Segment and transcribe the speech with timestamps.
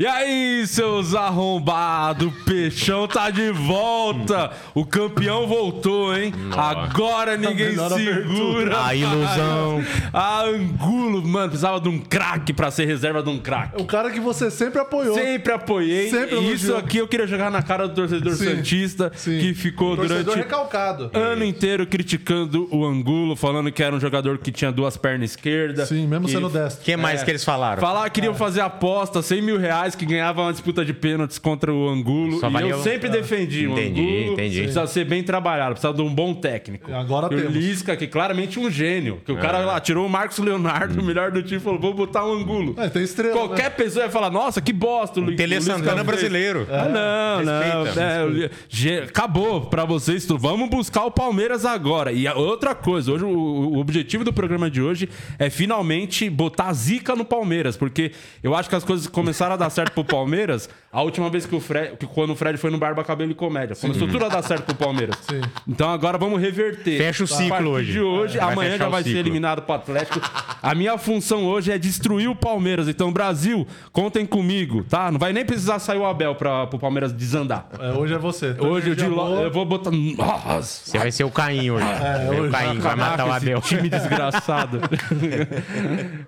[0.00, 4.52] E aí, seus arrombados, o Peixão tá de volta.
[4.72, 6.32] O campeão voltou, hein?
[6.56, 8.86] Agora ninguém melhor segura.
[8.86, 9.84] A ilusão.
[10.12, 13.82] A Angulo, mano, precisava de um craque pra ser reserva de um craque.
[13.82, 15.16] O cara que você sempre apoiou.
[15.16, 16.08] Sempre apoiei.
[16.10, 19.40] Sempre e isso aqui eu queria jogar na cara do torcedor Sim, Santista, sim.
[19.40, 21.10] que ficou Torcedor durante recalcado.
[21.12, 25.88] ano inteiro criticando o Angulo, falando que era um jogador que tinha duas pernas esquerdas.
[25.88, 26.84] Sim, mesmo sendo O destro.
[26.84, 27.80] que mais que eles falaram?
[27.80, 31.72] Falar que queriam fazer aposta, 100 mil reais, que ganhava uma disputa de pênaltis contra
[31.72, 32.38] o Angulo.
[32.40, 34.32] Só e eu o- sempre defendi o Entendi, Angulo.
[34.34, 34.58] entendi.
[34.62, 36.92] Precisa ser bem trabalhado, precisa de um bom técnico.
[36.92, 37.54] Agora e o temos.
[37.54, 39.20] Lisca, que claramente um gênio.
[39.24, 41.94] Que o cara lá tirou o Marcos Leonardo, o melhor do time, e falou: vou
[41.94, 42.74] botar o Angulo.
[42.78, 43.70] É, tem estrela, Qualquer né?
[43.70, 46.66] pessoa ia falar: nossa, que bosta, o Tele o Lisca Santana fez." brasileiro.
[46.70, 47.84] Ah, não, não.
[47.84, 48.00] Respeita.
[48.00, 50.38] é, o acabou pra vocês tudo.
[50.40, 52.12] Vamos buscar o Palmeiras agora.
[52.12, 56.68] E a outra coisa, hoje o, o objetivo do programa de hoje é finalmente botar
[56.68, 60.04] a zica no Palmeiras, porque eu acho que as coisas começaram a dar certo pro
[60.04, 63.30] Palmeiras a última vez que o Fred, que quando o Fred foi no Barba Cabelo
[63.30, 63.76] e Comédia.
[63.76, 65.16] Começou tudo a dar certo pro Palmeiras.
[65.28, 65.40] Sim.
[65.66, 66.96] Então agora vamos reverter.
[66.96, 67.92] Fecha o A ciclo hoje.
[67.92, 70.20] de hoje, Vai amanhã fechar já o vai ser eliminado pro Atlético.
[70.62, 72.88] A minha função hoje é destruir o Palmeiras.
[72.88, 75.12] Então, Brasil, contem comigo, tá?
[75.12, 77.68] Não vai nem precisar sair o Abel pra, pro Palmeiras desandar.
[77.78, 78.56] É, hoje é você.
[78.58, 79.40] Hoje eu, de energia lo...
[79.42, 79.90] eu vou botar.
[79.90, 80.90] Nossa!
[80.90, 81.84] Você vai ser o Caim hoje.
[81.86, 82.50] É, o hoje.
[82.52, 83.60] Caim, vai matar o Abel.
[83.60, 84.80] time desgraçado.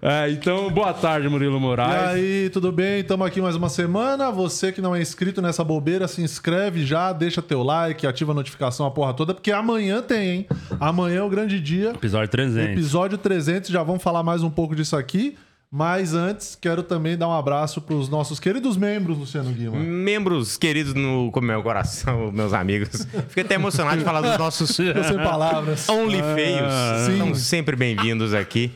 [0.02, 2.11] É, então, boa tarde, Murilo E Moraes.
[2.14, 3.00] aí, tudo bem?
[3.00, 4.31] Estamos aqui mais uma semana.
[4.31, 8.35] Você que não é inscrito nessa bobeira, se inscreve já, deixa teu like, ativa a
[8.35, 10.47] notificação, a porra toda, porque amanhã tem, hein?
[10.78, 11.90] Amanhã é o grande dia.
[11.90, 12.73] Episódio 300.
[12.73, 15.37] Episódio 300, já vamos falar mais um pouco disso aqui.
[15.73, 19.78] Mas antes, quero também dar um abraço para os nossos queridos membros, Luciano Guima.
[19.78, 23.07] Membros queridos no com meu coração, meus amigos.
[23.28, 24.92] Fiquei até emocionado de falar dos nossos sem
[25.23, 25.88] palavras.
[25.88, 26.73] Only Feios.
[27.07, 27.19] sim.
[27.19, 28.73] São sempre bem-vindos aqui.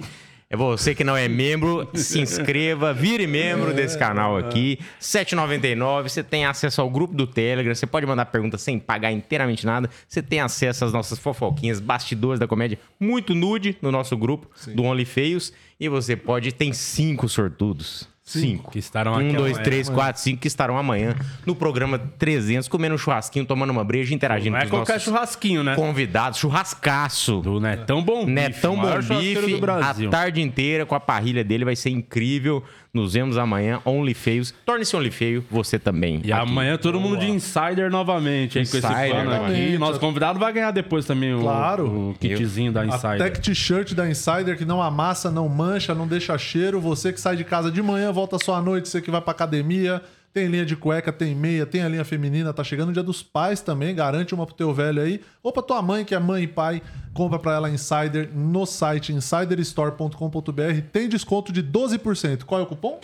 [0.55, 4.79] É você que não é membro, se inscreva, vire membro desse canal aqui.
[4.81, 6.03] R$ 7,99.
[6.05, 7.75] Você tem acesso ao grupo do Telegram.
[7.75, 9.91] Você pode mandar perguntas sem pagar inteiramente nada.
[10.07, 14.85] Você tem acesso às nossas fofoquinhas, bastidores da comédia, muito nude no nosso grupo do
[14.85, 15.53] Only Feios.
[15.81, 18.14] E você pode, tem cinco sortudos.
[18.27, 18.71] Cinco.
[18.71, 21.15] Que estarão aqui Um, dois, três, quatro, cinco que estarão amanhã
[21.45, 24.95] no programa 300, comendo um churrasquinho, tomando uma breja, interagindo Não é com os qualquer
[24.95, 25.75] nossos churrasquinho, né?
[25.77, 26.39] convidados.
[26.39, 27.43] Churrascaço.
[27.43, 28.33] Do Netão Bom Bife.
[28.33, 29.61] Netão Bom Bife,
[30.07, 32.65] a tarde inteira com a parrilha dele vai ser incrível.
[32.95, 34.55] Nos vemos amanhã, Only Feios.
[34.65, 36.21] Torne-se Only Feio, você também.
[36.25, 36.49] E aqui.
[36.49, 38.65] amanhã todo mundo de Insider novamente, hein?
[38.65, 39.77] Com esse Insider, plano aqui.
[39.79, 42.11] Nosso convidado vai ganhar depois também o, Claro.
[42.11, 43.19] o kitzinho da A Insider.
[43.19, 46.81] tech t-shirt da Insider que não amassa, não mancha, não deixa cheiro.
[46.81, 49.33] Você que sai de casa de manhã, volta só à noite, você que vai pra
[49.33, 50.01] academia.
[50.35, 52.53] Tem linha de cueca, tem meia, tem a linha feminina.
[52.53, 53.95] Tá chegando o dia dos pais também.
[53.95, 55.21] Garante uma pro teu velho aí.
[55.41, 56.83] Ou pra tua mãe, que é mãe e pai.
[57.13, 60.81] Compra pra ela Insider no site insiderstore.com.br.
[60.93, 62.43] Tem desconto de 12%.
[62.43, 62.99] Qual é o cupom?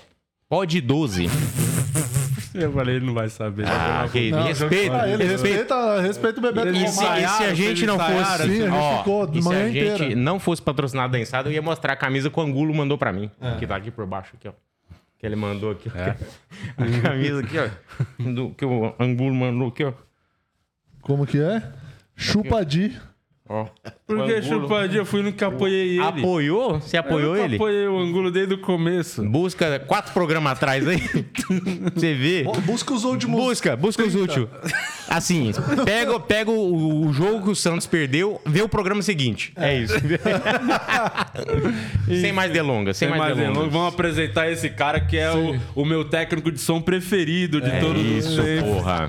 [0.48, 1.28] Pode 12.
[2.52, 3.64] Eu falei, ele não vai saber.
[3.68, 5.56] Ah, que Não, respeita, Ah, ele respeita.
[5.58, 8.42] respeita, respeita o bebê E do se, e se a gente não fosse.
[8.42, 10.16] Sim, a Ó, ficou e se a gente inteira.
[10.16, 13.12] não fosse patrocinado da Insider, eu ia mostrar a camisa que o Angulo mandou pra
[13.12, 13.30] mim.
[13.60, 14.52] Que tá aqui por baixo, aqui, ó.
[15.20, 15.92] Que ele mandou aqui, ó.
[16.82, 17.68] A camisa aqui, ó.
[18.32, 19.92] Do, que o Angulo mandou aqui, ó.
[21.02, 21.62] Como que é?
[22.16, 22.98] Chupadi.
[23.50, 23.66] Ó.
[24.06, 25.00] Por que chupadinha?
[25.00, 26.00] Eu fui no que apoiei ele.
[26.00, 26.80] Apoiou?
[26.80, 27.56] Você apoiou eu ele?
[27.56, 29.22] apoiei o ângulo desde o começo.
[29.24, 31.00] Busca quatro programas atrás aí.
[31.94, 32.44] Você vê.
[32.64, 33.40] Busca os últimos.
[33.40, 34.46] Busca, busca os úteis.
[35.08, 35.52] Assim,
[35.84, 39.52] pega, pega o, o jogo que o Santos perdeu, vê o programa seguinte.
[39.56, 39.94] É, isso.
[42.20, 43.54] sem mais delongas, sem, Sem mais, mais delongas.
[43.56, 47.70] delongas, vamos apresentar esse cara que é o, o meu técnico de som preferido de
[47.80, 49.08] todos os Isso, porra.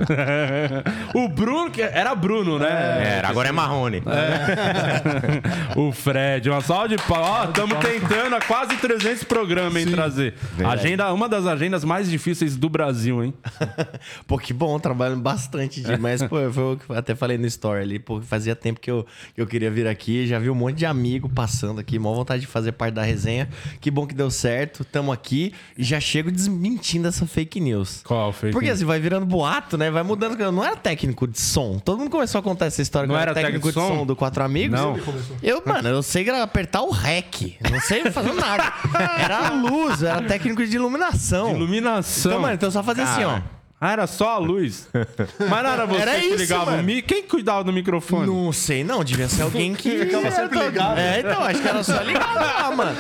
[1.14, 3.18] o Bruno, que era Bruno, né?
[3.18, 4.02] Era, agora é Marrone.
[5.76, 7.50] o Fred, uma salva de palmas.
[7.50, 10.34] Estamos tentando há quase 300 programas em trazer.
[10.66, 13.34] Agenda, uma das agendas mais difíceis do Brasil, hein?
[14.28, 15.82] Pô, que bom, trabalhando bastante.
[15.82, 19.42] De, mas, pô, eu até falei no story ali, pô, fazia tempo que eu, que
[19.42, 20.28] eu queria vir aqui.
[20.28, 23.50] Já vi um monte de amigo passando aqui, mó vontade de fazer parte da resenha.
[23.80, 28.02] Que bom que deu certo, tamo aqui e já chego desmentindo essa fake news.
[28.04, 28.80] Qual fake Porque news?
[28.80, 29.90] assim, vai virando boato, né?
[29.90, 30.40] Vai mudando.
[30.40, 31.80] Eu não era técnico de som.
[31.80, 34.06] Todo mundo começou a contar essa história Não era técnico de som?
[34.06, 34.80] do Quatro Amigos.
[34.80, 35.00] Não.
[35.42, 37.58] Eu, mano, eu sei apertar o REC.
[37.72, 38.72] Não sei fazer nada.
[39.20, 41.56] Era luz, era técnico de iluminação.
[41.56, 42.32] Iluminação.
[42.32, 43.40] Então, mano, então eu só fazia assim, ó.
[43.84, 44.88] Ah, era só a luz.
[45.50, 46.84] Mas não era você Era que isso, ligava o mano.
[46.84, 47.02] mic?
[47.02, 48.28] Quem cuidava do microfone?
[48.28, 49.04] Não sei, não.
[49.04, 49.98] Devia ser alguém que.
[50.06, 51.00] Ficava sempre ligado.
[51.00, 52.96] É, então, acho que era só ligado lá, mano.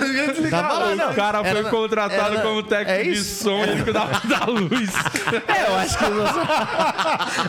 [0.49, 1.11] Tava lá, não.
[1.11, 4.45] O cara foi Era- contratado era- como técnico é de som e ele cuidava da
[4.45, 4.89] luz.
[5.47, 6.05] É, eu acho que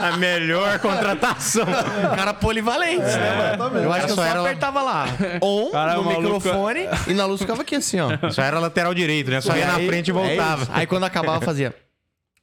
[0.04, 1.64] A melhor contratação.
[1.64, 3.78] o cara polivalente, né, mano?
[3.78, 5.06] Eu acho que eu Só só era- apertava lá.
[5.40, 8.10] On Cara, no o microfone e na luz ficava aqui assim, ó.
[8.30, 9.40] Só era lateral direito, né?
[9.40, 10.68] Só ia na frente e é voltava.
[10.72, 11.74] Aí quando acabava, fazia.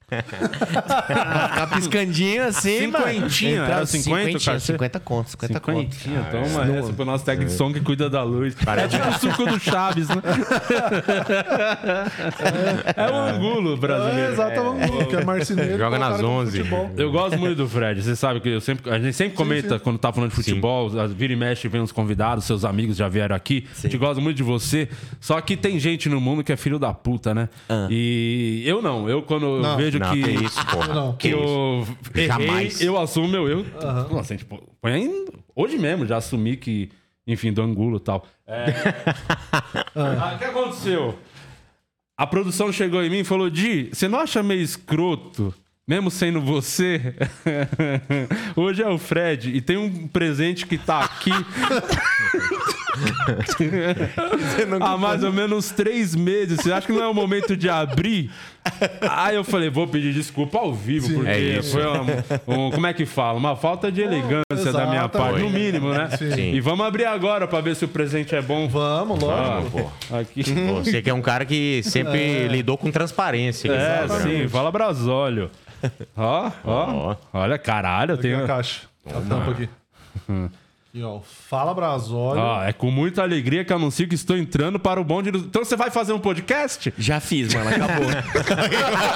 [0.10, 3.08] Ficava piscandinho assim, mano.
[3.10, 4.74] Entrava era 50 o cinquentinha, cachê?
[4.74, 5.96] 50 contos, 50 contos.
[5.98, 8.56] Cinquentinha, toma essa pro nosso técnico de som que cuida da luz.
[8.78, 10.16] É tipo o suco do Chaves, né?
[12.96, 14.32] É o angulo É, brasileiro.
[14.34, 15.06] exatamente.
[15.08, 15.78] Que é marceneiro.
[15.78, 16.58] Joga nas no 11.
[16.58, 16.92] futebol.
[16.98, 18.02] Eu gosto muito do Fred.
[18.02, 21.34] Você sabe que eu sempre, a gente sempre comenta quando tá falando de futebol, vira
[21.34, 23.66] e mexe, vem uns convidados, seus amigos já vieram aqui.
[23.78, 24.90] A gente gosta muito de você.
[25.20, 27.50] Só que tem gente no mundo que é filho da puta, né?
[27.90, 29.10] E eu não.
[29.10, 30.24] Eu, quando eu vejo Não, que.
[30.24, 30.94] que isso, porra.
[30.94, 31.16] Não.
[31.16, 32.82] que eu errei, Jamais.
[32.82, 33.66] eu assumo meu erro.
[34.12, 36.90] Nossa, a gente pô- põe aí- hoje mesmo, já assumi que,
[37.28, 38.26] enfim, do angulo e tal.
[38.48, 38.66] É...
[39.96, 41.18] Ah, O que aconteceu?
[42.18, 45.54] A produção chegou em mim e falou: Di, você não acha meio escroto,
[45.88, 47.16] mesmo sendo você?
[48.56, 51.32] Hoje é o Fred e tem um presente que tá aqui.
[54.82, 56.58] Há mais ou menos três meses.
[56.60, 58.32] Você acha que não é o momento de abrir?
[59.10, 62.94] Aí eu falei, vou pedir desculpa ao vivo, porque É foi um, um- Como é
[62.94, 63.38] que fala?
[63.38, 66.10] Uma falta de elegância da minha parte, no mínimo, né?
[66.18, 66.54] Sim.
[66.54, 68.68] E vamos abrir agora pra ver se o presente é bom.
[68.68, 69.92] Vamos, Ah, lógico.
[70.10, 70.16] pô.
[70.18, 70.44] Aqui.
[70.84, 73.72] Você que é um cara que sempre lidou com transparência.
[73.72, 74.22] É, programa.
[74.24, 75.50] sim, fala Brasólio.
[76.18, 77.16] Ó, ó.
[77.34, 78.48] Olha, caralho, eu Aqui a tenho.
[78.48, 78.82] caixa.
[79.08, 79.70] A tampa aqui.
[80.28, 81.20] Aqui, ó.
[81.50, 82.44] Fala Brasólio.
[82.44, 85.40] Ó, é com muita alegria que anuncio que estou entrando para o bonde do.
[85.40, 86.94] Então você vai fazer um podcast?
[86.96, 88.06] Já fiz, mano, acabou.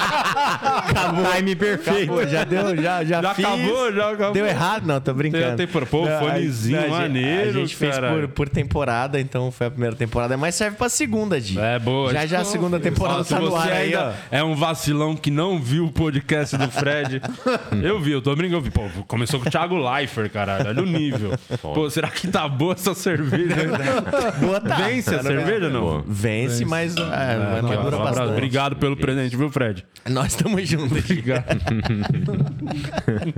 [0.54, 1.24] Acabou.
[1.32, 2.02] Time perfeito.
[2.12, 3.44] Acabou, já deu, já, já, Já fiz.
[3.44, 4.32] acabou, já acabou.
[4.32, 4.86] Deu errado?
[4.86, 5.56] Não, tô brincando.
[5.56, 9.20] Tem- tem- pô, Não, fonezinho a- a gente- maneiro, A gente fez por, por temporada,
[9.20, 11.58] então foi a primeira temporada, mas serve pra segunda, Di.
[11.58, 12.12] É boa.
[12.12, 14.00] Já já a segunda temporada se tá no você ar aí, ó.
[14.00, 17.20] ainda é um vacilão que não viu o podcast do Fred,
[17.82, 18.56] eu vi, eu tô brincando.
[18.58, 18.70] eu vi.
[18.70, 20.68] Pô, começou com o Thiago Leifert, caralho.
[20.68, 21.32] Olha o nível.
[21.62, 23.54] Pô, será que tá boa essa cerveja?
[24.40, 24.76] Boa tá.
[24.76, 26.04] Vence a cerveja ou não?
[26.06, 28.04] Vence, mas, é, mas Aqui, ó, dura um abraço.
[28.04, 28.30] bastante.
[28.32, 29.84] Obrigado pelo presente, viu, Fred?
[30.08, 30.98] Nós estamos juntos.
[31.04, 31.44] Obrigado.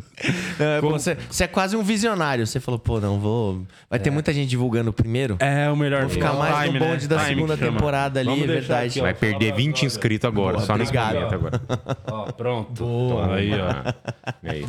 [0.58, 2.46] É, pô, Você, você é quase um visionário.
[2.46, 3.62] Você falou, pô, não vou.
[3.88, 5.36] Vai ter muita gente divulgando o primeiro.
[5.38, 6.86] É o melhor Vou ficar time, mais no né?
[6.86, 8.88] bonde da Time segunda que temporada ali, Vamos é verdade.
[8.88, 9.02] aqui, ó.
[9.02, 11.14] Vai perder 20 inscritos agora, Boa, só nesse obrigado.
[11.14, 11.60] momento agora.
[12.10, 13.18] Ó, pronto.
[13.30, 14.48] Aí, ó.
[14.48, 14.64] Aí.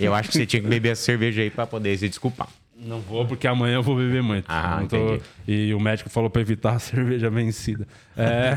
[0.00, 2.48] Eu acho que você tinha que beber essa cerveja aí pra poder se desculpar.
[2.84, 4.44] Não vou, porque amanhã eu vou beber muito.
[4.48, 5.18] Ah, Não tô-.
[5.46, 7.86] E o médico falou pra evitar a cerveja vencida.
[8.16, 8.54] É.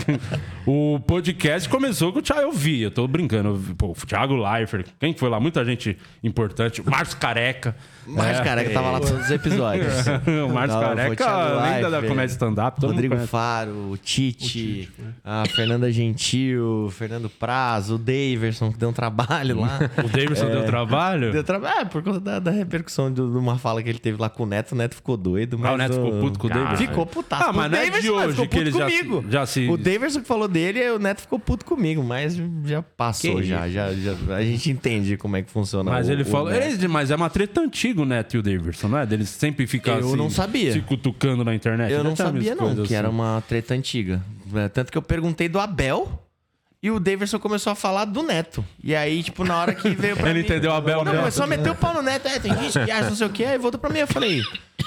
[0.66, 2.42] o podcast começou com o Thiago.
[2.42, 3.60] Eu vi, eu tô brincando.
[3.76, 5.40] Pô, o Thiago Leifert, quem foi lá?
[5.40, 6.80] Muita gente importante.
[6.80, 7.74] O Márcio Careca.
[8.06, 8.64] Mas, É.
[8.64, 9.94] que tava lá todos os episódios.
[10.46, 12.84] o Márcio o Careca, lenda da comédia stand-up.
[12.84, 13.16] Rodrigo.
[13.26, 14.90] Faro, o Tite,
[15.24, 19.78] a Fernanda Gentil, Fernando Praz, o Daverson, que deu um trabalho lá.
[19.98, 21.32] O Davidson deu trabalho?
[21.32, 24.20] Deu trabalho, é, por conta da, da repercussão de, de uma fala que ele teve
[24.20, 24.72] lá com o Neto.
[24.72, 25.58] O Neto ficou doido.
[25.58, 26.76] Mas Ah, o Neto ficou puto com o Davidson?
[26.76, 27.44] Ficou putaço.
[27.48, 28.88] Ah, mas O não é de hoje ficou que eles já
[29.30, 33.42] já se- O Daverson que falou dele, o Neto ficou puto comigo, mas já passou,
[33.42, 34.14] já, já, já.
[34.36, 36.52] A gente entende como é que funciona Mas o- ele falou.
[36.52, 39.06] Ele- mas é uma treta antiga o Neto e o Davidson, não é?
[39.06, 40.72] Deles sempre ficar Eu assim, não sabia.
[40.72, 41.92] se cutucando na internet.
[41.92, 43.16] Eu não sabia, não, que era assim.
[43.16, 44.22] uma treta antiga.
[44.54, 46.20] É, Tanto que eu perguntei do Abel
[46.84, 48.62] e o Daverson começou a falar do Neto.
[48.82, 50.44] E aí, tipo, na hora que veio pra Ele mim...
[50.44, 51.18] entendeu o Abel, Não, né?
[51.18, 52.28] começou a meter o pau no Neto.
[52.28, 53.44] É, tem gente que acha não sei o quê.
[53.44, 54.00] Aí voltou pra mim.
[54.00, 54.42] Eu falei...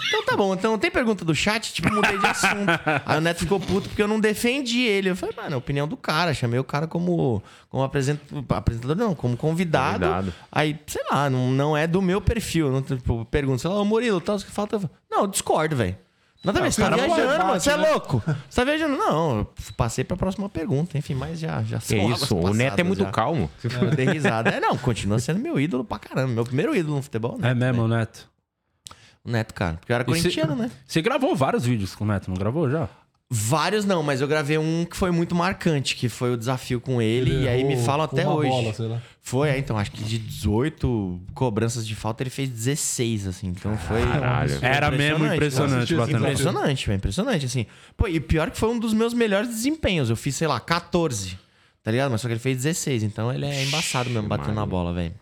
[0.09, 0.53] Então tá bom.
[0.53, 1.73] Então tem pergunta do chat?
[1.73, 2.69] Tipo, mudei de assunto.
[3.03, 5.09] Aí o Neto ficou puto porque eu não defendi ele.
[5.09, 6.33] Eu falei, mano, é a opinião do cara.
[6.35, 10.05] Chamei o cara como, como apresent- apresentador, não, como convidado.
[10.05, 10.33] Convidado.
[10.51, 12.69] Aí, sei lá, não, não é do meu perfil.
[12.71, 14.79] Não, tipo, pergunta, sei lá, ô Murilo, tal, o que falta?
[15.09, 15.97] Não, eu discordo, velho.
[16.47, 17.59] Nada a ver, você tá pode viajando, mano.
[17.59, 17.89] Você é né?
[17.89, 18.23] louco.
[18.49, 18.97] Você tá viajando?
[18.97, 20.97] Não, eu passei pra próxima pergunta.
[20.97, 23.11] Enfim, mas já, já Que são águas isso, o Neto é muito já.
[23.11, 23.49] calmo.
[23.63, 24.49] Eu dei risada.
[24.49, 26.33] É, não, continua sendo meu ídolo pra caramba.
[26.33, 27.51] Meu primeiro ídolo no futebol, né?
[27.51, 28.29] É mesmo, Neto.
[29.25, 29.73] O Neto, cara.
[29.75, 30.71] Porque eu era E corintiano, né?
[30.87, 32.87] Você gravou vários vídeos com o Neto, não gravou já?
[33.29, 37.01] Vários não, mas eu gravei um que foi muito marcante, que foi o desafio com
[37.01, 38.49] ele, Ele e aí me falam até uma hoje.
[38.49, 39.01] bola, sei lá.
[39.21, 43.47] Foi, é, então, acho que de 18 cobranças de falta, ele fez 16, assim.
[43.47, 44.01] Então foi.
[44.01, 44.57] Caralho.
[44.61, 45.91] Era mesmo Impressionante, impressionante.
[45.93, 45.97] né?
[45.99, 47.65] batendo- Impressionante, foi impressionante, assim.
[47.97, 50.09] Pô, e pior que foi um dos meus melhores desempenhos.
[50.09, 51.37] Eu fiz, sei lá, 14.
[51.83, 52.09] Tá ligado?
[52.11, 55.13] Mas só que ele fez 16, então ele é embaçado mesmo, batendo na bola, velho.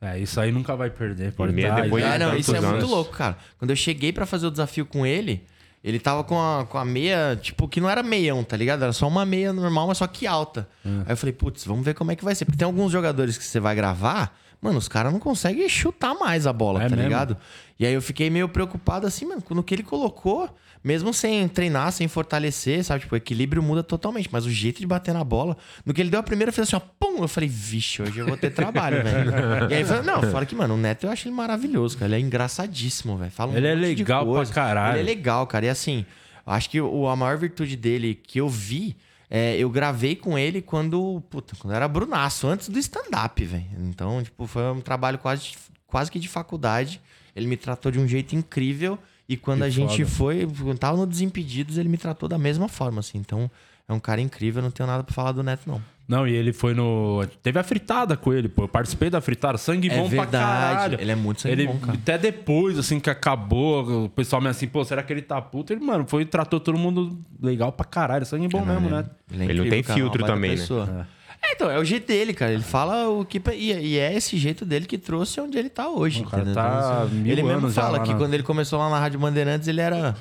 [0.00, 1.32] É, isso aí nunca vai perder.
[1.32, 2.90] Pode E dar, depois já- É, não, isso é muito anos.
[2.90, 3.36] louco, cara.
[3.58, 5.42] Quando eu cheguei pra fazer o desafio com ele,
[5.84, 8.82] Ele tava com a, com a meia, tipo, que não era meião, tá ligado?
[8.84, 10.68] Era só uma meia normal, mas só que alta.
[10.86, 11.02] Hum.
[11.04, 12.44] Aí eu falei, putz, vamos ver como é que vai ser.
[12.44, 16.46] Porque tem alguns jogadores que você vai gravar, mano, os caras não conseguem chutar mais
[16.46, 17.02] a bola, É tá mesmo?
[17.02, 17.36] ligado?
[17.80, 20.48] E aí eu fiquei meio preocupado assim, mano, no que ele colocou,
[20.84, 23.00] mesmo sem treinar, sem fortalecer, sabe?
[23.02, 26.10] Tipo, o equilíbrio muda totalmente, mas o jeito de bater na bola, no que ele
[26.10, 27.22] deu a primeira, fez assim, ó, pum!
[27.22, 29.30] Eu falei, vixe, hoje eu vou ter trabalho, velho.
[29.70, 32.12] E aí, falei, não, fora que, mano, o Neto eu acho ele maravilhoso, cara.
[32.12, 33.30] Ele é engraçadíssimo, velho.
[33.30, 34.98] Fala um Ele é legal pra caralho.
[34.98, 35.66] Ele é legal, cara.
[35.66, 36.04] E assim,
[36.44, 38.96] acho que o, a maior virtude dele que eu vi.
[39.30, 43.64] é, eu gravei com ele quando, puta, quando era Brunaço, antes do stand-up, velho.
[43.78, 45.52] Então, tipo, foi um trabalho quase,
[45.86, 47.00] quase que de faculdade.
[47.34, 48.98] Ele me tratou de um jeito incrível.
[49.32, 50.10] E quando Que a gente foda.
[50.10, 53.18] foi, quando tava no Desimpedidos, ele me tratou da mesma forma, assim.
[53.18, 53.50] Então,
[53.88, 55.80] é um cara incrível, eu não tenho nada pra falar do Neto, não.
[56.06, 57.24] Não, e ele foi no.
[57.42, 58.64] Teve a fritada com ele, pô.
[58.64, 59.56] Eu participei da fritada.
[59.56, 60.44] Sangue É bom pra verdade.
[60.44, 61.00] caralho.
[61.00, 61.94] Ele é muito sangue ele, bom, cara.
[61.94, 65.72] Até depois, assim, que acabou, o pessoal me assim, pô, será que ele tá puto?
[65.72, 68.26] Ele, mano, foi e tratou todo mundo legal pra caralho.
[68.26, 69.06] Sangue bom mesmo, né?
[69.30, 71.06] é Ele não tem filtro uma baita também, né?
[71.44, 72.52] É, então, é o jeito dele, cara.
[72.52, 73.42] Ele fala o que.
[73.52, 76.22] E, e é esse jeito dele que trouxe onde ele tá hoje.
[76.22, 76.62] O cara entendeu?
[76.62, 79.66] tá Então, mil ele mesmo fala que na- quando ele começou lá na Rádio Bandeirantes,
[79.66, 80.14] ele era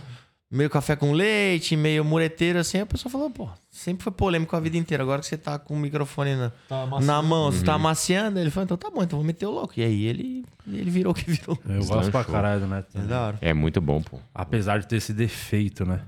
[0.49, 2.79] meio café com leite, meio mureteiro, assim.
[2.79, 5.03] A pessoa falou, pô, sempre foi polêmico a vida inteira.
[5.03, 7.65] Agora que você tá com o microfone na, Tá na mão, você Uhum.
[7.65, 8.39] tá amaciando.
[8.39, 9.73] Ele falou, então tá bom, então vou meter o louco.
[9.77, 11.57] E aí ele, ele virou o que virou.
[11.69, 12.83] Eu gosto pra caralho, né?
[12.95, 13.37] É da hora.
[13.41, 14.17] É muito bom, pô.
[14.33, 16.01] Apesar de ter esse defeito, né?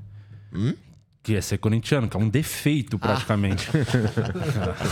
[0.51, 0.73] Hum?
[1.23, 3.69] Que é ser corintiano, que é um defeito praticamente.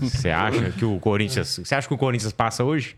[0.00, 1.60] Você acha que o Corinthians.
[1.64, 2.96] Você acha que o Corinthians passa hoje?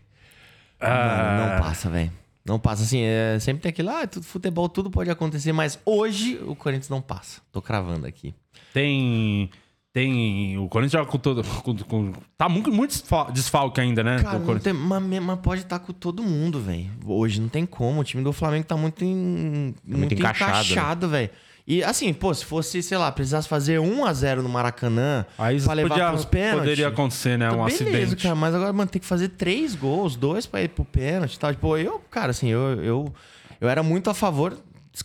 [0.79, 1.37] Ah.
[1.39, 2.11] Não, não passa, velho.
[2.45, 6.39] Não passa assim, é, sempre tem aquilo, ah, tudo, futebol tudo pode acontecer, mas hoje
[6.45, 7.39] o Corinthians não passa.
[7.51, 8.33] Tô cravando aqui.
[8.73, 9.49] Tem.
[9.93, 10.57] Tem.
[10.57, 11.43] O Corinthians joga com todo.
[11.43, 14.23] com- com- tá muito, muito desfal- desfalque ainda, né?
[14.23, 16.89] Cara, não tem, mas, mas pode estar com todo mundo, velho.
[17.05, 18.01] Hoje não tem como.
[18.01, 21.29] O time do Flamengo tá muito, em- muito, encaixado, encaixado, velho.
[21.67, 25.61] E assim, pô, se fosse, sei lá, precisasse fazer 1 a 0 no Maracanã Aí
[25.61, 26.59] pra levar podia, pros pênaltis.
[26.59, 27.47] poderia acontecer, né?
[27.47, 28.23] Então, Um beleza, acidente.
[28.23, 31.39] cara, mas agora, mano, tem que fazer três gols, dois pra ir pro pênalti e
[31.39, 31.53] tal.
[31.53, 33.13] Tipo, eu, cara, assim, eu, eu,
[33.61, 34.57] eu era muito a favor,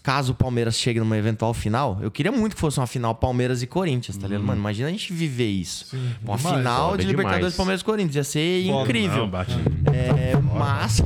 [0.03, 3.63] caso o Palmeiras chegue numa eventual final, eu queria muito que fosse uma final Palmeiras
[3.63, 4.43] e Corinthians, tá ligado?
[4.43, 5.85] Mano, imagina a gente viver isso.
[5.87, 7.17] Sim, uma demais, final de demais.
[7.19, 8.17] Libertadores Palmeiras e Corinthians.
[8.17, 9.19] Ia ser incrível.
[9.19, 9.53] Não, bate.
[9.93, 11.01] É, mas,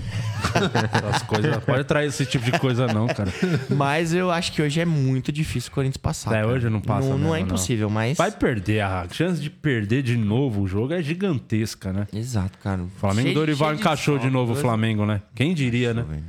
[1.13, 1.57] As coisas.
[1.65, 3.31] Pode trair esse tipo de coisa, não, cara.
[3.71, 6.31] mas eu acho que hoje é muito difícil o Corinthians passar.
[6.31, 6.49] É, cara.
[6.49, 7.47] hoje não passa Não, não mesmo, é não.
[7.47, 8.17] impossível, mas.
[8.17, 8.81] Vai perder.
[8.81, 12.07] A chance de perder de novo o jogo é gigantesca, né?
[12.13, 12.83] Exato, cara.
[12.83, 14.57] O Flamengo Cheio- Dorival cheio de encaixou de desfalque, novo o.
[14.57, 15.23] Flamengo, né?
[15.35, 16.05] Quem diria, né?
[16.09, 16.25] velho.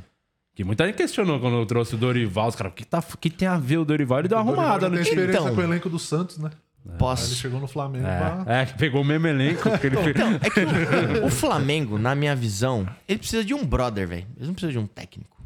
[0.54, 2.48] Que muita gente questionou quando eu trouxe o Dorival.
[2.48, 4.18] Os caras, o que, tá, o que tem a ver o Dorival?
[4.18, 5.08] Ele deu uma arrumada tem no time.
[5.08, 5.54] experiência Então.
[5.54, 6.50] com o elenco do Santos, né?
[6.84, 7.34] Aí ele Posso.
[7.36, 8.44] chegou no Flamengo pra...
[8.46, 10.08] É, é, que pegou o mesmo elenco que ele fez.
[10.08, 14.26] Então, é que o, o Flamengo, na minha visão, ele precisa de um brother, velho.
[14.36, 15.40] Ele não precisa de um técnico.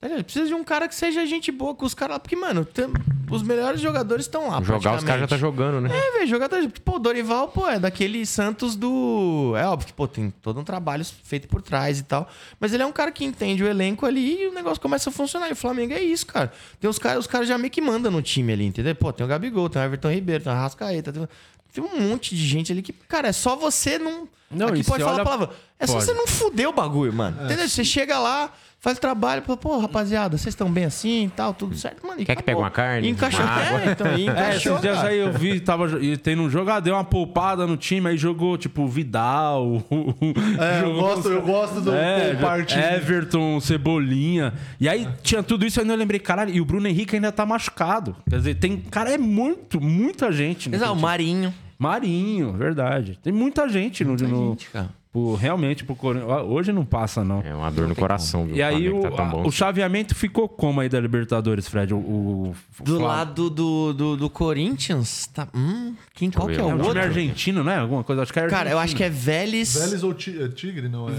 [0.00, 0.08] Tá?
[0.08, 2.20] Ele precisa de um cara que seja gente boa com os caras lá.
[2.20, 2.86] Porque, mano, tem-
[3.36, 4.62] os melhores jogadores estão lá.
[4.62, 5.90] Jogar os caras já tá jogando, né?
[5.96, 6.58] É, velho, jogador.
[6.84, 9.54] Pô, o Dorival, pô, é daquele Santos do.
[9.56, 12.28] É óbvio que, pô, tem todo um trabalho feito por trás e tal.
[12.60, 15.12] Mas ele é um cara que entende o elenco ali e o negócio começa a
[15.12, 15.48] funcionar.
[15.48, 16.52] E o Flamengo é isso, cara.
[16.80, 18.94] Tem os caras, os caras já meio que mandam no time ali, entendeu?
[18.94, 21.28] Pô, tem o Gabigol, tem o Everton Ribeiro, tem o Arrascaeta, tem,
[21.72, 24.28] tem um monte de gente ali que, cara, é só você não.
[24.50, 25.50] Não, Aqui pode falar olha- a palavra.
[25.78, 26.04] É só Pode.
[26.04, 27.42] você não fuder o bagulho, mano.
[27.46, 27.66] Entendeu?
[27.66, 28.52] Você chega lá.
[28.84, 32.16] Faz trabalho, fala, pô, rapaziada, vocês estão bem assim e tal, tudo certo, mano.
[32.16, 32.62] Quer que pegue acabou.
[32.64, 33.08] uma carne?
[33.10, 33.40] Encaixou.
[33.44, 33.80] Uma água?
[33.80, 34.72] É, então, e É, encaixou.
[34.72, 37.76] esses dias aí eu vi, tava e tem um jogo, ah, deu uma poupada no
[37.76, 39.84] time, aí jogou, tipo, Vidal.
[40.58, 42.82] É, eu gosto, uns- eu gosto do É, poupar time.
[42.82, 44.52] Everton, Cebolinha.
[44.80, 47.46] E aí tinha tudo isso, aí eu lembrei, caralho, e o Bruno Henrique ainda tá
[47.46, 48.16] machucado.
[48.28, 48.78] Quer dizer, tem.
[48.78, 50.68] Cara, é muito, muita gente.
[50.74, 50.96] Exato, o.
[50.96, 51.54] Marinho.
[51.78, 53.16] Marinho, verdade.
[53.22, 54.14] Tem muita gente no.
[54.16, 54.90] no Gente, cara.
[55.12, 56.30] Pro- realmente, pro Corinthians.
[56.48, 57.40] Hoje não passa, não.
[57.42, 58.56] É uma dor no coração, viu?
[58.56, 59.42] E aí o, tá tão bom.
[59.42, 61.92] a- o chaveamento ficou como aí da Libertadores, Fred?
[61.92, 65.46] O, o, o Do lado do, do, do Corinthians, tá.
[65.54, 67.02] Hum, quem, qual que é o É um time outro?
[67.02, 67.76] argentino, né?
[67.78, 69.74] Alguma coisa, acho que é Cara, eu acho que é Vélez.
[69.74, 71.12] Vélez, Vélez ou é Tigre, não é?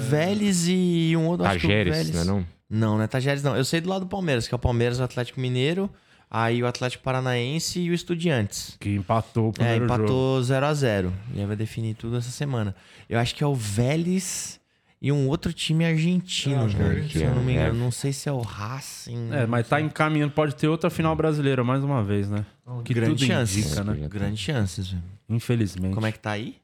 [0.74, 1.46] e um outro.
[1.46, 2.16] acho que Tajeres, Vélez.
[2.16, 2.46] não é não?
[2.70, 3.56] Não, não é Tajeres, não.
[3.56, 5.90] Eu sei do lado do Palmeiras, que é o Palmeiras, o Atlético Mineiro,
[6.34, 8.76] aí o Atlético Paranaense e o Estudiantes.
[8.80, 9.94] Que empatou o É, primeiro jogo.
[10.02, 11.12] empatou 0x0.
[11.36, 12.76] E aí vai definir tudo essa semana.
[13.08, 14.60] Eu acho que é o Vélez
[15.02, 17.10] e um outro time argentino, é velho.
[17.10, 17.68] Se eu não me É.
[17.68, 17.80] engano.
[17.80, 19.30] Não sei se é o Racing.
[19.32, 22.46] É, mas tá encaminhando, pode ter outra final brasileira mais uma vez, né?
[22.84, 23.60] Que grande tudo chance.
[23.60, 24.08] indica, né?
[24.08, 25.04] Grandes chances, velho.
[25.30, 25.94] Infelizmente.
[25.94, 26.58] Como é que tá aí?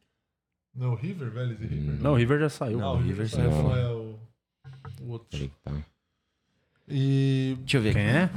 [0.76, 1.96] Não, River, Vélez e River.
[2.02, 2.78] Não, o River já saiu.
[2.78, 3.64] Não, Ah, o River saiu, saiu.
[3.64, 4.16] não é o,
[5.02, 5.52] o outro.
[5.64, 5.72] Tá.
[6.90, 7.94] E Deixa eu ver.
[7.94, 8.30] Quem é?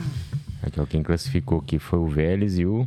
[0.62, 2.86] Aqui, ó, quem classificou aqui foi o Vélez e o.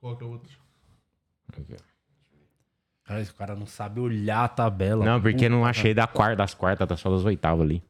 [0.00, 0.58] qual que é o outro?
[1.48, 1.90] Aqui, ó.
[3.04, 5.04] Cara, esse cara não sabe olhar a tabela.
[5.04, 5.70] Não, porque não Puta.
[5.70, 7.82] achei da quarta, das quartas, tá só das oitavas ali.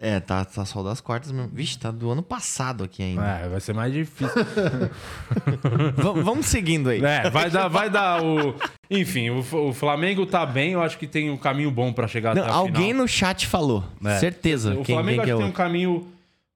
[0.00, 1.50] É, tá, tá só das quartas mesmo.
[1.52, 3.24] Vixe, tá do ano passado aqui ainda.
[3.26, 4.30] É, vai ser mais difícil.
[6.22, 7.02] Vamos seguindo aí.
[7.04, 8.54] É, vai dar, vai dar o.
[8.88, 12.32] Enfim, o, o Flamengo tá bem, eu acho que tem um caminho bom pra chegar
[12.34, 13.02] Não, até a alguém final.
[13.02, 13.82] no chat falou.
[14.04, 14.18] É.
[14.18, 14.74] Certeza.
[14.74, 16.06] O quem, Flamengo quem acho que é tem um caminho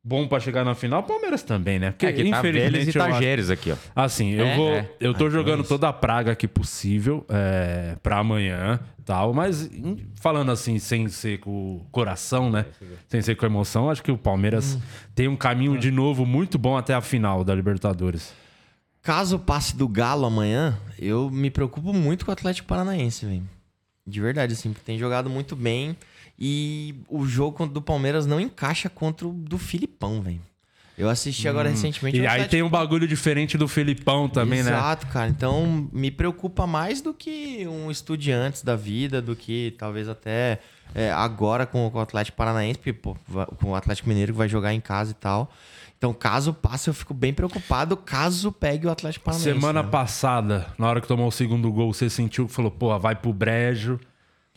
[0.05, 1.01] bom pra chegar na final.
[1.01, 1.91] O Palmeiras também, né?
[1.93, 3.77] Porque, É que tá e infelizmente, eu acho- Tajeres aqui, ó.
[3.95, 4.71] Assim, eu É, vou.
[4.71, 4.91] é.
[5.01, 9.69] Eu tô Ah, jogando é toda a praga aqui possível é, pra amanhã tal, mas
[10.21, 12.67] falando assim, sem ser com o coração, né?
[13.09, 14.81] Sem ser com emoção, acho que o Palmeiras Hum.
[15.15, 18.33] tem um caminho de novo muito bom até a final da Libertadores.
[19.03, 23.43] Caso passe do Galo amanhã, eu me preocupo muito com o Atlético Paranaense, velho.
[24.07, 25.97] De verdade, assim, porque tem jogado muito bem
[26.45, 30.41] e o jogo do Palmeiras não encaixa contra o do Filipão, velho.
[30.99, 32.19] Eu assisti agora recentemente.
[32.19, 32.25] Hum.
[32.25, 34.73] E o aí tem um bagulho diferente do Felipão também, né?
[34.73, 35.29] Exato, cara.
[35.29, 40.59] Então me preocupa mais do que um estudiantes da vida, do que talvez até
[40.93, 43.17] é, agora com, o Atlético Paranaense, porque, pô,
[43.61, 45.49] com o Atlético Mineiro que vai jogar em casa e tal.
[45.97, 49.49] Então, caso passe, eu fico bem preocupado caso pegue o Atlético Paranaense.
[49.49, 49.89] Semana né?
[49.89, 53.33] passada, na hora que tomou o segundo gol, você sentiu que falou, pô, vai pro
[53.33, 54.01] brejo,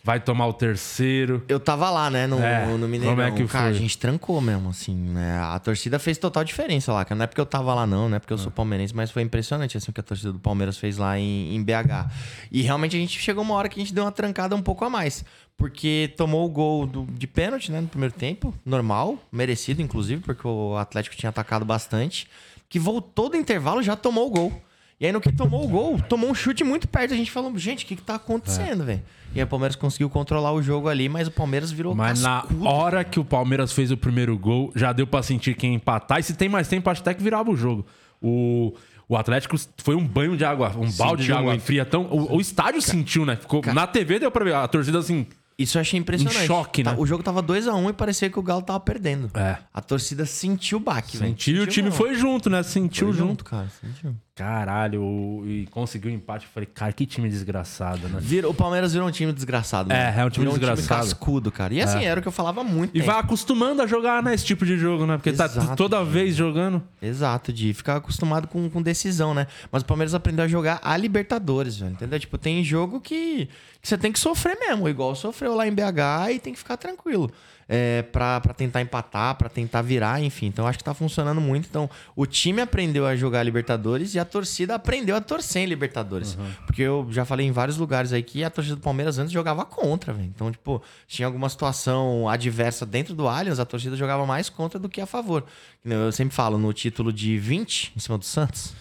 [0.06, 1.44] vai tomar o terceiro.
[1.48, 3.16] Eu tava lá, né, no, É, no Mineirão.
[3.16, 3.72] como é que cara, foi?
[3.76, 5.40] a gente trancou mesmo, assim, né?
[5.42, 7.18] A torcida fez total diferença lá, cara.
[7.18, 9.24] Não é porque eu tava lá, não, não é porque eu sou palmeirense, mas foi
[9.24, 12.12] impressionante, assim, o que a torcida do Palmeiras fez lá em, em BH.
[12.52, 14.86] E realmente a gente chegou uma hora que a gente deu uma trancada um pouco
[14.86, 15.26] a mais.
[15.58, 20.48] Porque tomou o gol do- de pênalti, né, no primeiro tempo, normal, merecido, inclusive, porque
[20.48, 22.28] o Atlético tinha atacado bastante.
[22.70, 24.62] Que voltou do intervalo já tomou o gol.
[25.00, 27.14] E aí, no que tomou o gol, tomou um chute muito perto.
[27.14, 29.04] A gente falou, gente, o que, que tá acontecendo, velho?
[29.34, 32.42] E aí o Palmeiras conseguiu controlar o jogo ali, mas o Palmeiras virou Mas na
[32.42, 32.66] cascudo.
[32.66, 36.20] hora que o Palmeiras fez o primeiro gol, já deu pra sentir quem empatar.
[36.20, 37.86] E se tem mais tempo, acho até que virava o jogo.
[38.22, 38.74] O,
[39.10, 41.64] o Atlético foi um banho de água, um balde de Sentiu água muito.
[41.64, 41.84] fria.
[41.86, 43.36] Tão, o, o estádio sentiu, né?
[43.36, 44.56] Ficou, na TV deu pra ver.
[44.56, 45.28] A torcida assim.
[45.58, 46.42] Isso eu achei impressionante.
[46.44, 46.98] Em choque, Tá- né?
[47.00, 49.30] O jogo tava 2x1 e parecia que o Galo tava perdendo.
[49.38, 49.58] É.
[49.74, 51.32] A torcida sentiu o baque, velho.
[51.32, 52.62] Sentiu e o time foi junto, né?
[52.64, 53.28] Sentiu Foi junto.
[53.30, 53.68] junto, cara.
[53.82, 54.16] Sentiu.
[54.36, 56.46] Caralho, e conseguiu o empate.
[56.46, 58.20] Eu falei, cara, que time desgraçado, né?
[58.22, 59.94] Vira- o Palmeiras virou um time desgraçado.
[59.94, 60.20] É, mano.
[60.20, 60.82] é um time virou desgraçado.
[60.82, 61.74] Um time cascudo, cara.
[61.74, 63.06] E assim, era o que eu falava muito E tempo.
[63.06, 65.16] vai acostumando a jogar nesse tipo de jogo, né?
[65.16, 66.84] Porque tá Exato, toda vez jogando.
[67.02, 69.48] Exato, de ficar acostumado com, com decisão, né?
[69.72, 71.94] Mas o Palmeiras aprendeu a jogar a Libertadores, velho.
[71.94, 72.20] Entendeu?
[72.20, 73.48] Tipo, tem jogo que,
[73.82, 76.76] que você tem que sofrer mesmo, igual sofreu lá em BH e tem que ficar
[76.76, 77.32] tranquilo.
[77.68, 80.46] É, pra, pra tentar empatar, pra tentar virar, enfim.
[80.46, 81.68] Então acho que tá funcionando muito.
[81.68, 86.38] Então o time aprendeu a jogar Libertadores e a torcida aprendeu a torcer em Libertadores.
[86.66, 89.66] Porque eu já falei em vários lugares aí que a torcida do Palmeiras antes jogava
[89.66, 90.32] contra, velho.
[90.34, 94.88] Então, tipo, tinha alguma situação adversa dentro do Allianz, a torcida jogava mais contra do
[94.88, 95.44] que a favor.
[95.84, 98.74] Eu sempre falo no título de 20 em cima do Santos.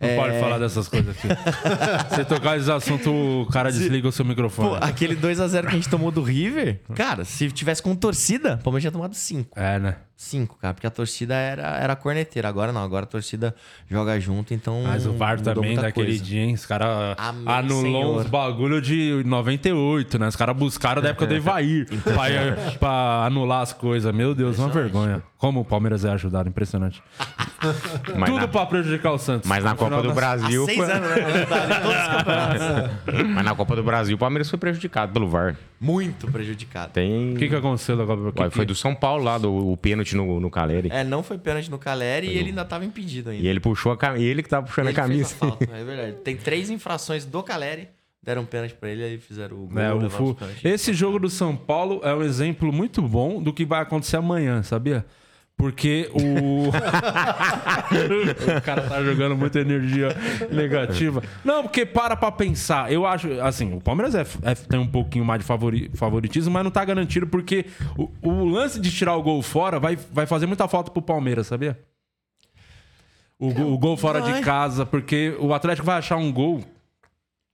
[0.00, 1.28] Não É, pode falar dessas coisas aqui.
[2.08, 4.78] Você tocar esse assunto, o cara desliga o seu Pô, microfone.
[4.80, 8.82] aquele 2x0 que a gente tomou do River, cara, se tivesse com torcida, o Palmeiras
[8.82, 9.50] tinha tomado 5.
[9.58, 9.96] É, né?
[10.22, 12.46] 5, cara, porque a torcida era, era corneteira.
[12.46, 13.54] Agora não, agora a torcida
[13.88, 14.82] joga junto, então.
[14.86, 16.22] Mas o VAR também, daquele coisa.
[16.22, 16.52] dia, hein?
[16.52, 18.20] Os caras anulou Senhor.
[18.20, 20.28] uns bagulho de 98, né?
[20.28, 22.24] Os caras buscaram da época do Evair pra,
[22.78, 24.14] pra anular as coisas.
[24.14, 25.22] Meu Deus, uma vergonha.
[25.38, 27.02] Como o Palmeiras é ajudado, impressionante.
[28.14, 29.48] Mas Tudo na, pra prejudicar o Santos.
[29.48, 30.64] mas na Copa do das- Brasil.
[30.66, 31.16] Seis foi- anos, né?
[33.34, 35.56] Mas na Copa do Brasil, o Palmeiras foi prejudicado pelo VAR.
[35.80, 36.90] Muito prejudicado.
[36.90, 37.34] O Tem.
[37.36, 38.42] que, que aconteceu da Copa?
[38.42, 40.90] Ué, Que- foi do São Paulo lá, do o pênalti no, no Caleri.
[40.92, 43.42] É, não foi pênalti no Caleri e ele ainda tava impedido ainda.
[43.42, 44.22] E ele puxou a camisa.
[44.22, 45.34] Ele que tava puxando Ele a fez camisa.
[45.36, 46.12] falta, é verdade.
[46.22, 47.88] Tem três infrações do Caleri,
[48.22, 49.78] deram pênalti pra ele e fizeram o gol.
[49.80, 50.36] É, o fu-.
[50.62, 54.62] Esse jogo do São Paulo é um exemplo muito bom do que vai acontecer amanhã,
[54.62, 55.06] sabia?
[55.60, 56.70] Porque o.
[56.72, 60.08] o cara tá jogando muita energia
[60.50, 61.22] negativa.
[61.44, 62.90] Não, porque para pra pensar.
[62.90, 66.64] Eu acho, assim, o Palmeiras é- é- tem um pouquinho mais de favori- favoritismo, mas
[66.64, 70.46] não tá garantido porque o, o lance de tirar o gol fora vai, vai fazer
[70.46, 71.78] muita falta pro Palmeiras, sabia?
[73.38, 74.40] O, o gol fora de vai.
[74.40, 76.64] casa, porque o Atlético vai achar um gol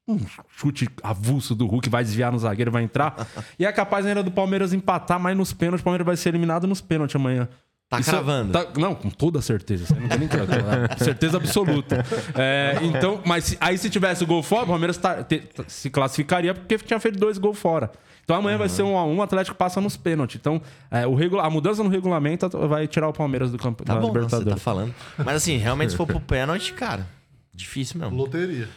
[0.08, 0.20] um
[0.56, 3.26] chute avulso do Hulk, vai desviar no zagueiro, vai entrar.
[3.58, 6.68] e é capaz ainda do Palmeiras empatar, mas nos pênaltis, o Palmeiras vai ser eliminado
[6.68, 7.48] nos pênaltis amanhã.
[7.88, 8.52] Tá Isso- cravando?
[8.52, 9.86] tá- não, com toda certeza.
[9.86, 10.98] Você não tem nem que cravar.
[10.98, 12.04] certeza absoluta.
[12.34, 15.64] É, então, mas se- aí se tivesse o gol fora, o Palmeiras tá- te- tá-
[15.68, 17.92] se classificaria porque tinha feito dois gols fora.
[18.24, 20.34] Então amanhã vai ser um a um, o Atlético passa nos pênaltis.
[20.40, 23.94] Então, é, o regula- a mudança no regulamento vai tirar o Palmeiras do campo Tá
[23.94, 24.54] da bom, não, você Libertadores.
[24.54, 24.92] tá falando.
[25.18, 27.06] Mas assim, realmente se for pro pênalti, cara,
[27.54, 28.16] difícil mesmo.
[28.16, 28.68] Loteria.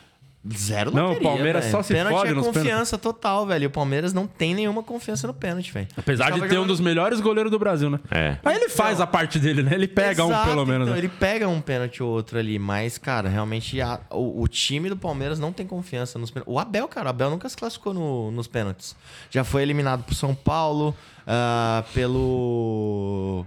[0.55, 1.71] Zero Não, o Palmeiras velho.
[1.75, 3.67] só se pênalti fode é nos confiança total, velho.
[3.67, 5.87] O Palmeiras não tem nenhuma confiança no pênalti, velho.
[5.97, 7.99] Apesar de ter um jogando- dos melhores goleiros do Brasil, né?
[8.09, 8.37] É.
[8.45, 9.73] Aí ele faz a parte dele, né?
[9.73, 10.83] Ele pega um Exato, pelo menos.
[10.87, 10.97] então, né?
[10.99, 14.95] ele pega um pênalti ou outro ali, mas, cara, realmente a- o, o time do
[14.95, 16.53] Palmeiras não tem confiança nos pênaltis.
[16.53, 18.95] O Abel, cara, o Abel nunca se classificou no- nos pênaltis.
[19.29, 20.95] Já foi eliminado pro São Paulo,
[21.27, 23.45] ah, pelo.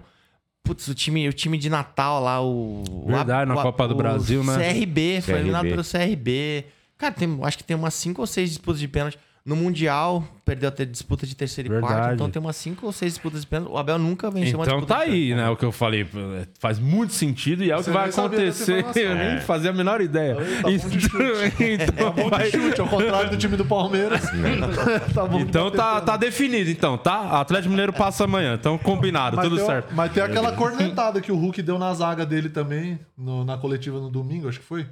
[0.64, 2.84] Putz, o time, o time de Natal lá, o.
[3.08, 4.56] Verdade, o- na Copa do o Brasil, né?
[4.58, 5.40] CRB, foi CRB.
[5.40, 6.66] eliminado pelo CRB.
[7.02, 9.18] Cara, tem, acho que tem umas 5 ou 6 disputas de pênalti.
[9.44, 12.14] No Mundial, perdeu a ter- disputa de terceiro e quarto.
[12.14, 13.72] Então tem umas 5 ou 6 disputas de pênalti.
[13.72, 15.48] O Abel nunca venceu uma Então disputa tá de aí, né?
[15.50, 16.06] O que eu falei.
[16.60, 18.84] Faz muito sentido e é o que vai acontecer.
[18.94, 20.36] Eu nem fazia a menor ideia.
[20.36, 21.18] Tá bom de chute.
[21.58, 24.22] então Bom vai- de chute, ao contrário do time do Palmeiras.
[25.12, 27.40] tá então tá, tá definido, então, tá?
[27.40, 28.54] Atlético Mineiro passa amanhã.
[28.54, 29.92] Então combinado, Mas tudo tem, certo.
[29.92, 33.98] Mas tem aquela cornetada que o Hulk deu na zaga dele também, no- na coletiva
[33.98, 34.86] no domingo, acho que foi.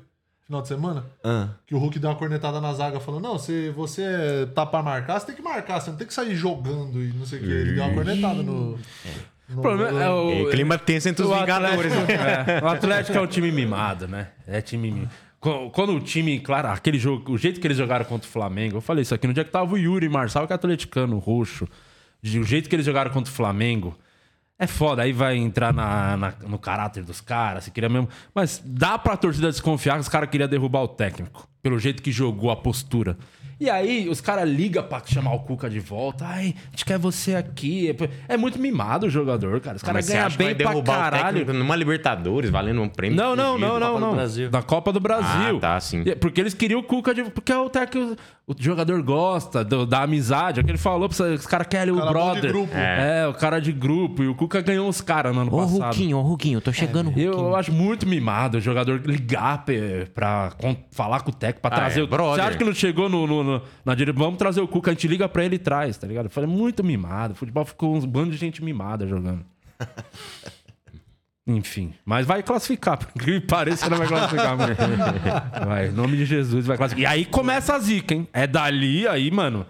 [0.50, 1.04] Final de semana.
[1.22, 1.50] Ah.
[1.64, 5.20] Que o Hulk deu uma cornetada na zaga falando: Não, se você tá pra marcar,
[5.20, 7.48] você tem que marcar, você não tem que sair jogando e não sei o que.
[7.48, 8.72] Ele deu uma cornetada no.
[8.72, 8.78] no-
[9.58, 11.92] O problema é o, É, clima tenso entre os o Vingadores.
[11.92, 12.44] Atlético, né?
[12.60, 14.28] é, o Atlético é um time mimado, né?
[14.44, 15.10] É time mimado.
[15.72, 18.80] Quando o time, claro, aquele jogo, o jeito que eles jogaram contra o Flamengo, eu
[18.80, 21.68] falei isso aqui no dia que tava o Yuri Marçal, que é atleticano roxo.
[22.20, 23.96] de- O jeito que eles jogaram contra o Flamengo.
[24.60, 28.08] É foda, aí vai entrar na, na- no caráter dos caras, se queria mesmo.
[28.34, 32.12] Mas dá pra torcida desconfiar que os caras queriam derrubar o técnico, pelo jeito que
[32.12, 33.16] jogou a postura.
[33.58, 36.24] E aí, os caras ligam pra chamar o Cuca de volta.
[36.26, 37.94] Ai, a gente quer você aqui.
[38.26, 39.76] É muito mimado o jogador, cara.
[39.76, 41.52] Os caras ganham bem pra caralho.
[41.52, 43.18] numa Libertadores, valendo um prêmio?
[43.18, 44.16] Não, não, não, não, não.
[44.50, 45.56] Da Copa do Brasil.
[45.58, 46.02] Ah, tá, sim.
[46.06, 47.24] E- Porque eles queriam o Cuca de.
[47.24, 48.16] Porque é o técnico.
[48.50, 50.58] O jogador gosta do- da amizade.
[50.58, 51.08] É o que ele falou.
[51.08, 52.50] pra você, Os caras querem o Cara brother.
[52.50, 52.74] grupo.
[52.76, 53.28] É.
[53.28, 54.24] o cara de grupo.
[54.24, 55.82] E o Cuca ganhou os caras no ano Ô, passado.
[55.92, 57.48] Ruquinho, ô, Ruquinho, tô chegando, Eu, Ruquinho.
[57.48, 59.64] eu acho muito mimado o jogador ligar
[60.12, 62.06] pra con- falar com o técnico, pra Ah, trazer é, o.
[62.08, 62.34] brother.
[62.42, 64.18] Você acha que não chegou no, no- no- na direita?
[64.18, 66.24] Vamos trazer o Cuca, a gente liga pra ele e traz, tá ligado?
[66.26, 67.34] Eu falei, muito mimado.
[67.34, 69.44] O futebol ficou uns bando de gente mimada jogando.
[71.56, 74.76] Enfim, mas vai classificar, porque parece que não vai classificar, mano.
[75.66, 77.12] Vai, em nome de Jesus, vai classificar.
[77.12, 78.28] E aí começa a zica, hein?
[78.32, 79.66] É dali, aí, mano.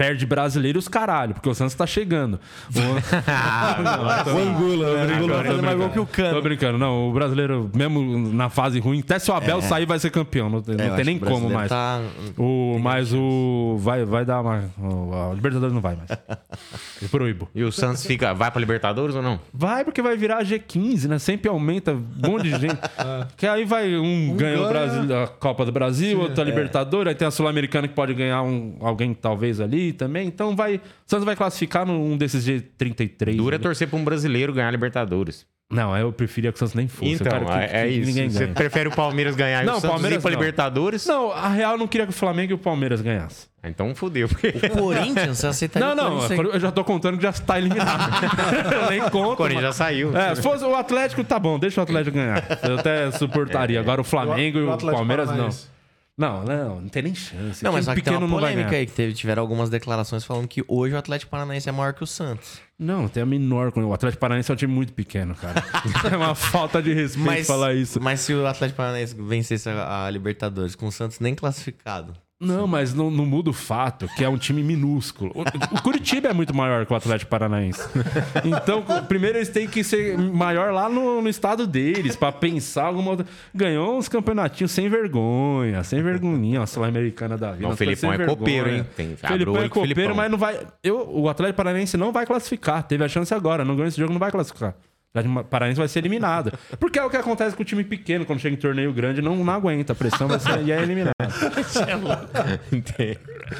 [0.00, 2.40] Perde brasileiro os caralho, porque o Santos tá chegando.
[2.74, 2.80] O...
[4.30, 4.86] O Angula?
[4.88, 6.40] O Angula vai fazer mais gol que o Tô Cano.
[6.42, 7.10] brincando, não.
[7.10, 10.48] O brasileiro, mesmo na fase ruim, até se o Abel sair, vai ser campeão.
[10.48, 11.68] Não, tem- É, não tem nem como mais.
[11.68, 12.00] tá-
[12.38, 13.76] O, mas o.
[13.78, 14.64] Vai, vai dar uma.
[14.78, 16.08] o- A Libertadores não vai mais.
[17.02, 17.48] Eu proíbo.
[17.54, 19.38] E o Santos fica, vai pra Libertadores ou não?
[19.52, 21.18] Vai porque vai virar G15, né?
[21.18, 22.78] Sempre aumenta um monte de gente.
[23.36, 24.68] Que aí vai um, ganha o ganha.
[24.68, 28.42] Brasil, a Copa do Brasil, outro a Libertadores, aí tem a Sul-Americana que pode ganhar
[28.42, 30.26] um, alguém talvez ali também.
[30.26, 30.76] Então vai.
[30.76, 33.36] O Santos vai classificar num desses G33.
[33.36, 33.62] Dura é ali.
[33.62, 35.46] torcer pra um brasileiro ganhar a Libertadores.
[35.72, 37.12] Não, eu preferia que o Santos nem fosse.
[37.12, 38.06] Eu Então, quero que- é, é que isso.
[38.08, 38.54] Ninguém Você ganhe.
[38.54, 40.38] prefere o Palmeiras ganhar e Não, o Santos Palmeiras ir pra não.
[40.40, 41.06] Libertadores?
[41.06, 43.48] Não, a Real não queria que o Flamengo e o Palmeiras ganhassem.
[43.62, 44.26] Ah, Então fudeu.
[44.28, 48.10] porque- Corinthians, você aceitaria Não, o não, eu já tô contando que já está eliminado.
[48.82, 49.34] eu nem conto.
[49.34, 50.16] O Corinthians já mas- saiu.
[50.16, 52.42] É, se fosse o Atlético, tá bom, deixa o Atlético ganhar.
[52.64, 53.78] Eu até suportaria.
[53.78, 55.50] Agora o Flamengo e o, Atlético Palmeiras não.
[56.20, 57.64] Não, não, não tem nem chance.
[57.64, 58.80] Não, mas só que tem uma não vai polêmica ganhar.
[58.80, 62.04] aí, que teve, tiveram algumas declarações falando que hoje o Atlético Paranaense é maior que
[62.04, 62.60] o Santos.
[62.78, 63.72] Não, tem a menor.
[63.74, 65.64] O Atlético Paranaense é um time muito pequeno, cara.
[66.12, 67.98] é uma falta de respeito Mas, falar isso.
[68.02, 72.12] mas se o Atlético Paranaense vencesse a, a Libertadores com o Santos nem classificado.
[72.40, 75.30] Não, mas não, não muda o fato que é um time minúsculo.
[75.34, 75.42] O,
[75.76, 77.82] o Curitiba é muito maior que o Atlético Paranaense.
[78.44, 83.10] Então, primeiro eles têm que ser maior lá no, no estado deles, pra pensar alguma
[83.10, 83.26] outra.
[83.54, 87.62] Ganhou uns campeonatinhos sem vergonha, sem vergonhinha, a Sul-Americana da vida.
[87.64, 88.78] Não, o Felipão é copeiro, vergonha.
[88.78, 88.86] hein?
[88.96, 90.16] Tem- Felipão é copeiro, Felipão.
[90.16, 90.66] mas não vai.
[90.82, 92.82] Eu, o Atlético Paranaense não vai classificar.
[92.84, 93.66] Teve a chance agora.
[93.66, 94.74] Não ganhou esse jogo, não vai classificar.
[95.50, 96.52] Paranaense vai ser eliminado.
[96.78, 99.34] Porque é o que acontece com o time pequeno, quando chega em torneio grande, não,
[99.36, 99.92] não aguenta.
[99.92, 101.14] A pressão vai ser, e é eliminado.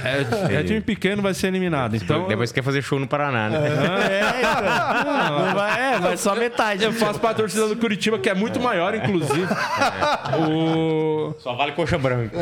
[0.04, 1.96] É, é time pequeno, vai ser eliminado.
[1.96, 2.28] Então.
[2.28, 3.58] Depois quer fazer show no Paraná, né?
[3.58, 5.40] É, então.
[5.46, 6.84] Não vai, é, vai só metade.
[6.84, 9.48] Eu faço pra torcida do Curitiba, que é muito maior, inclusive.
[10.48, 11.34] O...
[11.40, 12.38] Só vale coxa branca.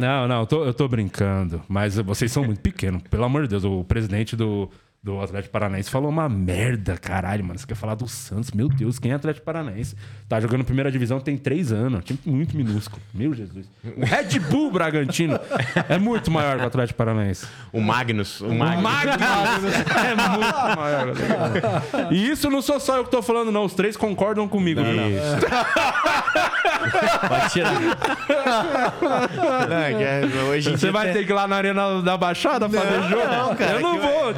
[0.00, 1.62] Não, não, eu tô, eu tô brincando.
[1.68, 3.02] Mas vocês são muito pequenos.
[3.08, 4.68] Pelo amor de Deus, o presidente do,
[5.02, 7.58] do Atlético Paranaense falou uma merda, caralho, mano.
[7.58, 8.50] Você quer falar do Santos?
[8.50, 9.96] Meu Deus, quem é Atlético Paranaense?
[10.28, 12.04] Tá jogando primeira divisão tem três anos.
[12.04, 13.00] Time muito minúsculo.
[13.14, 13.66] Meu Jesus.
[13.96, 15.40] O Red Bull Bragantino
[15.88, 17.46] é muito maior que o Atlético Paranaense.
[17.72, 18.42] O Magnus.
[18.42, 18.82] O Magnus.
[18.82, 22.12] Magnus é muito maior.
[22.12, 23.64] E isso não sou só eu que tô falando, não.
[23.64, 24.82] Os três concordam comigo.
[24.82, 24.92] viu?
[27.26, 27.72] Pode tirar.
[29.68, 32.16] Não, é que hoje em Você vai tem- ter que ir lá na Arena da
[32.16, 33.26] Baixada fazer jogo?
[33.28, 33.72] Não, cara.
[33.72, 34.30] eu não é que, vou.
[34.30, 34.34] É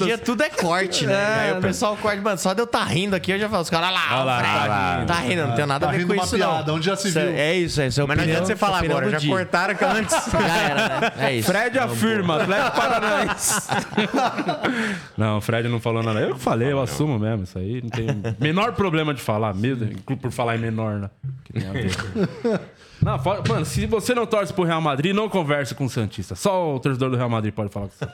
[0.00, 1.40] que hoje em dia tudo é corte, né?
[1.40, 3.70] Aí o pessoal corta, mano, só de eu tá rindo aqui, eu já falo, os
[3.70, 5.06] caras lá, lá, Fred, tá rindo.
[5.06, 6.74] tá rindo, não tem nada Tá a ver rindo com uma isso, piada, não.
[6.76, 7.34] onde já se Isso é- viu.
[7.36, 8.00] É isso, é isso.
[8.00, 9.30] É Mas não adianta você falar agora, já dia.
[9.30, 10.16] cortaram que antes.
[10.32, 11.12] Já era, né?
[11.18, 11.50] É isso.
[11.50, 13.60] Fred afirma, Atlético Paranaense.
[15.16, 16.20] não, o Fred não falou nada.
[16.20, 17.44] Eu que falei, eu assumo mesmo.
[17.44, 18.06] Isso aí não tem
[18.38, 19.86] menor problema de falar, mesmo
[20.20, 21.10] por falar em menor, né?
[21.44, 21.90] Que tem a ver.
[23.02, 26.34] Não, fala- mano, se você não torce pro Real Madrid, não converse com o Santista.
[26.34, 28.06] Só o torcedor do Real Madrid pode falar com você.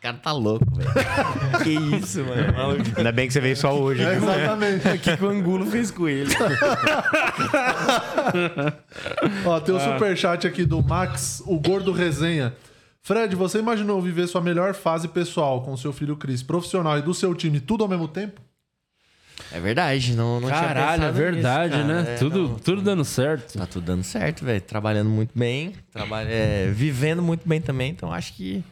[0.00, 0.90] O cara tá louco, velho.
[1.62, 2.54] que isso, mano.
[2.54, 2.84] Maluco.
[2.96, 4.02] Ainda bem que você veio só hoje.
[4.02, 4.30] É, viu?
[4.30, 4.88] exatamente.
[4.88, 6.32] O que, que o Angulo fez com ele?
[9.44, 12.54] Ó, tem o superchat aqui do Max, o Gordo Resenha.
[13.02, 17.12] Fred, você imaginou viver sua melhor fase pessoal com seu filho Cris, profissional e do
[17.12, 18.40] seu time, tudo ao mesmo tempo?
[19.52, 22.02] É verdade, não, não tinha Caralho, é verdade, nisso, cara.
[22.04, 22.14] né?
[22.14, 22.54] É, tudo, não.
[22.54, 23.58] tudo dando certo.
[23.58, 24.62] Tá tudo dando certo, velho.
[24.62, 27.90] Trabalhando muito bem, trabalha, é, vivendo muito bem também.
[27.90, 28.64] Então acho que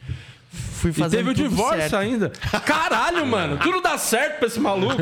[0.51, 1.96] fui E fazendo teve o divórcio certo.
[1.96, 2.30] ainda.
[2.64, 3.59] Caralho, mano.
[3.59, 4.96] Tudo dá certo pra esse maluco.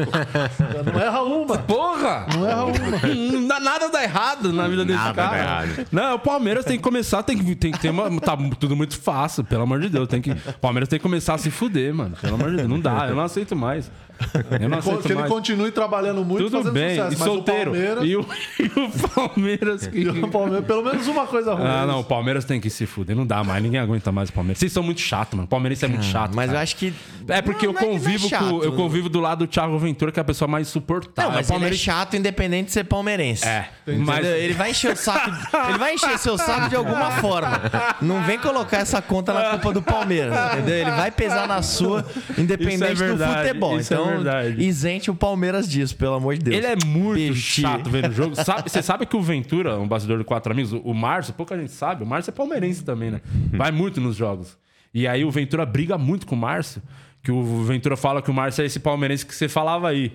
[0.93, 1.59] Não erra uma.
[1.59, 2.27] Porra!
[2.35, 3.15] Não erra uma.
[3.15, 5.31] Não dá- nada dá errado na vida desse Nada cara.
[5.37, 5.87] dá errado.
[5.93, 8.21] Não, o Palmeiras tem que começar, tem que, tem que ter uma.
[8.21, 10.09] Tá tudo muito fácil, pelo amor de Deus.
[10.09, 12.17] Tem que, o Palmeiras tem que começar a se fuder, mano.
[12.21, 12.69] Pelo amor de Deus.
[12.69, 13.91] Não dá, eu não aceito mais.
[14.61, 15.29] Eu não aceito Que ele mais.
[15.31, 17.15] continue trabalhando muito, Tudo fazendo bem, sucesso.
[17.15, 17.71] e mas solteiro.
[17.71, 18.21] O Palmeiras, E, o,
[18.61, 19.87] e o Palmeiras.
[19.87, 21.67] que- e o Palmeiras, pelo menos uma coisa ruim.
[21.67, 23.15] Ah, não, o Palmeiras tem que se fuder.
[23.17, 24.59] Não dá mais, ninguém aguenta mais o Palmeiras.
[24.59, 25.45] Vocês são muito chato, mano.
[25.47, 26.35] O Palmeirense é muito chato.
[26.35, 26.59] Mas cara.
[26.59, 26.95] eu acho que.
[27.29, 28.49] É porque Não, eu é é convivo chato.
[28.49, 31.31] com, eu convivo do lado do Thiago Ventura, que é a pessoa mais suportável.
[31.31, 33.45] Não, mas O ele é chato independente de ser palmeirense.
[33.47, 35.31] É, mas Ele vai encher o saco.
[35.69, 37.61] Ele vai encher seu saco de alguma forma.
[38.01, 40.75] Não vem colocar essa conta na culpa do Palmeiras, entendeu?
[40.77, 42.05] Ele vai pesar na sua,
[42.39, 43.81] independente Isso é verdade, do futebol.
[43.81, 44.63] isso é então, verdade.
[44.65, 46.57] isente o Palmeiras disso, pelo amor de Deus.
[46.57, 48.35] Ele é muito Beijo, chato vendo o jogo.
[48.43, 51.73] Sabe- Você sabe que o Ventura, um bastidor de quatro amigos, o- Márcio, pouca gente
[51.73, 53.21] sabe, o Márcio é palmeirense também, né?
[53.53, 54.57] Vai muito nos jogos.
[54.95, 56.83] E aí o Ventura briga muito com o Márcio.
[57.23, 60.13] Que o Ventura fala que o Márcio é esse palmeirense que você falava aí.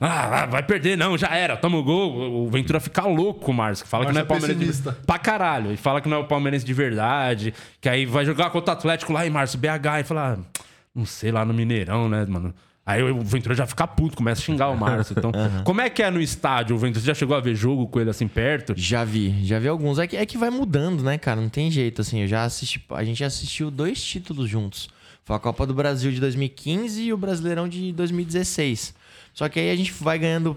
[0.00, 2.42] Ah, vai perder, não, já era, toma o gol.
[2.46, 4.58] O Ventura fica louco com o Márcio, que fala que não é é palmeirense.
[4.60, 4.66] de...
[4.66, 4.98] pessimista.
[5.06, 5.72] Pra caralho.
[5.72, 7.52] E fala que não é o palmeirense de verdade.
[7.82, 10.62] Que aí vai jogar contra o Atlético lá em Márcio, BH, e fala, ah,
[10.94, 12.54] não sei, lá no Mineirão, né, mano?
[12.86, 15.14] Aí o Ventura já fica puto, começa a xingar o Márcio.
[15.16, 15.32] Então,
[15.64, 17.00] como é que é no estádio, o Ventura?
[17.00, 18.74] Você já chegou a ver jogo com ele assim perto?
[18.76, 19.98] Já vi, já vi alguns.
[19.98, 21.40] É que, é que vai mudando, né, cara?
[21.40, 22.20] Não tem jeito, assim.
[22.20, 22.84] Eu já assisti.
[22.90, 24.90] A gente já assistiu dois títulos juntos.
[25.24, 28.94] Foi a Copa do Brasil de 2015 e o Brasileirão de 2016.
[29.32, 30.54] Só que aí a gente vai ganhando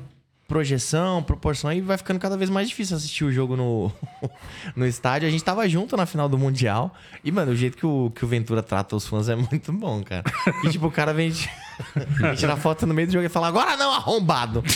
[0.48, 3.92] projeção, proporção e vai ficando cada vez mais difícil assistir o jogo no,
[4.76, 5.28] no estádio.
[5.28, 6.94] A gente tava junto na final do Mundial.
[7.24, 10.02] E, mano, o jeito que o, que o Ventura trata os fãs é muito bom,
[10.04, 10.24] cara.
[10.64, 11.32] E, tipo, o cara vem,
[11.96, 14.64] vem tirar foto no meio do jogo e fala: Agora não, arrombado!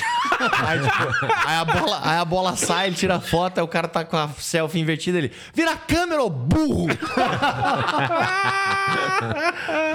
[0.66, 3.68] Aí, tipo, aí a bola, aí a bola sai, ele tira a foto, aí o
[3.68, 6.88] cara tá com a selfie invertida, ele vira a câmera, ô burro!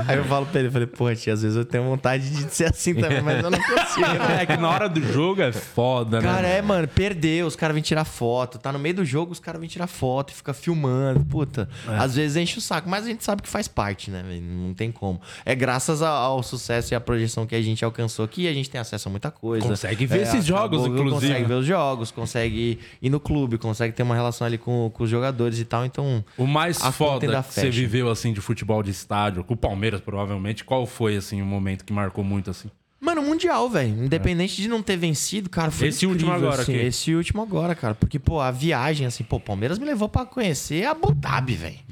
[0.07, 2.67] aí eu falo pra ele, falei, pô, tia, às vezes eu tenho vontade de ser
[2.67, 4.07] assim também, mas eu não consigo.
[4.07, 4.43] né?
[4.43, 6.27] É que na hora do jogo é foda, né?
[6.29, 8.59] Cara, é, mano, perdeu, os caras vêm tirar foto.
[8.59, 11.25] Tá no meio do jogo, os caras vêm tirar foto e fica filmando.
[11.25, 14.23] Puta, às vezes enche o saco, mas a gente sabe que faz parte, né?
[14.41, 15.21] Não tem como.
[15.45, 18.81] É graças ao sucesso e à projeção que a gente alcançou que a gente tem
[18.81, 19.67] acesso a muita coisa.
[19.67, 21.33] Consegue ver É, esses jogos, acabou- inclusive.
[21.33, 25.05] Consegue ver os jogos, consegue ir no clube, consegue ter uma relação ali com, com
[25.05, 25.85] os jogadores e tal.
[25.85, 29.57] Então, O mais conta foda que você viveu assim de futebol de estádio, com o
[29.57, 32.71] Palmeiras provavelmente, qual foi assim o momento que marcou muito assim?
[33.01, 34.05] Mano, mundial, velho.
[34.05, 36.87] Independente de não ter vencido, cara, foi Esse incrível, último agora assim, aqui.
[36.87, 37.95] Esse último agora, cara.
[37.95, 41.86] Porque, pô, a viagem, assim, pô, o Palmeiras me levou pra conhecer Abu Dhabi, velho.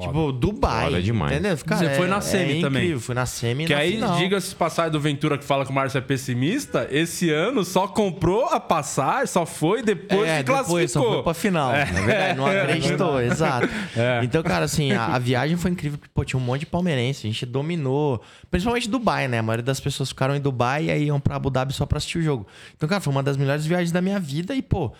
[0.00, 0.84] Tipo, Dubai.
[0.86, 1.32] Foda demais.
[1.32, 1.58] Entendeu?
[1.66, 2.82] Cara, Você foi é- na semi é também.
[2.82, 3.00] Incrível.
[3.00, 4.16] Fui na semi Que na aí, final.
[4.16, 7.88] diga-se de passagem do Ventura que fala que o Márcio é pessimista, esse ano só
[7.88, 11.02] comprou a passagem, só foi depois é, que depois classificou.
[11.02, 11.72] só foi pra final.
[11.72, 13.68] Na verdade, não acreditou, exato.
[13.96, 14.20] É.
[14.22, 17.26] Então, cara, assim, a, a viagem foi incrível, porque, pô, tinha um monte de palmeirense,
[17.26, 18.22] a gente dominou.
[18.50, 19.38] Principalmente Dubai, né?
[19.38, 21.98] A maioria das pessoas ficaram em Dubai e aí iam pra Abu Dhabi só pra
[21.98, 22.46] assistir o jogo.
[22.76, 24.92] Então, cara, foi uma das melhores viagens da minha vida e, pô.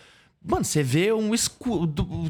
[0.44, 1.30] Mano, você vê um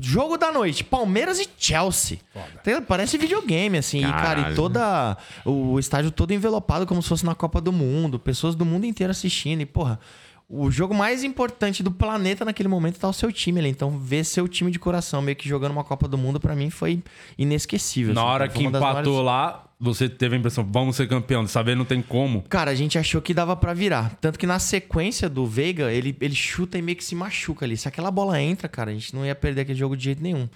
[0.00, 2.18] jogo da noite, Palmeiras e Chelsea.
[2.54, 2.82] Entendeu?
[2.82, 3.98] Parece videogame, assim.
[3.98, 4.56] E, cara, e Caralho.
[4.56, 5.16] toda.
[5.44, 8.18] O estádio todo envelopado como se fosse na Copa do Mundo.
[8.18, 9.60] Pessoas do mundo inteiro assistindo.
[9.60, 10.00] E, porra,
[10.48, 13.68] o jogo mais importante do planeta naquele momento tá o seu time ali.
[13.68, 16.70] Então, ver seu time de coração meio que jogando uma Copa do Mundo, pra mim,
[16.70, 17.02] foi
[17.36, 18.14] inesquecível.
[18.14, 21.76] Na assim, hora que empatou maiores- lá, você teve a impressão, vamos ser campeão, saber
[21.76, 22.42] não tem como.
[22.48, 24.16] Cara, a gente achou que dava pra virar.
[24.20, 27.76] Tanto que na sequência do Veiga, ele, ele chuta e meio que se machuca ali.
[27.76, 30.48] Se aquela bola entra, cara, a gente não ia perder aquele jogo de jeito nenhum.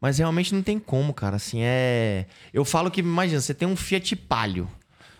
[0.00, 1.36] Mas realmente não tem como, cara.
[1.36, 2.26] Assim, é.
[2.54, 4.68] Eu falo que, imagina, você tem um Fiat Palio.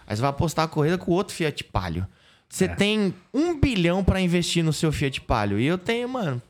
[0.07, 2.07] Aí você vai apostar a corrida com outro Fiat Palio.
[2.49, 5.59] Você tem um bilhão pra investir no seu Fiat Palio.
[5.59, 6.41] E eu tenho, mano,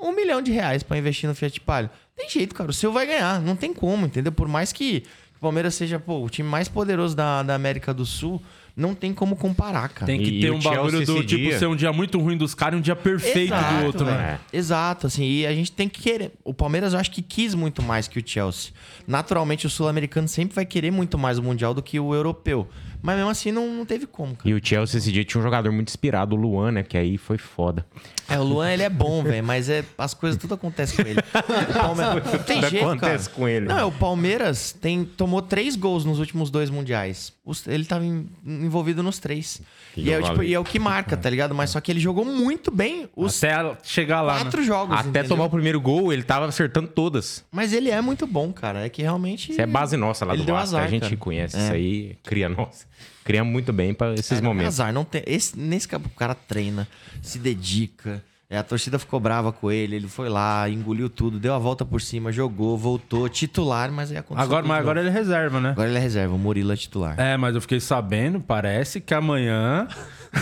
[0.00, 1.90] um milhão de reais pra investir no Fiat Palio.
[2.16, 2.70] Tem jeito, cara.
[2.70, 3.40] O seu vai ganhar.
[3.40, 4.30] Não tem como, entendeu?
[4.30, 5.02] Por mais que
[5.44, 8.42] Palmeiras seja pô, o time mais poderoso da, da América do Sul,
[8.76, 10.06] não tem como comparar, cara.
[10.06, 12.36] Tem que E- ter e um bagulho do tipo dia- ser um dia muito ruim
[12.36, 14.40] dos caras e um dia perfeito Exato, do outro, né?
[14.52, 16.32] Exato, assim, e a gente tem que querer.
[16.42, 18.72] O Palmeiras eu acho que quis muito mais que o Chelsea.
[19.06, 22.66] Naturalmente, o sul-americano sempre vai querer muito mais o Mundial do que o europeu.
[23.06, 24.48] Mas mesmo assim não, não teve como, cara.
[24.48, 26.82] E o Chelsea esse dia tinha um jogador muito inspirado, o Luan, né?
[26.82, 27.84] Que aí foi foda.
[28.26, 31.20] É, o Luan, ele é bom, velho, mas é, as coisas tudo acontecem com ele.
[31.74, 33.36] Palmeiras, tem Tudo jeito, acontece cara.
[33.36, 33.66] com ele.
[33.66, 37.32] Não, é, o Palmeiras tem, tomou três gols nos últimos dois mundiais.
[37.44, 39.60] Os- ele tava em- envolvido nos três.
[39.96, 41.54] E é, o tipo, e é o que marca, tá ligado?
[41.54, 44.36] Mas só que ele jogou muito bem os Até chegar lá.
[44.36, 44.40] né?
[44.44, 44.96] quatro jogos.
[44.98, 45.28] Até entendeu?
[45.28, 47.44] tomar o primeiro gol, ele tava acertando todas.
[47.52, 48.86] Mas ele é muito bom, cara.
[48.86, 49.52] É que realmente.
[49.52, 50.76] Isso é base nossa lá Ele do Vasco.
[50.76, 51.16] azar, a gente cara.
[51.18, 51.60] conhece É.
[51.60, 52.86] isso aí, cria nossa.
[53.24, 54.74] Cria muito bem pra esses É momentos.
[54.80, 55.22] azar, não tem.
[55.26, 56.86] Esse, nesse campo, o cara treina,
[57.22, 58.22] se dedica.
[58.50, 61.84] É, a torcida ficou brava com ele, ele foi lá, engoliu tudo, deu a volta
[61.84, 64.44] por cima, jogou, voltou, titular, mas aí aconteceu.
[64.44, 65.08] Agora, mas agora novo.
[65.10, 65.70] ele é reserva, né?
[65.70, 67.18] Agora ele é reserva, o Murilo é titular.
[67.18, 69.88] É, mas eu fiquei sabendo, parece que amanhã.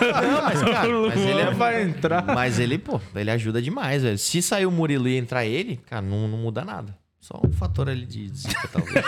[0.00, 2.22] Não, mas, cara, mas ele é- vai entrar.
[2.24, 4.18] Mas ele, pô, ele ajuda demais, velho.
[4.18, 6.96] Se sair o Murilo e entrar ele, cara, não, não muda nada.
[7.24, 8.94] Só um fator ali de zica, talvez.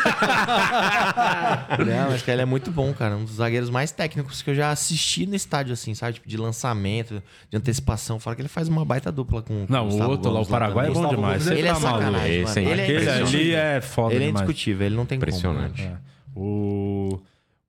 [1.87, 3.15] não, mas cara, ele é muito bom, cara.
[3.15, 6.15] Um dos zagueiros mais técnicos que eu já assisti no estádio, assim, sabe?
[6.15, 8.19] Tipo, de lançamento, de antecipação.
[8.19, 10.87] Fora que ele faz uma baita dupla com, com Não, o outro lá, o Paraguai
[10.89, 11.47] é bom demais.
[11.47, 12.05] Ele é tá maluco.
[12.05, 12.73] sacanagem, Esse mano.
[12.73, 14.45] Ele é ali é foda Ele é demais.
[14.45, 15.83] indiscutível, ele não tem Impressionante.
[15.83, 15.95] como.
[15.95, 16.01] né?
[16.03, 16.39] É.
[16.41, 17.21] O...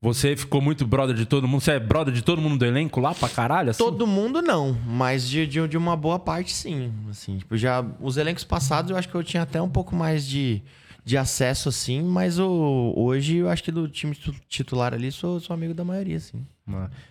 [0.01, 1.61] Você ficou muito brother de todo mundo?
[1.61, 3.71] Você é brother de todo mundo do elenco lá pra caralho?
[3.71, 3.83] Assim?
[3.83, 6.93] Todo mundo não, mas de, de, de uma boa parte sim.
[7.09, 10.27] Assim, tipo, já os elencos passados eu acho que eu tinha até um pouco mais
[10.27, 10.61] de,
[11.03, 15.39] de acesso, assim, mas o, hoje eu acho que do time tu- titular ali sou,
[15.39, 16.45] sou amigo da maioria, assim.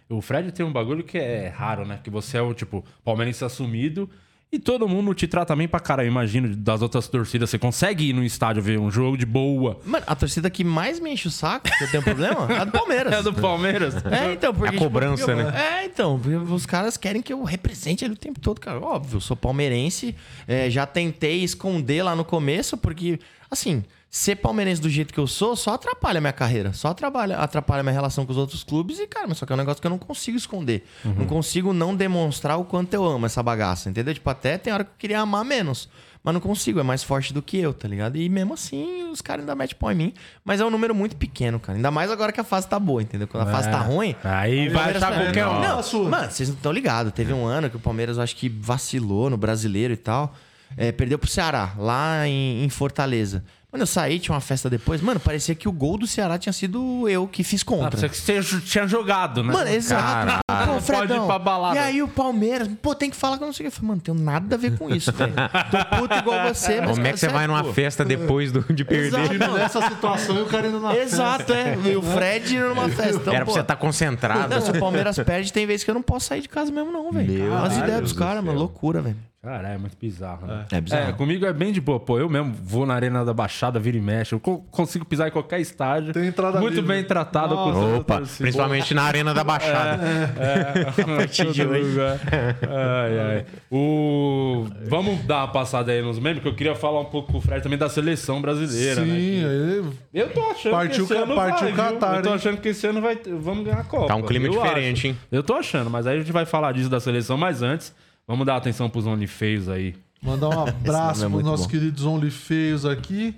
[0.09, 1.99] O Fred tem um bagulho que é raro, né?
[2.05, 4.09] Que você é o, tipo, palmeirense assumido
[4.51, 6.07] e todo mundo te trata bem pra caralho.
[6.07, 7.51] Eu imagino, das outras torcidas.
[7.51, 9.81] Você consegue ir no estádio ver um jogo de boa.
[9.85, 12.65] Mano, a torcida que mais me enche o saco, que eu tenho problema, é a
[12.65, 13.13] do Palmeiras.
[13.17, 13.95] É do Palmeiras?
[14.07, 14.75] É, então, porque.
[14.75, 15.81] É a cobrança, tipo, né?
[15.81, 16.21] É, então,
[16.51, 18.81] os caras querem que eu represente ele o tempo todo, cara.
[18.81, 20.15] Óbvio, eu sou palmeirense,
[20.47, 23.19] é, já tentei esconder lá no começo, porque,
[23.51, 23.85] assim,
[24.17, 27.81] ser palmeirense do jeito que eu sou só atrapalha a minha carreira, só atrapalha, atrapalha
[27.81, 29.79] a minha relação com os outros clubes e, cara, mas só que é um negócio
[29.79, 30.87] que eu não consigo esconder.
[31.05, 34.15] Não consigo não demonstrar o quanto eu amo essa bagaça, entendeu?
[34.15, 35.87] Tipo, até tem hora que eu queria amar menos.
[36.25, 38.17] Mas não consigo, é mais forte do que eu, tá ligado?
[38.17, 40.15] E mesmo assim, os caras ainda metem pau em mim.
[40.43, 41.77] Mas é um número muito pequeno, cara.
[41.77, 43.29] Ainda mais agora que a fase tá boa, entendeu?
[43.29, 45.61] Quando a fase tá ruim, Aí vai achar tá- qualquer um.
[45.61, 45.99] Não, Nossa.
[45.99, 47.13] mano, vocês não estão ligados.
[47.13, 50.35] Teve um ano que o Palmeiras, eu acho que vacilou no brasileiro e tal.
[50.77, 53.45] É, perdeu pro Ceará, lá em, em Fortaleza.
[53.77, 55.03] Mano, eu saí, tinha uma festa depois.
[55.03, 58.01] Mano, parecia que o gol do Ceará tinha sido eu que fiz Ah, contra.
[58.01, 59.53] você que você tinha jogado, né?
[59.53, 60.03] Mano, exato.
[60.03, 60.41] Caralho.
[60.49, 61.25] Pô, Pode Fredão.
[61.25, 61.77] ir pra balada.
[61.77, 63.75] E aí o Palmeiras, pô, tem que falar que eu não sei o que.
[63.75, 65.35] Eu falei, mano, tenho nada a ver com isso, velho.
[65.71, 66.91] Tô puto igual você, mas.
[66.91, 67.73] Como é cara, que você vai numa pô.
[67.75, 69.09] festa depois do- de perder?
[69.09, 69.55] Exato, não.
[69.59, 71.77] Nessa situação e o cara indo na Exato, é.
[71.85, 73.17] E o Fred indo numa festa.
[73.17, 74.49] Então, Era pra pô, você estar concentrado.
[74.55, 76.91] Não, se o Palmeiras perde, tem vezes que eu não posso sair de casa mesmo,
[76.91, 77.55] não, velho.
[77.55, 79.17] As ideias dos do caras, mano, loucura, velho.
[79.47, 80.67] Caralho, é muito bizarro, né?
[80.73, 81.11] É bizarro.
[81.11, 82.01] É, comigo é bem de boa.
[82.01, 84.35] Pô, eu mesmo vou na Arena da Baixada, vira e mexe.
[84.35, 86.13] Eu co- consigo pisar em qualquer estádio.
[86.13, 86.89] Tem entrada Muito livre.
[86.95, 87.55] bem tratado.
[87.55, 87.73] eu Nossa.
[87.81, 90.03] consigo Opa, principalmente na Arena da Baixada.
[91.01, 91.97] a partir de hoje.
[92.01, 93.47] Ai, ai.
[93.71, 94.67] O...
[94.89, 97.41] Vamos dar uma passada aí nos memes, que eu queria falar um pouco com o
[97.41, 99.15] Fred também da seleção brasileira, né?
[99.15, 101.85] Sim, aí Eu tô achando Partiu que esse ca- ano partiu vai, viu?
[102.01, 104.07] Qatar, Eu tô achando que esse ano vai vamos ganhar a Copa.
[104.09, 105.07] Tá um clima diferente, acho.
[105.09, 105.17] hein?
[105.31, 107.95] Eu tô achando, mas aí a gente vai falar disso da seleção, mas antes,
[108.27, 109.95] vamos dar atenção pros OnlyFeios aí.
[110.23, 111.71] Mandar um abraço é pros nossos bom.
[111.71, 113.35] queridos OnlyFeios aqui.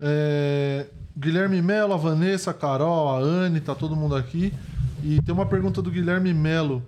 [0.00, 4.52] É, Guilherme Melo, a Vanessa, a Carol, a Anne, tá todo mundo aqui.
[5.02, 6.82] E tem uma pergunta do Guilherme Melo.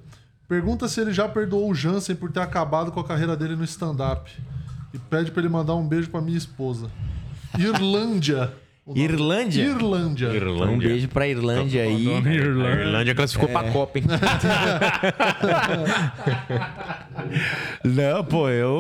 [0.49, 3.64] Pergunta se ele já perdoou o Jansen por ter acabado com a carreira dele no
[3.64, 4.30] stand-up.
[4.95, 6.91] E pede pra ele mandar um beijo pra minha esposa.
[7.59, 8.53] Irlândia.
[8.87, 9.64] Nome- Irlândia?
[9.64, 10.28] Irlândia.
[10.68, 12.07] Um beijo pra Irlândia aí.
[12.09, 14.05] A Irlândia classificou pra Copa, hein?
[17.84, 18.70] Não, pô, eu.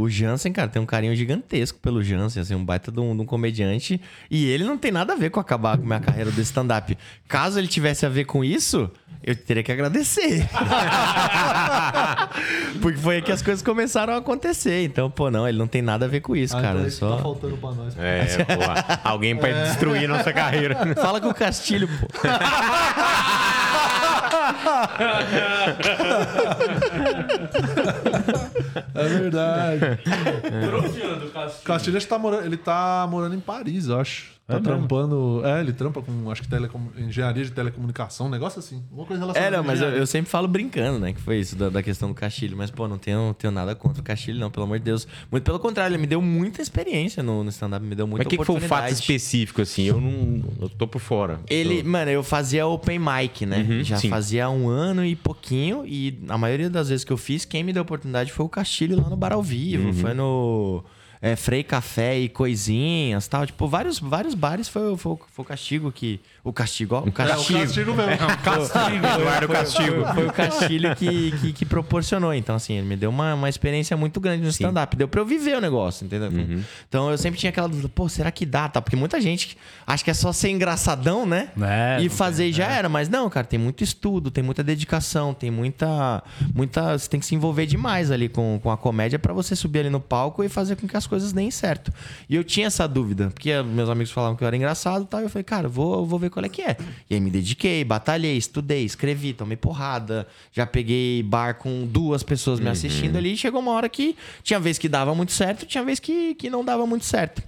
[0.00, 3.22] O Jansen, cara, tem um carinho gigantesco pelo Jansen, assim, um baita de um, de
[3.22, 4.00] um comediante.
[4.30, 6.96] E ele não tem nada a ver com acabar com a minha carreira do stand-up.
[7.26, 8.88] Caso ele tivesse a ver com isso,
[9.24, 10.46] eu teria que agradecer.
[12.80, 14.84] Porque foi aí que as coisas começaram a acontecer.
[14.84, 16.74] Então, pô, não, ele não tem nada a ver com isso, Ah, cara.
[16.74, 17.16] então é é só...
[17.16, 17.94] tá faltando pra nós.
[17.98, 18.52] É, pô.
[19.16, 20.76] Alguém pra destruir nossa carreira.
[20.94, 22.06] Fala com o Castilho, pô.
[28.94, 29.80] É verdade.
[30.64, 31.64] Por onde anda o Castilho?
[31.64, 34.35] Castilho acho que tá morando, ele tá morando em Paris, eu acho.
[34.46, 35.42] Tá É trampando.
[35.44, 38.80] É, ele trampa com, acho que telecom, engenharia de telecomunicação, um negócio assim.
[38.92, 41.12] Uma coisa relacionada É, não, mas eu, eu sempre falo brincando, né?
[41.12, 42.56] Que foi isso da, da questão do Castilho.
[42.56, 45.08] Mas, pô, não tenho, tenho nada contra o Castilho, não, pelo amor de Deus.
[45.32, 48.26] Muito pelo contrário, ele me deu muita experiência no, no stand-up, me deu muita Mas
[48.26, 49.00] o que, que foi o fato oportunidade.
[49.00, 49.82] específico, assim?
[49.86, 50.44] Eu não.
[50.60, 51.40] Eu tô por fora.
[51.50, 53.66] Ele, mano, eu fazia open mic, né?
[53.68, 54.08] Uhum, Já sim.
[54.08, 55.84] fazia um ano e pouquinho.
[55.84, 58.48] E a maioria das vezes que eu fiz, quem me deu a oportunidade foi o
[58.48, 59.88] Castilho lá no Bar ao Vivo.
[59.88, 59.92] Uhum.
[59.92, 60.84] Foi no.
[61.32, 63.46] É, Frei Café e coisinhas tal.
[63.46, 66.20] Tipo, vários, vários bares foi, o- foi, o- foi o castigo que.
[66.44, 67.00] O castigo, ó.
[67.02, 67.58] O É o castigo.
[67.58, 68.26] castigo mesmo.
[68.44, 70.04] Castigo, Eduardo Castigo.
[70.04, 72.32] Foi, foi o Castilho que, que, que proporcionou.
[72.32, 74.94] Então, assim, ele me deu uma, uma experiência muito grande no stand-up.
[74.96, 76.30] Deu pra eu viver o negócio, entendeu?
[76.88, 78.68] Então, eu sempre tinha aquela dúvida, pô, será que dá?
[78.68, 78.80] Tá?
[78.80, 79.56] Porque muita gente
[79.86, 81.48] acha que é só ser engraçadão, né?
[81.60, 82.88] É, e fazer e já era.
[82.88, 86.22] Mas não, cara, tem muito estudo, tem muita dedicação, tem muita.
[86.54, 89.80] muita você tem que se envolver demais ali com, com a comédia pra você subir
[89.80, 91.92] ali no palco e fazer com que as coisas deem certo.
[92.28, 95.20] E eu tinha essa dúvida, porque meus amigos falavam que eu era engraçado e tal.
[95.20, 96.76] E eu falei, cara, vou, vou ver qual é que é.
[97.08, 100.26] E aí me dediquei, batalhei, estudei, escrevi, tomei porrada.
[100.52, 103.32] Já peguei bar com duas pessoas me assistindo ali.
[103.32, 106.50] E chegou uma hora que tinha vez que dava muito certo, tinha vez que, que
[106.50, 107.42] não dava muito certo.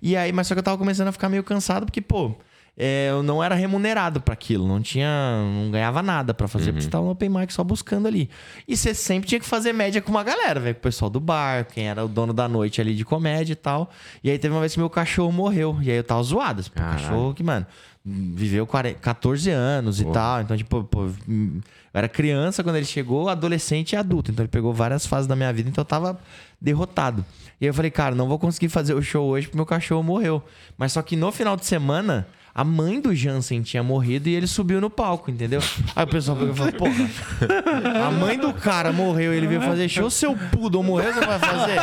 [0.00, 2.34] E aí, mas só que eu tava começando a ficar meio cansado, porque, pô.
[2.76, 5.08] É, eu não era remunerado pra aquilo, não tinha,
[5.54, 8.28] não ganhava nada pra fazer, porque você tava no open mic só buscando ali.
[8.66, 11.20] E você sempre tinha que fazer média com uma galera, velho, com o pessoal do
[11.20, 13.90] bar, quem era o dono da noite ali de comédia e tal.
[14.22, 16.70] E aí teve uma vez que meu cachorro morreu, e aí eu tava zoado, assim,
[16.70, 17.64] cachorro que, mano,
[18.04, 21.62] viveu 40 14 anos e tal, então tipo, pô, eu
[21.92, 25.52] era criança quando ele chegou, adolescente e adulto, então ele pegou várias fases da minha
[25.52, 26.18] vida, então eu tava
[26.60, 27.24] derrotado.
[27.60, 30.02] E aí eu falei, cara, não vou conseguir fazer o show hoje porque meu cachorro
[30.02, 30.42] morreu.
[30.76, 34.46] Mas só que no final de semana, a mãe do Jansen tinha morrido e ele
[34.46, 35.60] subiu no palco, entendeu?
[35.96, 39.88] Aí o pessoal pegou e falou, porra, a mãe do cara morreu ele veio fazer
[39.88, 41.80] show, seu poodle morreu, você vai fazer?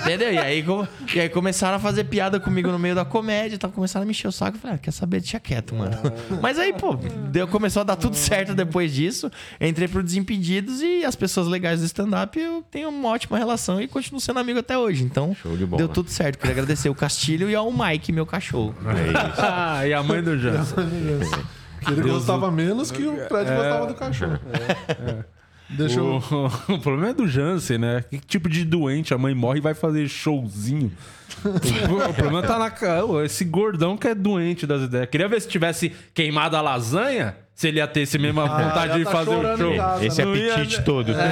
[0.00, 0.32] Entendeu?
[0.32, 0.64] E aí,
[1.14, 4.10] e aí começaram a fazer piada comigo no meio da comédia, então começaram a me
[4.12, 4.56] encher o saco.
[4.56, 5.20] Eu falei, ah, quer saber?
[5.20, 5.96] Deixa quieto, mano.
[6.42, 9.30] Mas aí, pô, deu, começou a dar tudo certo depois disso.
[9.60, 13.88] Entrei pro Desimpedidos e as pessoas legais do stand-up eu tenho uma ótima relação e
[13.88, 15.04] continuo sendo amigo até hoje.
[15.04, 15.78] Então, Show de bola.
[15.78, 16.38] deu tudo certo.
[16.38, 18.74] Queria agradecer o Castilho e ao Mike, meu cachorro.
[19.38, 20.34] Ah, e a mãe do.
[21.84, 24.38] Que ele gostava menos que o Fred gostava do cachorro.
[25.68, 26.16] Deixa eu.
[26.16, 26.16] O,
[26.74, 28.04] o problema é do Jansen, né?
[28.10, 30.92] Que tipo de doente a mãe morre e vai fazer showzinho?
[31.44, 32.70] o, o problema tá na
[33.24, 35.08] Esse gordão que é doente das ideias.
[35.08, 38.98] Queria ver se tivesse queimado a lasanha, se ele ia ter esse mesma vontade já
[38.98, 39.72] de tá fazer o show.
[40.02, 41.12] Esse Não ia- apetite todo.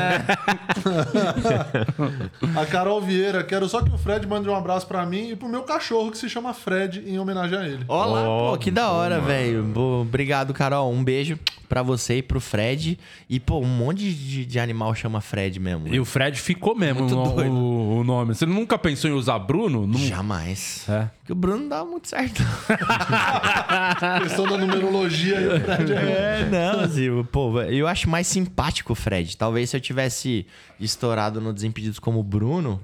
[2.56, 5.48] A Carol Vieira, quero só que o Fred mande um abraço pra mim e pro
[5.48, 7.84] meu cachorro que se chama Fred em homenagem a ele.
[7.88, 9.72] Olá, Ó, pô, que da hora, velho.
[10.00, 10.92] Obrigado, Carol.
[10.92, 12.98] Um beijo pra você e pro Fred.
[13.28, 15.88] E, pô, um monte de, de animal chama Fred mesmo.
[15.88, 17.52] E o Fred ficou mesmo Muito o, doido.
[17.52, 18.34] o- o nome.
[18.34, 19.86] Você nunca pensou em usar Bruno?
[19.86, 19.98] Não.
[19.98, 20.84] Jamais.
[20.88, 21.08] É.
[21.20, 22.42] Porque o Bruno não dava muito certo.
[24.22, 26.11] Questão da numerologia aí, o Fred é.
[26.12, 29.36] É, não, assim, pô, eu acho mais simpático o Fred.
[29.36, 30.46] Talvez se eu tivesse
[30.78, 32.80] estourado no Desimpedidos como o Bruno,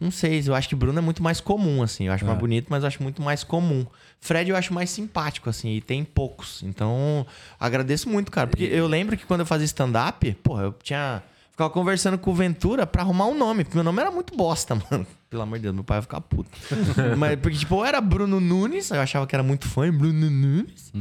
[0.00, 2.06] não sei, eu acho que Bruno é muito mais comum, assim.
[2.06, 3.84] Eu acho mais bonito, mas eu acho muito mais comum.
[4.18, 6.62] Fred eu acho mais simpático, assim, e tem poucos.
[6.62, 7.26] Então,
[7.58, 8.46] agradeço muito, cara.
[8.46, 11.22] Porque eu lembro que quando eu fazia stand-up, porra, eu tinha.
[11.50, 13.64] Ficava conversando com o Ventura pra arrumar um nome.
[13.64, 15.06] Porque meu nome era muito bosta, mano.
[15.28, 16.50] Pelo amor de Deus, meu pai ia ficar puto.
[17.16, 20.92] Mas, porque, tipo, ou era Bruno Nunes, eu achava que era muito fã, Bruno Nunes.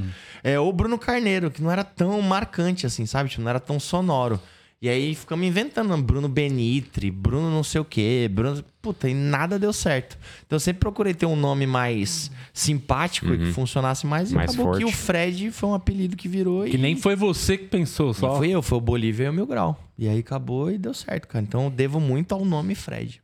[0.44, 3.30] É, ou Bruno Carneiro, que não era tão marcante, assim, sabe?
[3.30, 4.40] Tipo, não era tão sonoro.
[4.82, 8.64] E aí ficamos inventando Bruno Benitri, Bruno não sei o quê, Bruno.
[8.82, 10.18] Puta, e nada deu certo.
[10.46, 14.32] Então eu sempre procurei ter um nome mais simpático e que funcionasse mais.
[14.32, 14.96] E Mais acabou que forte.
[14.96, 16.64] o Fred foi um apelido que virou.
[16.64, 16.80] Que e...
[16.80, 18.30] nem foi você que pensou, só.
[18.30, 19.78] Não fui eu, foi o Bolívia e o Mil Grau.
[20.00, 21.44] E aí acabou e deu certo, cara.
[21.44, 23.22] Então eu devo muito ao nome Fred.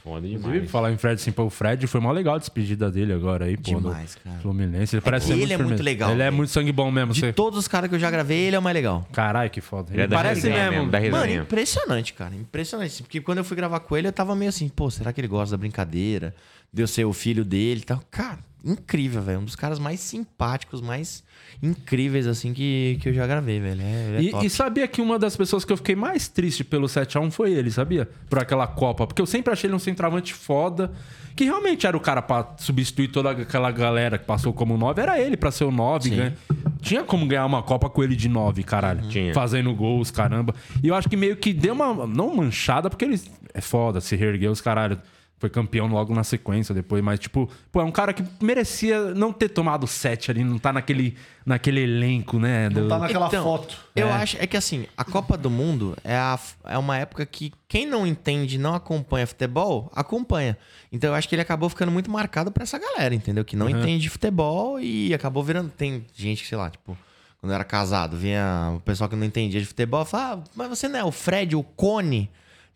[0.00, 0.70] Foda Inclusive, demais.
[0.70, 3.56] falar em Fred, assim, pô, o Fred foi mó legal a despedida dele agora aí,
[3.56, 3.62] pô.
[3.62, 4.38] Demais, cara.
[4.38, 4.94] Fluminense.
[4.94, 6.36] Ele parece ser ele muito é muito legal, Ele é velho.
[6.36, 7.12] muito sangue bom mesmo.
[7.12, 7.32] De Você...
[7.32, 9.06] todos os caras que eu já gravei, ele é o mais legal.
[9.12, 9.92] Caralho, que foda.
[9.92, 10.86] Ele é da parece resenha mesmo.
[10.86, 12.32] mesmo, da Mano, impressionante, cara.
[12.34, 13.02] Impressionante.
[13.02, 15.28] Porque quando eu fui gravar com ele, eu tava meio assim, pô, será que ele
[15.28, 16.32] gosta da brincadeira?
[16.72, 18.02] De eu ser o filho dele e tal.
[18.10, 19.40] Cara, incrível, velho.
[19.40, 21.24] Um dos caras mais simpáticos, mais
[21.62, 23.80] incríveis, assim, que, que eu já gravei, velho.
[23.80, 24.42] É, ele é.
[24.42, 27.52] E, e sabia que uma das pessoas que eu fiquei mais triste pelo 7x1 foi
[27.52, 28.08] ele, sabia?
[28.28, 29.06] Por aquela Copa.
[29.06, 30.92] Porque eu sempre achei ele um centroavante foda.
[31.34, 35.00] Que realmente era o cara pra substituir toda aquela galera que passou como 9.
[35.00, 36.10] Era ele pra ser o 9.
[36.10, 36.36] ganha-
[36.82, 39.08] Tinha como ganhar uma Copa com ele de 9, caralho.
[39.08, 39.32] Tinha.
[39.32, 40.52] Fazendo gols, caramba.
[40.82, 42.06] E eu acho que meio que deu uma.
[42.06, 43.20] Não manchada, porque ele
[43.54, 44.98] é foda, se reergueu os caralho.
[45.40, 49.32] Foi campeão logo na sequência depois, mas, tipo, pô, é um cara que merecia não
[49.32, 51.16] ter tomado 7 ali, não tá naquele,
[51.46, 52.68] naquele elenco, né?
[52.68, 53.76] do- Tá naquela Então, foto.
[53.94, 54.12] Eu É.
[54.12, 57.86] acho é que assim, a Copa do Mundo é, a- é uma época que quem
[57.86, 60.58] não entende, não acompanha futebol, acompanha.
[60.90, 63.44] Então eu acho que ele acabou ficando muito marcado pra essa galera, entendeu?
[63.44, 65.70] Que não entende de futebol e acabou virando.
[65.70, 66.98] Tem gente que, sei lá, tipo,
[67.40, 70.68] quando eu era casado, vinha o pessoal que não entendia de futebol falava, ah, mas
[70.68, 72.28] você não é o Fred, o Cone?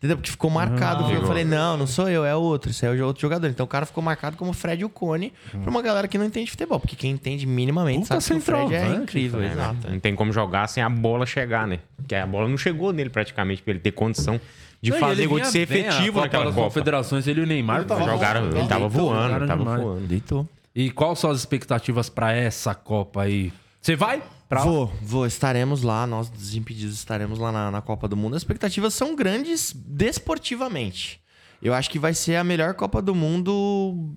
[0.03, 0.17] Entendeu?
[0.17, 1.09] Porque ficou marcado.
[1.09, 2.69] eu falei, não, não sou eu, é outro.
[2.69, 3.47] Isso aí é outro jogador.
[3.47, 6.25] Então o cara ficou marcado como Fred e o Cone pra uma galera que não
[6.25, 6.77] entende de futebol.
[6.77, 9.41] Porque quem entende minimamente Puta sabe que o Fred é incrível.
[9.41, 9.89] É, exato.
[9.89, 11.79] Não tem como jogar sem a bola chegar, né?
[11.95, 14.41] Porque a bola não chegou nele praticamente pra ele ter condição
[14.81, 16.63] de Não, fazer gol, de ser a efetivo Copa naquela Copa.
[16.63, 19.59] Confederações, ele e o Neymar Ele tava Jogaram, voando, ele tava deitou, voando, ele tava
[19.63, 19.81] demais.
[19.81, 20.01] voando.
[20.07, 20.49] Deitou.
[20.75, 23.53] E quais são as expectativas pra essa Copa aí?
[23.79, 24.21] Você vai?
[24.53, 24.71] Pra lá?
[24.71, 25.25] Vou, vou.
[25.25, 28.35] Estaremos lá, nós desimpedidos estaremos lá na, na Copa do Mundo.
[28.35, 31.21] As expectativas são grandes desportivamente.
[31.61, 34.15] Eu acho que vai ser a melhor Copa do Mundo,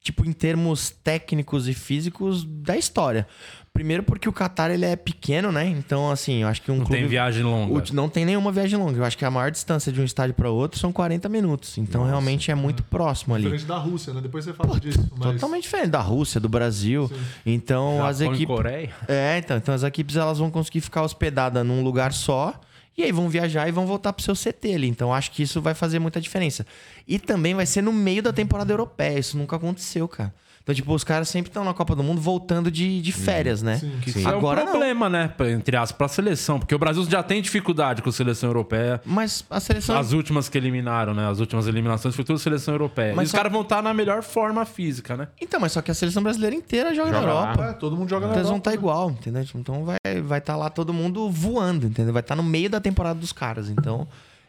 [0.00, 3.26] tipo, em termos técnicos e físicos da história.
[3.76, 5.66] Primeiro porque o Qatar, ele é pequeno, né?
[5.66, 6.98] Então, assim, eu acho que um Não clube...
[7.00, 7.74] tem viagem longa.
[7.74, 8.96] O- Não tem nenhuma viagem longa.
[8.98, 11.76] Eu acho que a maior distância de um estádio para outro são 40 minutos.
[11.76, 13.44] Então, realmente é muito próximo ali.
[13.44, 14.22] Diferente da Rússia, né?
[14.22, 14.98] Depois você fala disso.
[15.18, 15.34] Mas...
[15.34, 17.10] Totalmente diferente da Rússia, do Brasil.
[17.44, 18.56] Então, as Japão equipes.
[18.56, 18.94] Coreia.
[19.06, 22.58] É, então, então as equipes elas vão conseguir ficar hospedadas num lugar só
[22.96, 24.88] e aí vão viajar e vão voltar pro seu CT ali.
[24.88, 26.66] Então acho que isso vai fazer muita diferença.
[27.06, 29.18] E também vai ser no meio da temporada europeia.
[29.18, 30.32] Isso nunca aconteceu, cara.
[30.66, 33.78] Então, tipo, os caras sempre estão na Copa do Mundo voltando de, de férias, né?
[33.78, 34.00] Sim.
[34.02, 34.72] Que isso Agora é um não.
[34.72, 35.28] problema, né?
[35.28, 36.58] pra- Entre aspas, pra seleção.
[36.58, 39.00] Porque o Brasil já tem dificuldade com a seleção europeia.
[39.04, 39.96] Mas a seleção.
[39.96, 41.28] As últimas que eliminaram, né?
[41.30, 43.14] As últimas eliminações foi tudo seleção europeia.
[43.14, 45.28] Mas e os só- caras vão estar na melhor forma física, né?
[45.40, 47.32] Então, mas só que a seleção brasileira inteira joga, Joga na.
[47.32, 47.64] Europa.
[47.66, 48.76] É, todo mundo joga na Então eles vão Europa, estar né?
[48.76, 49.46] igual, entendeu?
[49.54, 52.12] Então vai estar vai tá lá todo mundo voando, entendeu?
[52.12, 53.70] Vai estar no meio da temporada dos caras.
[53.70, 54.08] Então,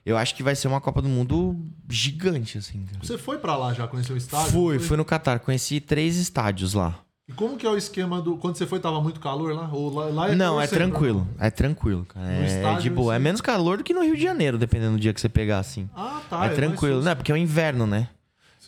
[0.10, 1.56] eu acho que vai ser uma Copa do Mundo
[1.90, 2.86] gigante, assim.
[2.86, 3.00] cara.
[3.04, 4.52] Você foi pra lá já, conheceu o estádio?
[4.52, 4.88] Fui, Foi?
[4.88, 5.40] fui no Catar.
[5.40, 7.00] Conheci três estádios lá.
[7.30, 8.38] E como que é o esquema do...
[8.38, 9.70] Quando você foi, tava muito calor lá?
[9.72, 11.28] Ou lá, lá é Não, é tranquilo.
[11.38, 11.48] né?
[11.48, 12.26] É tranquilo, cara.
[12.26, 13.14] No É, estádio, de boa.
[13.16, 15.60] É menos calor do que no Rio de Janeiro, dependendo do dia que você pegar,
[15.60, 15.90] assim.
[15.94, 16.46] Ah, tá.
[16.46, 17.16] é tranquilo, mais né?
[17.16, 18.08] Porque é o inverno, né?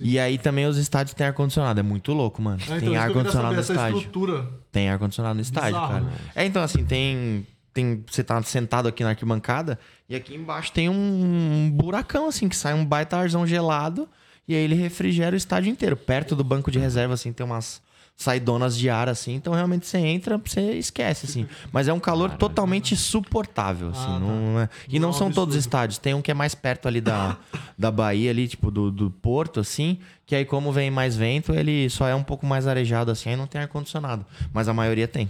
[0.01, 1.79] E aí também os estádios têm ar-condicionado.
[1.79, 2.57] É muito louco, mano.
[2.61, 3.97] É, então, tem ar-condicionado no estádio.
[3.97, 4.49] estrutura.
[4.71, 6.03] Tem ar-condicionado no estádio, Bizarro, cara.
[6.05, 6.11] né?
[6.35, 7.45] É, então, assim, tem.
[7.73, 12.55] Tem você tá sentado aqui na arquibancada e aqui embaixo tem um buracão, assim, que
[12.55, 14.07] sai um baita arzão gelado
[14.47, 15.95] e aí ele refrigera o estádio inteiro.
[15.95, 17.81] Perto do banco de reserva, assim, tem umas
[18.17, 19.33] saidonas de ar, assim.
[19.35, 21.47] Então, realmente, você entra, você esquece, assim.
[21.71, 24.01] Mas é um calor totalmente suportável, assim.
[24.09, 24.19] Ah, tá.
[24.19, 25.59] não é- E Não não é são todos os absurdo.
[25.59, 25.97] estádios.
[25.99, 27.37] Tem um que é mais perto ali da,
[27.77, 29.99] da Bahia, ali, tipo, do, do Porto, assim.
[30.25, 33.29] Que aí, como vem mais vento, ele só é um pouco mais arejado, assim.
[33.29, 34.25] Aí não tem ar-condicionado.
[34.51, 35.29] Mas a maioria tem.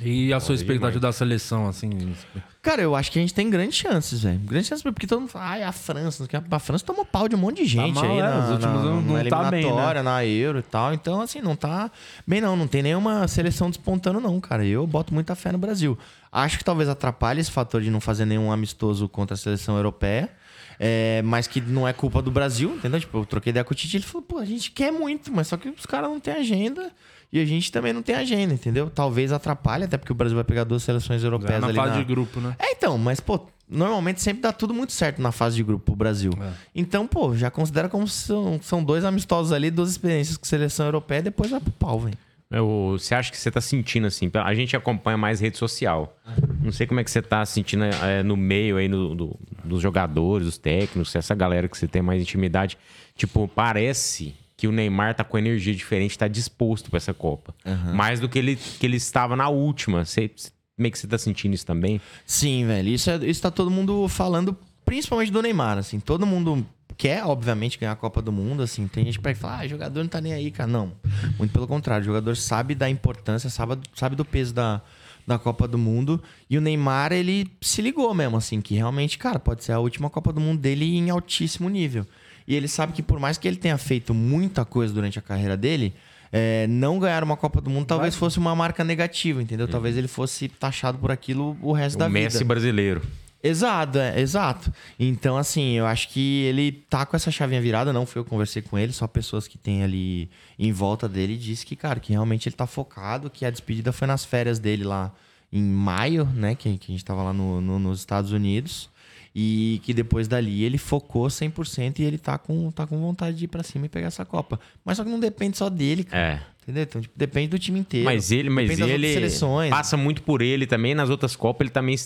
[0.00, 2.14] E a sua expectativa da seleção, assim?
[2.62, 4.38] Cara, eu acho que a gente tem grandes chances, velho.
[4.38, 7.38] Grandes chances, porque todo mundo fala, ai, a França, a França tomou pau de um
[7.38, 9.60] monte de gente mal, aí é, na, os últimos na, anos não na tá bem,
[9.62, 10.94] eliminatória, na Euro e tal.
[10.94, 11.90] Então, assim, não tá
[12.24, 12.56] bem não.
[12.56, 14.64] Não tem nenhuma seleção despontando não, cara.
[14.64, 15.98] Eu boto muita fé no Brasil.
[16.30, 20.30] Acho que talvez atrapalhe esse fator de não fazer nenhum amistoso contra a seleção europeia.
[20.78, 23.00] É, mas que não é culpa do Brasil, entendeu?
[23.00, 25.48] Tipo, eu troquei ideia com o Tite, ele falou, pô, a gente quer muito, mas
[25.48, 26.92] só que os caras não têm agenda
[27.34, 28.88] e a gente também não tem agenda, entendeu?
[28.88, 31.90] Talvez atrapalhe, até porque o Brasil vai pegar duas seleções Já europeias na ali fase
[31.90, 31.98] na...
[31.98, 32.54] de grupo, né?
[32.58, 35.96] É, então, mas, pô, normalmente sempre dá tudo muito certo na fase de grupo pro
[35.96, 36.30] Brasil.
[36.40, 36.52] É.
[36.74, 41.20] Então, pô, já considera como são, são dois amistosos ali, duas experiências com seleção europeia,
[41.22, 42.16] depois vai pro pau, velho.
[42.50, 44.30] Eu- Você acha que você tá sentindo assim?
[44.32, 46.16] A gente acompanha mais rede social.
[46.62, 49.82] Não sei como é que você tá sentindo é, no meio aí no- do- dos
[49.82, 52.78] jogadores, dos técnicos, essa galera que você tem mais intimidade.
[53.16, 57.54] Tipo, parece que o Neymar tá com energia diferente, tá disposto pra essa Copa.
[57.94, 60.04] Mais do que ele, que ele estava na última.
[60.04, 60.30] Você,
[60.78, 62.00] meio que você tá sentindo isso também?
[62.24, 62.88] Sim, velho.
[62.88, 65.98] Isso, é, isso tá todo mundo falando, principalmente do Neymar, assim.
[65.98, 66.64] Todo mundo
[66.96, 68.86] quer, obviamente, ganhar a Copa do Mundo, assim.
[68.86, 70.68] Tem gente que pega e fala, ah, jogador não tá nem aí, cara.
[70.68, 70.92] Não.
[71.38, 72.02] Muito pelo contrário.
[72.02, 74.80] O jogador sabe da importância, sabe, sabe do peso da,
[75.26, 76.22] da Copa do Mundo.
[76.48, 80.08] E o Neymar, ele se ligou mesmo, assim, que realmente, cara, pode ser a última
[80.08, 82.06] Copa do Mundo dele em altíssimo nível.
[82.46, 85.56] E ele sabe que por mais que ele tenha feito muita coisa durante a carreira
[85.56, 85.94] dele,
[86.32, 89.66] é, não ganhar uma Copa do Mundo talvez fosse uma marca negativa, entendeu?
[89.68, 92.48] Talvez ele fosse taxado por aquilo o resto da o Messi vida.
[92.48, 93.02] brasileiro.
[93.42, 94.72] Exato, é, exato.
[94.98, 98.62] Então, assim, eu acho que ele tá com essa chavinha virada, não foi eu conversei
[98.62, 102.48] com ele, só pessoas que tem ali em volta dele disse que, cara, que realmente
[102.48, 105.12] ele tá focado, que a despedida foi nas férias dele lá
[105.52, 108.88] em maio, né, que, que a gente tava lá no- no- nos Estados Unidos,
[109.34, 113.44] e que depois dali ele focou 100% e ele tá com, tá com vontade de
[113.46, 114.60] ir pra cima e pegar essa Copa.
[114.84, 116.40] Mas só que não depende só dele, cara.
[116.40, 116.54] É.
[116.62, 116.82] Entendeu?
[116.84, 118.04] Então, tipo, depende do time inteiro.
[118.06, 119.28] Mas ele, mas ele
[119.68, 120.94] passa muito por ele também.
[120.94, 121.96] Nas outras Copas, ele também.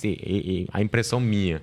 [0.72, 1.62] A impressão minha,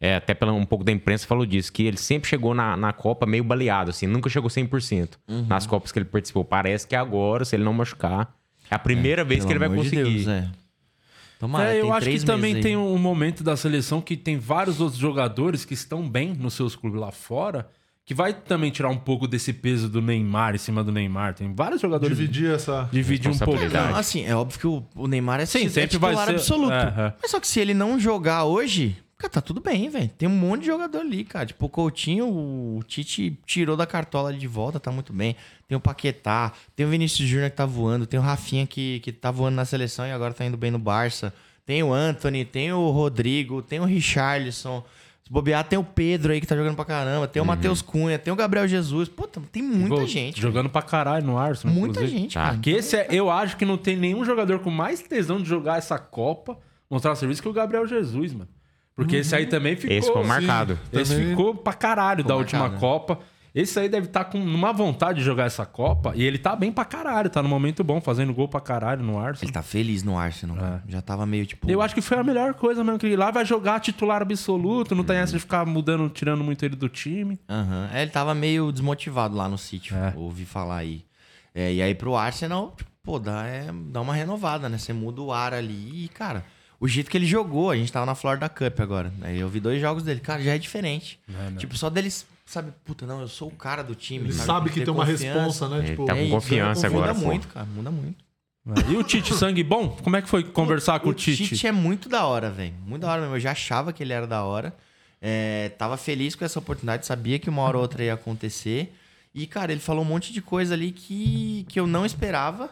[0.00, 2.92] é, até pela, um pouco da imprensa falou disso, que ele sempre chegou na, na
[2.92, 5.46] Copa meio baleado, assim, nunca chegou 100% Uhum.
[5.48, 6.44] nas Copas que ele participou.
[6.44, 8.32] Parece que agora, se ele não machucar,
[8.70, 10.24] é a primeira vez Pelo que ele vai amor de conseguir.
[10.24, 10.48] Deus, é.
[11.38, 12.62] Tomara, É, eu tem acho que também aí.
[12.62, 16.74] tem um momento da seleção que tem vários outros jogadores que estão bem nos seus
[16.74, 17.68] clubes lá fora,
[18.04, 21.34] que vai também tirar um pouco desse peso do Neymar em cima do Neymar.
[21.34, 22.88] Tem vários jogadores Dividir essa.
[22.92, 23.52] dividir um pouco.
[23.52, 23.92] Responsabilidade.
[23.92, 26.34] Não, assim, é óbvio que o, o Neymar é, Sim, é sempre vai titular ser-
[26.36, 26.72] absoluto.
[26.72, 27.14] é, é.
[27.20, 30.08] Mas só que se ele não jogar hoje, cara, tá tudo bem, velho.
[30.16, 31.46] Tem um monte de jogador ali, cara.
[31.46, 35.34] Tipo, o Coutinho, o Tite tirou da cartola de volta, tá muito bem.
[35.68, 39.10] Tem o Paquetá, tem o Vinícius Júnior que tá voando, tem o Rafinha que, que
[39.10, 41.32] tá voando na seleção e agora tá indo bem no Barça.
[41.64, 44.84] Tem o Anthony, tem o Rodrigo, tem o Richarlison.
[45.24, 48.16] Se bobear, tem o Pedro aí que tá jogando pra caramba, tem o Matheus Cunha,
[48.16, 49.08] tem o Gabriel Jesus.
[49.08, 50.40] Puta, tem muita gente.
[50.40, 51.74] Jogando pra caralho no Arsenal.
[51.74, 52.20] Muita inclusive.
[52.20, 52.44] gente, Tá.
[52.44, 52.58] cara.
[52.58, 55.78] Que esse é, eu acho que não tem nenhum jogador com mais tesão de jogar
[55.78, 56.56] essa Copa,
[56.88, 58.48] mostrar serviço que o Gabriel Jesus, mano.
[58.94, 59.96] Porque esse aí também ficou.
[59.96, 60.78] Esse ficou marcado.
[60.92, 62.80] Esse Também- ficou pra caralho da última marcado, né?
[62.80, 63.18] Copa.
[63.56, 66.12] Esse aí deve estar com uma vontade de jogar essa Copa.
[66.14, 69.18] E ele tá bem pra caralho, tá no momento bom, fazendo gol pra caralho no
[69.18, 69.44] Arsenal.
[69.44, 70.56] Ele tá feliz no Arsenal.
[70.58, 70.82] cara.
[70.86, 71.70] Já tava meio tipo.
[71.70, 75.02] Eu acho que foi a melhor coisa mesmo, que lá vai jogar titular absoluto, não
[75.04, 77.40] tem essa de ficar mudando, tirando muito ele do time.
[77.48, 77.88] Aham.
[77.94, 80.12] É, ele tava meio desmotivado lá no sítio, É.
[80.16, 81.02] ouvi falar aí.
[81.54, 84.76] É, e aí pro Arsenal, tipo, pô, dá, é, dá uma renovada, né?
[84.76, 86.44] Você muda o ar ali e, cara,
[86.78, 89.10] o jeito que ele jogou, a gente tava na Florida Cup agora.
[89.22, 91.18] Aí eu vi dois jogos dele, cara, já é diferente.
[91.56, 94.24] Tipo, só deles, sabe, puta, não, eu sou o cara do time.
[94.26, 94.46] Ele sabe?
[94.46, 95.24] sabe que tem uma confiança.
[95.40, 95.78] responsa, né?
[95.78, 97.26] Ele Tipo, tá com É isso, confiança muda agora, pô.
[97.26, 98.24] muito, cara, muda muito.
[98.90, 99.90] E o Tite, sangue bom?
[100.02, 101.46] Como é que foi conversar com o Tite?
[101.48, 102.74] Tite é muito da hora, velho.
[102.84, 103.36] Muito da hora mesmo.
[103.36, 104.74] Eu já achava que ele era da hora.
[105.22, 108.92] É, tava feliz com essa oportunidade, sabia que uma hora ou outra ia acontecer.
[109.32, 112.70] E, cara, ele falou um monte de coisa ali que, que eu não esperava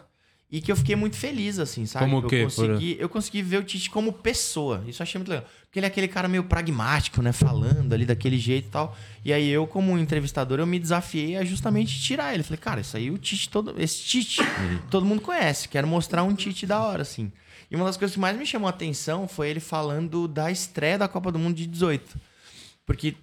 [0.55, 2.05] e que eu fiquei muito feliz, assim, sabe?
[2.05, 4.81] Como o eu consegui, eu consegui ver o Tite como pessoa.
[4.87, 5.45] Isso eu achei muito legal.
[5.65, 7.33] Porque ele é aquele cara meio pragmático, né?
[7.33, 8.97] Falando ali daquele jeito e tal.
[9.25, 12.41] E aí eu, como entrevistador, eu me desafiei a justamente tirar ele.
[12.41, 13.75] Falei, cara, isso aí o Tite todo.
[13.77, 14.41] Esse Tite,
[14.89, 15.67] todo mundo conhece.
[15.67, 17.33] Quero mostrar um Tite da hora, assim.
[17.69, 20.97] E uma das coisas que mais me chamou a atenção foi ele falando da estreia
[20.97, 22.17] da Copa do Mundo de 18.
[22.85, 23.13] Porque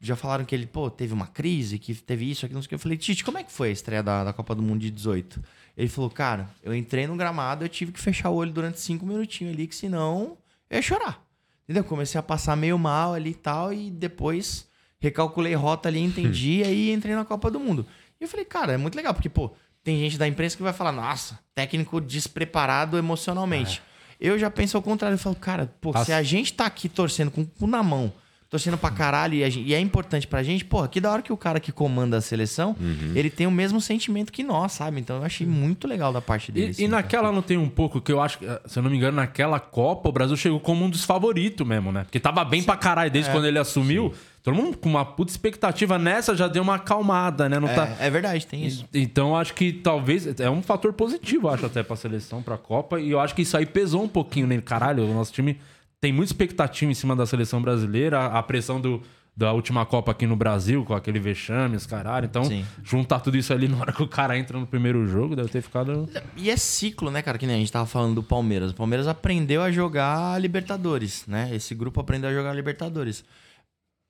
[0.00, 2.68] já falaram que ele, pô, teve uma crise, que teve isso, aquilo, não sei o
[2.70, 2.74] que.
[2.74, 4.90] Eu falei, Tite, como é que foi a estreia da, da Copa do Mundo de
[4.90, 5.42] 18?
[5.76, 9.06] Ele falou, cara, eu entrei no gramado, eu tive que fechar o olho durante cinco
[9.06, 10.36] minutinhos ali, que senão
[10.70, 11.22] eu ia chorar.
[11.64, 11.84] Entendeu?
[11.84, 14.66] Comecei a passar meio mal ali e tal, e depois
[15.00, 17.86] recalculei rota ali, entendi, e aí entrei na Copa do Mundo.
[18.20, 19.50] E eu falei, cara, é muito legal, porque, pô,
[19.82, 23.82] tem gente da imprensa que vai falar, nossa, técnico despreparado emocionalmente.
[24.20, 26.88] Eu já penso ao contrário, eu falo, cara, pô, As- se a gente tá aqui
[26.88, 28.12] torcendo com o cu na mão,
[28.52, 31.22] torcendo pra caralho e, a gente- e é importante pra gente, porra, que da hora
[31.22, 32.76] que o cara que comanda a seleção,
[33.14, 35.00] ele tem o mesmo sentimento que nós, sabe?
[35.00, 36.66] Então eu achei muito legal da parte dele.
[36.66, 38.90] E, assim, e naquela não tem um pouco que eu acho que, se eu não
[38.90, 42.04] me engano, naquela Copa o Brasil chegou como um dos favoritos mesmo, né?
[42.04, 43.32] Porque tava bem pra caralho desde É.
[43.32, 44.12] quando ele assumiu.
[44.42, 47.58] Todo mundo com uma puta expectativa nessa já deu uma acalmada, né?
[47.58, 47.96] Não É, tá...
[48.00, 48.84] é verdade, tem isso.
[48.92, 53.10] Então acho que talvez é um fator positivo, acho até pra seleção, pra Copa, e
[53.12, 54.60] eu acho que isso aí pesou um pouquinho nele.
[54.60, 55.58] Caralho, o nosso time
[56.02, 59.00] tem muita expectativa em cima da seleção brasileira, a pressão do
[59.34, 62.26] da última Copa aqui no Brasil, com aquele vexame, os caralho.
[62.26, 62.66] Então, Sim.
[62.84, 65.62] juntar tudo isso ali na hora que o cara entra no primeiro jogo, deve ter
[65.62, 66.06] ficado.
[66.36, 67.38] E é ciclo, né, cara?
[67.38, 68.72] Que nem a gente tava falando do Palmeiras.
[68.72, 71.48] O Palmeiras aprendeu a jogar Libertadores, né?
[71.54, 73.24] Esse grupo aprendeu a jogar Libertadores.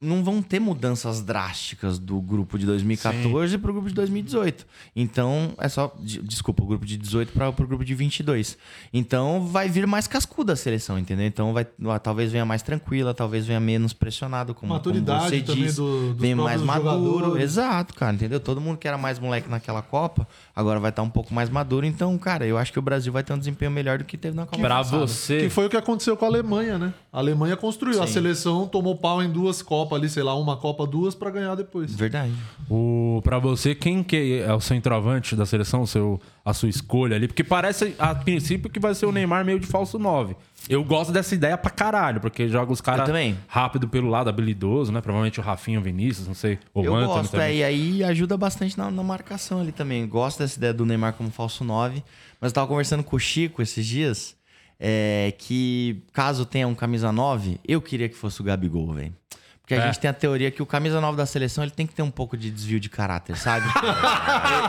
[0.02, 4.66] Não vão ter mudanças drásticas do grupo de 2014 pro grupo de 2018.
[4.96, 5.94] Então, é só.
[6.00, 8.58] de- Desculpa, o grupo de 18 para pro grupo de 22.
[8.92, 11.24] Então, vai vir mais cascuda a seleção, entendeu?
[11.26, 11.64] Então, vai,
[12.02, 15.76] talvez venha mais tranquila, talvez venha menos pressionado, como, Maturidade como você também disse.
[15.76, 17.18] do- Vem mais maduro.
[17.20, 17.42] jogadores.
[17.44, 18.40] Exato, cara, entendeu?
[18.40, 21.86] Todo mundo que era mais moleque naquela Copa, agora vai estar um pouco mais maduro.
[21.86, 24.34] Então, cara, eu acho que o Brasil vai ter um desempenho melhor do que teve
[24.36, 24.58] na Copa.
[24.58, 25.06] Pra passada.
[25.06, 25.40] você.
[25.42, 26.92] Que foi o que aconteceu com a Alemanha, né?
[27.12, 28.02] A Alemanha construiu.
[28.02, 28.14] A Sim.
[28.14, 31.94] seleção tomou pau em duas Copas ali, sei lá, uma Copa, duas, pra ganhar depois.
[31.94, 32.32] Verdade.
[32.70, 37.16] O, pra você, quem que é o centroavante da seleção, o seu, a sua escolha
[37.16, 37.26] ali?
[37.26, 40.36] Porque parece, a princípio, que vai ser o Neymar meio de falso 9.
[40.68, 43.08] Eu gosto dessa ideia pra caralho, porque joga os caras
[43.48, 45.00] rápido pelo lado, habilidoso, né?
[45.00, 46.58] Provavelmente o Rafinha, o Vinícius, não sei.
[46.72, 50.06] O eu gosto, é, e aí ajuda bastante na, na marcação ali também.
[50.06, 52.02] Gosto dessa ideia do Neymar como falso 9.
[52.40, 54.36] Mas eu tava conversando com o Chico esses dias,
[54.78, 59.14] é, que caso tenha um camisa 9, eu queria que fosse o Gabigol, velho.
[59.62, 59.86] Porque a É.
[59.86, 62.10] gente tem a teoria que o camisa 9 da seleção ele tem que ter um
[62.10, 63.64] pouco de desvio de caráter, sabe?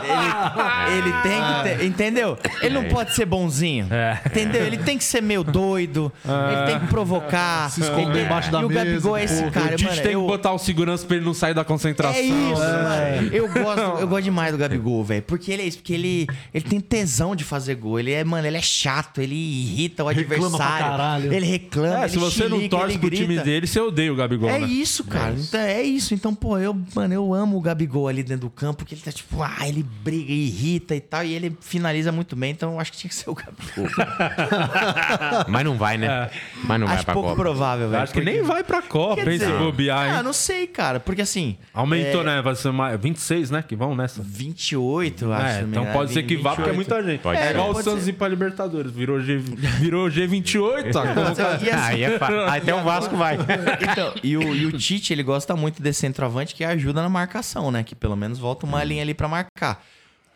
[0.04, 1.84] ele, ele tem que ter.
[1.84, 2.38] Entendeu?
[2.62, 3.86] Ele não pode ser bonzinho.
[3.90, 4.20] É.
[4.24, 4.64] Entendeu?
[4.64, 6.12] Ele tem que ser meio doido.
[6.24, 7.70] Ele tem que provocar.
[7.70, 9.50] Se esconder embaixo da E o mesa, Gabigol é esse pô.
[9.50, 10.02] cara, o Tite mano.
[10.02, 12.18] tem eu- que botar o segurança pra ele não sair da concentração.
[12.18, 13.16] é isso, né?
[13.16, 13.28] mano.
[13.34, 15.22] Eu gosto, eu gosto demais do Gabigol, velho.
[15.22, 17.98] Porque ele é isso, porque ele, ele tem tesão de fazer gol.
[17.98, 20.86] Ele é, mano, ele é chato, ele irrita o Reclama pra adversário.
[20.86, 21.32] caralho.
[21.32, 23.42] Ele reclama, É, ele se você não chilica, torce pro time grita.
[23.44, 24.66] dele, você odeia o Gabigol, É né?
[24.66, 25.34] isso, cara.
[25.36, 26.14] Então, é isso.
[26.14, 29.10] Então, pô, eu, mano, eu amo o Gabigol ali dentro do campo, porque ele tá
[29.10, 32.92] tipo, ah, ele briga, irrita e tal, e ele finaliza muito bem, então eu acho
[32.92, 33.88] que tinha que ser o Gabigol.
[35.48, 36.30] Mas não vai, né?
[36.64, 37.40] Mas não vai acho pra pouco Copa.
[37.42, 38.02] provável, velho.
[38.02, 40.12] acho que porque- nem vai pra Copa, Quer hein, se bobear, hein?
[40.18, 41.56] Ah, não sei, cara, porque assim.
[41.72, 42.42] Aumentou, é, né?
[42.42, 43.64] Vai ser mais 26, né?
[43.66, 44.22] Que vão nessa.
[44.22, 45.58] 28, eu acho.
[45.58, 46.76] É, então pode ser que vá, porque é 28.
[46.94, 47.20] muita gente.
[47.22, 47.50] Pode é ser.
[47.52, 48.90] igual o Santos ir pra Libertadores.
[48.92, 51.04] Virou, G, virou G28, tá?
[51.64, 52.50] E assim, Aí é fa...
[52.52, 53.38] Aí até o Vasco vai.
[53.80, 57.70] Então, e o, e o Tite, ele gosta muito desse centroavante que ajuda na marcação,
[57.70, 57.82] né?
[57.82, 59.84] Que pelo menos volta uma linha ali pra marcar.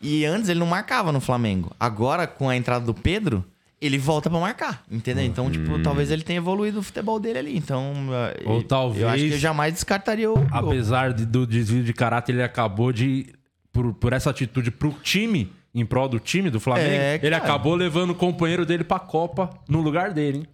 [0.00, 1.74] E antes ele não marcava no Flamengo.
[1.78, 3.44] Agora, com a entrada do Pedro,
[3.80, 5.24] ele volta pra marcar, entendeu?
[5.24, 7.56] Então, tipo, talvez ele tenha evoluído o futebol dele ali.
[7.56, 7.94] Então,
[8.44, 10.46] Ou eu- talvez- eu acho que eu jamais descartaria o.
[10.50, 13.26] Apesar de- do desvio de caráter, ele acabou de.
[13.72, 17.36] Por, por essa atitude pro time, em prol do time do Flamengo, É, ele cara.
[17.38, 20.46] acabou levando o companheiro dele pra Copa no lugar dele, hein?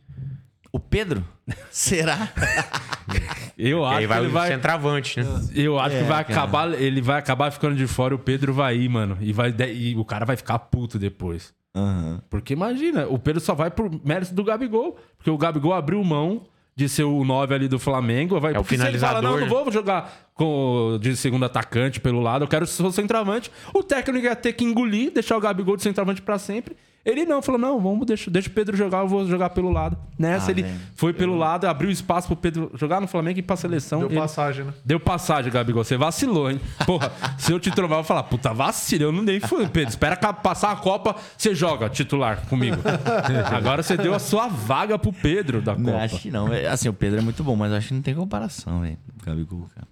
[0.73, 1.25] O Pedro?
[1.71, 2.29] Será?
[3.59, 4.49] Eu acho aí que vai ele vai.
[4.49, 5.27] centroavante, né?
[5.55, 6.39] Eu acho É, que vai cara.
[6.39, 6.75] acabar.
[6.81, 9.17] Ele vai acabar ficando de fora o Pedro vai ir, mano.
[9.21, 11.53] E, vai, e o cara vai ficar puto depois.
[11.75, 12.21] Aham.
[12.31, 14.97] Porque imagina, o Pedro só vai por mérito do Gabigol.
[15.17, 16.43] Porque o Gabigol abriu mão
[16.77, 18.41] de ser o 9 ali do Flamengo.
[18.41, 22.45] Vai, É o finalizador, Fala, não, não vou jogar com, de segundo atacante pelo lado,
[22.45, 23.51] eu quero ser o centroavante.
[23.73, 26.77] O técnico ia ter que engolir, deixar o Gabigol de centroavante pra sempre.
[27.05, 29.97] Ele não, falou: não, vamos deixa, deixa o Pedro jogar, eu vou jogar pelo lado.
[30.19, 30.65] Nessa, Ah, ele
[30.97, 33.99] foi pelo lado, abriu espaço pro Pedro jogar no Flamengo e ir pra seleção.
[34.01, 34.73] Deu Ele- passagem, né?
[34.85, 35.85] Deu passagem, Gabigol.
[35.85, 36.61] Você vacilou, hein?
[36.87, 39.05] Porra, se eu te trovar, eu vou falar, puta, vacilo.
[39.05, 39.91] Eu não nem fui, Pedro.
[39.91, 42.77] Espera passar a Copa, você joga titular comigo.
[43.55, 46.05] Agora você deu a sua vaga pro Pedro da Não, Copa.
[46.05, 46.53] acho que não.
[46.53, 48.99] É, Assim, o Pedro é muito bom, mas eu acho que não tem comparação, velho.
[49.25, 49.87] Gabigol, cara.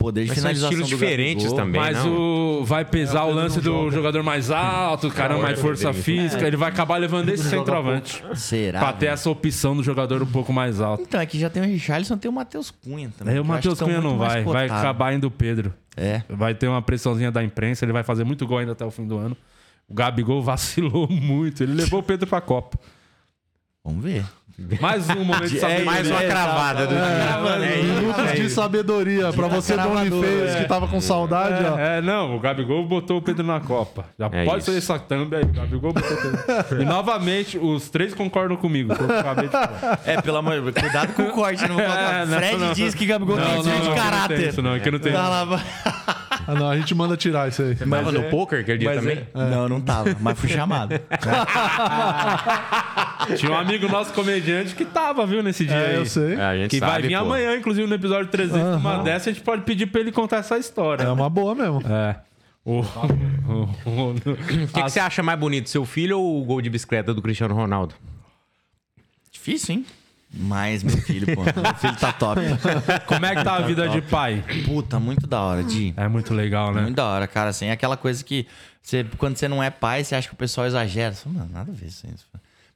[0.00, 1.58] Poder de Mas são finalização estilos diferentes Gabigol.
[1.58, 1.78] também.
[1.78, 2.60] Mas não.
[2.60, 6.46] o vai pesar o lance do jogador mais alto, o cara mais força física.
[6.46, 8.24] Ele vai acabar levando esse centroavante.
[8.34, 8.78] Será?
[8.78, 9.12] Pra ter velho?
[9.12, 11.02] essa opção do jogador um pouco mais alto.
[11.02, 13.34] Então, aqui já tem o Richarlison, tem o Matheus Cunha também.
[13.34, 14.42] Aí o Matheus Cunha não vai.
[14.42, 15.74] Vai acabar indo o Pedro.
[15.94, 16.22] É.
[16.30, 19.06] Vai ter uma pressãozinha da imprensa, ele vai fazer muito gol ainda até o fim
[19.06, 19.36] do ano.
[19.86, 21.62] O Gabigol vacilou muito.
[21.62, 22.78] Ele levou o Pedro pra Copa.
[23.84, 24.24] Vamos ver.
[24.80, 25.84] Mais um momento de É, sabedoria.
[25.84, 27.66] Mais uma cravada do dia.
[27.66, 29.32] É isso, Minutos é de sabedoria.
[29.32, 31.78] Pra você, Doni Feios, que tava com saudade, ó.
[31.78, 34.04] É, é, não, o Gabigol botou o Pedro na Copa.
[34.18, 34.70] Já É pode isso.
[34.72, 35.42] ser essa thumb aí.
[35.44, 36.82] O Gabigol botou o Pedro.
[36.82, 38.94] E novamente, os três concordam comigo.
[38.94, 40.00] que eu acabei de falar.
[40.04, 42.22] É, pelo amor de Deus, cuidado com o corte, não vou colocar.
[42.22, 42.72] É, não, Fred não.
[42.72, 44.48] diz que Gabigol tem Não, desvio não, de não, que não tem caráter.
[44.48, 45.30] isso não, que não tem Tá isso.
[45.30, 45.60] lá, vai-
[46.50, 47.74] Ah, não, a gente manda tirar isso aí.
[47.76, 49.18] Tava no poker aquele dia Mas também?
[49.18, 50.94] é- Não, não tava, mas fui chamado.
[53.36, 55.96] Tinha um amigo nosso comediante que tava, viu, nesse dia É, aí.
[55.96, 56.34] eu sei.
[56.34, 57.24] É, a gente Que sabe, vai vir pô.
[57.24, 58.80] amanhã, inclusive, no episódio 300.
[58.80, 61.04] Uma dessa, a gente pode pedir pra ele contar essa história.
[61.04, 61.82] É uma boa mesmo.
[61.88, 62.16] É.
[62.64, 62.84] O, o-
[63.86, 67.14] o- O que, que você acha mais bonito, seu filho ou o gol de bicicleta
[67.14, 67.94] do Cristiano Ronaldo?
[69.32, 69.86] Difícil, hein?
[70.32, 71.42] Mas, meu filho, pô.
[71.60, 72.40] Meu filho tá top.
[73.06, 74.44] como é que tá a vida de pai?
[74.64, 75.92] Puta, muito da hora, Di.
[75.96, 76.82] É muito legal, né?
[76.82, 77.50] Muito da hora, cara.
[77.50, 78.46] Assim, é aquela coisa que
[78.80, 81.12] você, quando você não é pai, você acha que o pessoal exagera.
[81.14, 82.06] Você fala, Mano, nada a ver isso.
[82.06, 82.14] aí."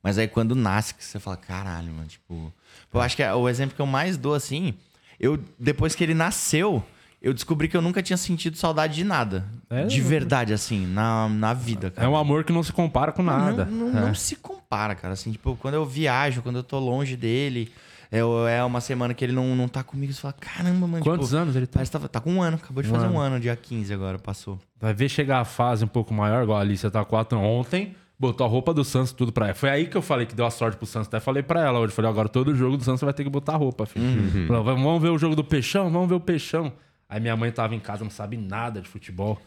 [0.03, 2.53] Mas aí quando nasce, que você fala, caralho, mano, tipo.
[2.93, 4.75] Eu acho que é o exemplo que eu mais dou, assim,
[5.19, 6.85] eu, depois que ele nasceu,
[7.25, 9.47] eu descobri que eu nunca tinha sentido saudade de nada.
[9.71, 9.85] É?
[9.87, 12.07] De verdade, assim, na, na vida, cara.
[12.07, 13.65] É um amor que não se compara com nada.
[13.65, 14.07] Não, não, É.
[14.07, 15.15] não se compara, cara.
[15.15, 17.73] Assim, tipo, quando eu viajo, quando eu tô longe dele,
[18.13, 21.03] é, é uma semana que ele não, não tá comigo, você fala, caramba, mano.
[21.03, 21.75] Quantos tipo, anos ele tá?
[21.79, 24.19] Parece que tá, tá com um ano, acabou de fazer um ano, dia 15 agora,
[24.19, 24.59] passou.
[24.81, 27.97] Vai ver chegar a fase um pouco maior, igual a Alicia tá 4 ontem.
[28.17, 29.55] Botou a roupa do Santos tudo pra ela.
[29.55, 31.09] Foi aí que eu falei que deu a sorte pro Santos.
[31.09, 31.93] Até falei pra ela hoje.
[31.93, 34.05] Falei, agora todo jogo do Santos você vai ter que botar a roupa, filho.
[34.05, 34.47] Uhum.
[34.47, 35.91] Vamos vamos ver o jogo do Peixão?
[35.91, 36.73] Vamos ver o Peixão.
[37.09, 39.41] Aí minha mãe tava em casa, não sabe nada de futebol.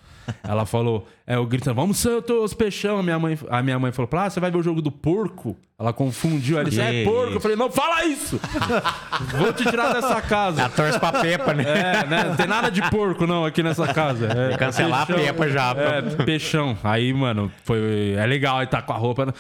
[0.44, 3.00] Ela falou, é, eu gritando, vamos Santos, Peixão.
[3.00, 5.58] A minha mãe, a minha mãe falou, ah, você vai ver o jogo do porco?
[5.80, 6.58] Ela confundiu.
[6.58, 7.34] Ela disse, é porco.
[7.34, 8.40] Eu falei, não, fala isso!
[9.38, 10.66] Vou te tirar dessa casa.
[10.66, 11.64] A torce pra Pepa, né?
[11.64, 12.24] É, né?
[12.26, 14.28] Não tem nada de porco, não, aqui nessa casa.
[14.28, 15.72] É, Cancelar a Pepa já.
[15.72, 16.78] É, peixão.
[16.84, 18.16] Aí, mano, foi.
[18.18, 19.34] É legal, aí tá com a roupa.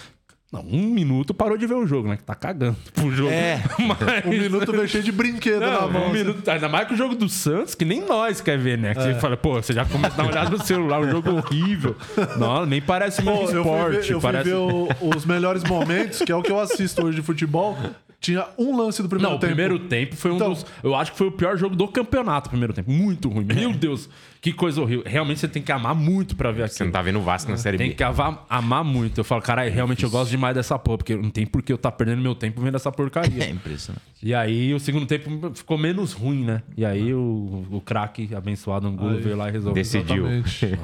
[0.51, 2.15] Não, um minuto parou de ver o jogo, né?
[2.15, 3.29] Que tá cagando pro jogo.
[3.31, 3.61] É.
[3.79, 4.25] Mas...
[4.25, 6.07] Um minuto veio cheio de brinquedo na Não, mão.
[6.07, 6.47] um minuto.
[6.49, 8.95] Ainda mais que o jogo do Santos, que nem nós quer ver, né?
[8.95, 11.31] Que você fala, pô, você já começa a dar uma olhada no celular, um jogo
[11.35, 11.97] horrível.
[12.39, 13.91] Não, nem parece Pô, muito eu fui esporte.
[13.91, 14.49] ver, eu fui parece...
[14.49, 17.77] ver o- os melhores momentos, que é o que eu assisto hoje de futebol.
[18.19, 19.53] Tinha um lance do primeiro Não, o tempo.
[19.53, 20.65] primeiro tempo foi um Então- dos.
[20.81, 22.89] Eu acho que foi o pior jogo do campeonato, o primeiro tempo.
[22.89, 23.45] Muito ruim.
[23.45, 24.09] Meu Deus,
[24.51, 25.03] que coisa horrível.
[25.05, 26.91] Realmente você tem que amar muito pra ver Você não aquilo.
[26.93, 27.95] tá vendo o Vasco na Série Tem B.
[27.95, 29.19] que amar, amar muito.
[29.19, 31.77] Eu falo, caralho, realmente eu gosto demais dessa porra, porque não tem por que eu
[31.77, 33.49] tá perdendo meu tempo vendo essa É porcaria.
[33.49, 34.01] impressionante.
[34.23, 36.61] e aí o segundo tempo ficou menos ruim, né?
[36.77, 39.73] E aí o, o craque abençoado Angulo veio lá e resolveu.
[39.83, 40.25] Decidiu.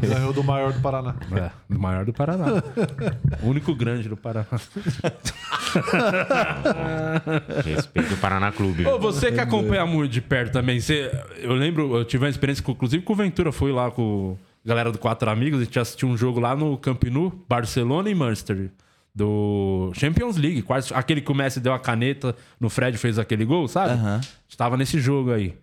[0.01, 1.15] Ganhou do maior do Paraná.
[1.33, 2.45] É, o maior do Paraná.
[3.41, 4.45] o único grande do Paraná.
[7.65, 8.85] Respeito o Paraná Clube.
[8.85, 12.63] Ô, você que acompanha muito de perto também, você, eu lembro, eu tive uma experiência,
[12.67, 16.09] inclusive com o Ventura, foi lá com a galera do Quatro Amigos, a gente assistiu
[16.09, 18.69] um jogo lá no Camp Nou, Barcelona e Manchester,
[19.15, 23.45] do Champions League, quase, aquele que o Messi deu a caneta no Fred fez aquele
[23.45, 23.93] gol, sabe?
[23.93, 24.19] Aham.
[24.49, 25.55] Estava nesse jogo aí.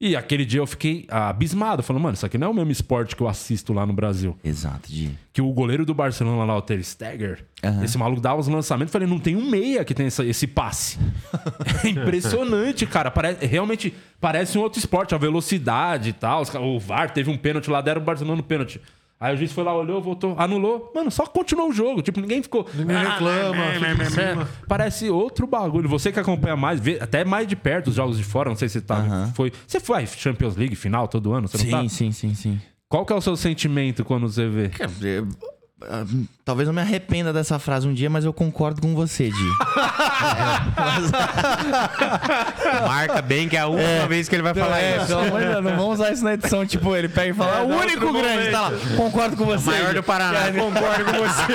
[0.00, 3.14] E aquele dia eu fiquei abismado, falando, mano, isso aqui não é o mesmo esporte
[3.16, 5.10] que eu assisto lá no Brasil Exato, Di.
[5.32, 7.84] que o goleiro do Barcelona lá, o Ter Stegen, Aham.
[7.84, 10.98] esse maluco dava os lançamentos, falei, não tem um meia que tem essa- esse passe.
[11.84, 13.10] É impressionante, cara.
[13.10, 16.42] Parece, realmente parece um outro esporte, a velocidade e tal.
[16.60, 18.80] O VAR teve um pênalti lá, deram o Barcelona no pênalti.
[19.18, 20.92] Aí o juiz foi lá, olhou, voltou, anulou.
[20.94, 22.02] Mano, só continuou o jogo.
[22.02, 22.68] Tipo, ninguém ficou.
[22.74, 24.48] Ninguém reclama, fica em cima.
[24.68, 25.88] Parece outro bagulho.
[25.88, 28.68] Você que acompanha mais, vê até mais de perto os jogos de fora, não sei
[28.68, 28.96] se tá.
[28.96, 29.32] Aham.
[29.34, 29.52] Foi.
[29.66, 31.48] Você foi Champions League final todo ano?
[31.48, 31.80] Você não tá?
[31.82, 32.60] Sim, sim, sim, sim.
[32.88, 34.70] Qual que é o seu sentimento quando você vê?
[36.44, 39.34] Ah, Talvez eu me arrependa dessa frase um dia, mas eu concordo com você, Di.
[42.86, 45.06] Marca bem que é a última vez que ele vai falar É, isso.
[45.06, 45.30] Deus,
[45.64, 46.66] não vamos usar isso na edição.
[46.66, 48.72] Tipo, ele pega e fala, o único grande, tá lá.
[48.96, 49.70] Concordo com você.
[49.70, 49.94] Maior Di.
[49.94, 51.54] do Paraná, concordo com você.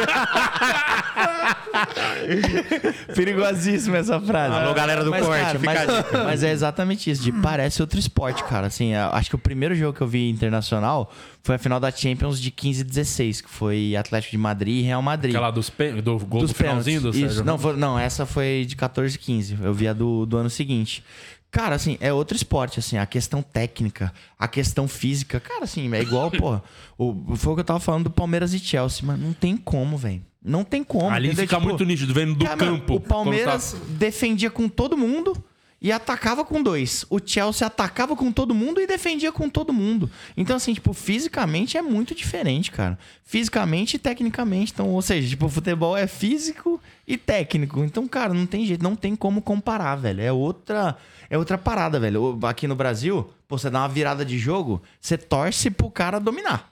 [3.14, 4.56] Perigosíssima essa frase.
[4.56, 8.00] Alô, galera do mas, corte, cara, fica mas, mas é exatamente isso, de parece outro
[8.00, 8.68] esporte, cara.
[8.68, 11.12] Assim, eu acho que o primeiro jogo que eu vi internacional
[11.44, 14.82] foi a final da Champions de 15 e 16, que foi Atlético de Madrid e
[14.84, 15.34] Real Madrid.
[15.36, 16.02] Aquela dos pen...
[16.02, 17.14] do gol dos do finalzinho do.
[17.14, 19.58] Sérgio Isso, não, foi- não, essa foi de 14 e 15.
[19.62, 21.04] Eu vi a do, do ano seguinte.
[21.52, 26.00] Cara, assim, é outro esporte, assim, a questão técnica, a questão física, cara, assim, é
[26.00, 26.62] igual, pô,
[26.96, 29.98] o, foi o que eu tava falando do Palmeiras e Chelsea, mas não tem como,
[29.98, 30.22] velho.
[30.44, 31.10] Não tem como.
[31.10, 31.46] Ali entendeu?
[31.46, 32.96] fica Tipo, muito nítido, vendo do Cara, campo.
[32.96, 35.44] O Palmeiras quando defendia com todo mundo
[35.82, 37.06] e atacava com dois.
[37.10, 40.10] O Chelsea atacava com todo mundo e defendia com todo mundo.
[40.36, 42.98] Então, assim, tipo, fisicamente é muito diferente, cara.
[43.24, 44.72] Fisicamente e tecnicamente.
[44.74, 47.84] Então, ou seja, tipo, o futebol é físico e técnico.
[47.84, 50.22] Então, cara, não tem jeito, não tem como comparar, velho.
[50.22, 50.98] É outra.
[51.30, 52.38] É outra parada, velho.
[52.44, 56.70] Aqui no Brasil, pô, você dá uma virada de jogo, você torce pro cara dominar.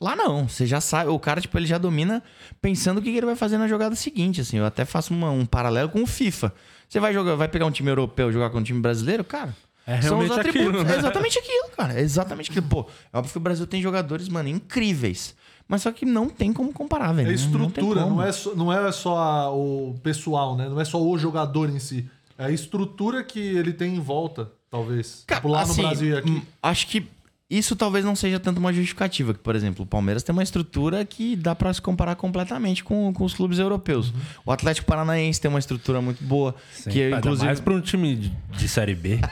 [0.00, 2.22] Lá não, você já sabe, o cara, tipo, ele já domina
[2.62, 4.56] pensando o que que ele vai fazer na jogada seguinte, assim.
[4.58, 6.54] Eu até faço uma- um paralelo com o FIFA.
[6.90, 9.54] Você vai jogar, vai pegar um time europeu e jogar com um time brasileiro, cara.
[9.86, 10.80] É são os realmente atributos.
[10.80, 10.94] aquilo, né?
[10.94, 11.92] É exatamente aquilo, cara.
[11.94, 12.66] É exatamente aquilo.
[12.66, 15.34] Pô, é óbvio que o Brasil tem jogadores, mano, incríveis.
[15.68, 17.30] Mas só que não tem como comparar, velho.
[17.30, 18.16] É Não- não estrutura, como.
[18.16, 20.68] não, é só, não é só a- o pessoal, né?
[20.68, 22.08] Não é só o jogador em si.
[22.36, 25.22] É a estrutura que ele tem em volta, talvez.
[25.28, 26.30] Cara, tipo, lá assim, no Brasil e aqui.
[26.30, 27.06] hum, Acho que
[27.50, 29.34] isso talvez não seja tanto uma justificativa.
[29.34, 33.12] Que, por exemplo, o Palmeiras tem uma estrutura que dá pra se comparar completamente com,
[33.12, 34.10] com os clubes europeus.
[34.10, 34.20] Uhum.
[34.46, 36.54] O Atlético Paranaense tem uma estrutura muito boa.
[36.88, 39.18] que Ainda inclusive mais pra um time de, de Série B.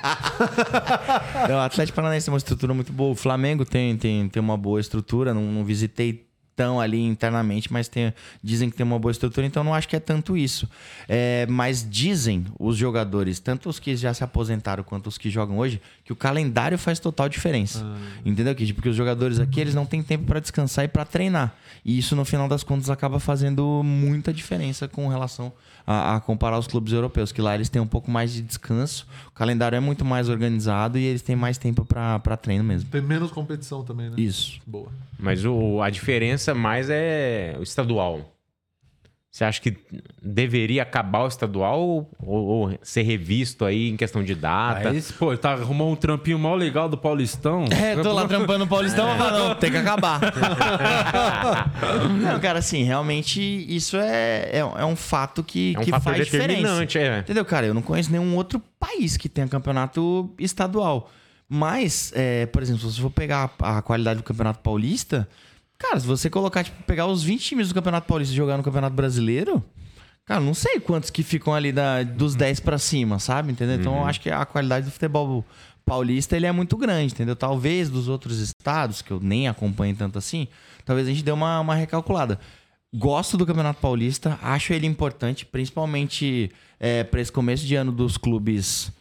[1.49, 3.13] É, o Atlético Paranaense tem uma estrutura muito boa.
[3.13, 5.33] O Flamengo tem, tem, tem uma boa estrutura.
[5.33, 6.28] Não, não visitei
[6.59, 8.13] tão ali internamente, mas tem,
[8.43, 10.69] dizem que tem uma boa estrutura, então não acho que é tanto isso.
[11.09, 15.57] É, mas dizem os jogadores, tanto os que já se aposentaram quanto os que jogam
[15.57, 17.87] hoje, que o calendário faz total diferença.
[18.27, 18.57] Entendeu?
[18.57, 21.55] Que, porque os jogadores aqui eles não têm tempo para descansar e para treinar.
[21.85, 25.53] E isso, no final das contas, acaba fazendo muita diferença com relação
[25.91, 29.07] a, a comparar os clubes europeus, que lá eles têm um pouco mais de descanso,
[29.29, 32.91] o calendário é muito mais organizado e eles têm mais tempo para treino mesmo.
[32.91, 34.17] Tem menos competição também, né?
[34.19, 34.61] Isso.
[34.67, 34.89] Boa.
[35.19, 38.38] Mas o, a diferença mais é o estadual.
[39.39, 39.77] Você acha que
[40.21, 44.91] deveria acabar o estadual ou, ou ser revisto aí em questão de data?
[44.91, 47.67] Aí, pô, ele tá, arrumou um trampinho mó legal do Paulistão.
[47.71, 50.19] É, tô lá trampando no Paulistão, mas não, tem que acabar.
[52.21, 56.15] não, cara, assim, realmente isso é, é, é um fato que, É um que fator
[56.15, 56.99] faz diferença.
[56.99, 57.21] é.
[57.21, 57.65] Entendeu, cara?
[57.65, 61.13] Eu não conheço nenhum outro país que tenha campeonato estadual.
[61.49, 65.29] Mas, é, por exemplo, se você for pegar a qualidade do Campeonato Paulista,
[65.79, 68.63] cara, se você colocar, tipo, pegar os 20 times do Campeonato Paulista e jogar no
[68.63, 69.65] Campeonato Brasileiro,
[70.27, 73.53] cara, não sei quantos que ficam ali da, dos 10 pra cima, sabe?
[73.53, 73.77] Entendeu?
[73.77, 75.45] Então, eu acho que a qualidade do futebol
[75.85, 77.35] paulista ele é muito grande, entendeu?
[77.35, 80.47] Talvez dos outros estados, que eu nem acompanho tanto assim,
[80.85, 82.39] talvez a gente dê uma, uma recalculada.
[82.95, 88.17] Gosto do Campeonato Paulista, acho ele importante, principalmente é, para esse começo de ano dos
[88.17, 88.93] clubes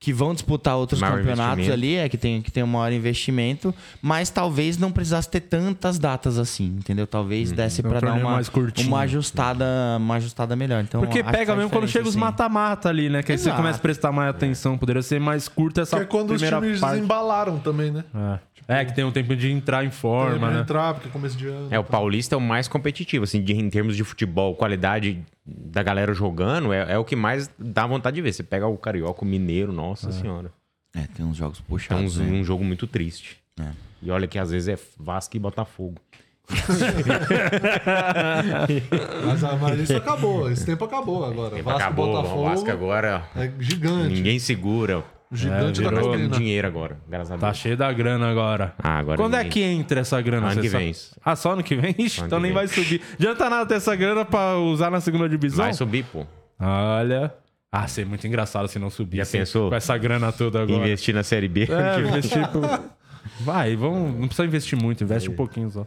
[0.00, 3.74] que vão disputar outros Maior campeonatos ali, é que tem, que tem um maior investimento,
[4.00, 7.06] mas talvez não precisasse ter tantas datas assim, entendeu?
[7.06, 8.88] Talvez desse É um para dar torneio uma, mais curtinho.
[8.88, 9.66] uma ajustada,
[9.98, 10.82] uma ajustada melhor.
[10.82, 12.18] Então, Porque pega mesmo quando chega os sim.
[12.20, 13.22] mata-mata ali, né?
[13.22, 14.78] Que aí você começa a prestar mais atenção.
[14.78, 16.94] Poderia ser mais curta essa Que é quando os primeira times parte.
[16.94, 18.02] desembalaram também, né?
[18.14, 18.38] É.
[18.68, 20.60] É, que tem um tempo de entrar em forma, Pra né?
[20.60, 21.68] entrar, porque é começo de ano.
[21.70, 25.82] É, o Paulista é o mais competitivo, assim, de- em termos de futebol, qualidade da
[25.82, 28.32] galera jogando, é, é o que mais dá vontade de ver.
[28.32, 30.52] Você pega o Carioca, o Mineiro, nossa senhora.
[30.94, 32.16] É, tem uns jogos É um, puxados.
[32.18, 32.30] né?
[32.32, 33.38] um jogo muito triste.
[33.60, 33.68] É.
[34.02, 35.96] E olha que às vezes é Vasco e Botafogo.
[39.24, 40.50] Mas, ah, mas isso acabou.
[40.50, 41.50] Esse tempo acabou agora.
[41.50, 44.14] Tempo Vasco acabou, Botafogo o Vasco agora, é gigante.
[44.14, 45.04] ninguém segura.
[45.32, 46.36] O gigante É, da colina.
[46.36, 47.58] dinheiro agora, graças a Tá Deus.
[47.58, 48.74] cheio da grana agora.
[48.82, 50.48] Ah, agora Quando é que entra essa grana?
[50.50, 50.84] Ano que sabe?
[50.84, 50.94] vem.
[51.24, 51.94] Ah, só ano que vem?
[51.96, 52.54] Ixi, Ano então nem vem.
[52.56, 53.00] vai subir.
[53.14, 55.64] Adianta nada ter essa grana pra usar na segunda divisão?
[55.64, 56.26] Vai subir, pô.
[56.58, 57.32] Olha.
[57.70, 59.18] Ah, ser muito engraçado se não subir.
[59.18, 59.68] Já assim, pensou?
[59.70, 60.78] Com essa grana toda agora.
[60.84, 61.68] Investir na Série B.
[61.70, 62.48] É, investir.
[62.48, 62.62] pro-
[63.42, 64.18] Vai, vamos.
[64.18, 65.86] Não precisa investir muito, investe um pouquinho só.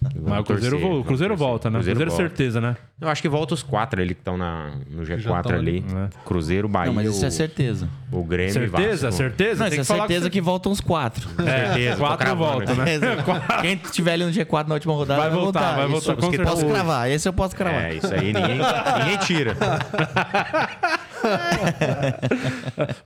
[0.00, 1.78] Mas o Cruzeiro, torcer, vo- o Cruzeiro volta, né?
[1.78, 1.94] torcer.
[1.94, 2.22] Cruzeiro, volta.
[2.28, 2.76] certeza, né?
[3.00, 5.84] Eu acho que volta os quatro ali que estão na- no já G4 tão ali.
[5.88, 6.08] ali.
[6.24, 7.88] Cruzeiro, Bahia, Não, mas isso o, é certeza.
[8.10, 9.16] o Grêmio Certeza, Vasco.
[9.22, 9.64] certeza.
[9.64, 11.28] Não, Tem isso é que falar certeza que voltam os quatro.
[11.38, 12.84] Certeza, tô Quatro volta, né?
[13.62, 15.76] Quem tiver ali no G4 na última rodada Vai vai, voltar, voltar.
[15.76, 16.72] vai Isso voltar eu com posso certeza.
[16.74, 17.10] cravar.
[17.10, 17.84] Esse eu posso cravar.
[17.84, 18.58] É, isso aí ninguém,
[18.98, 19.56] ninguém tira.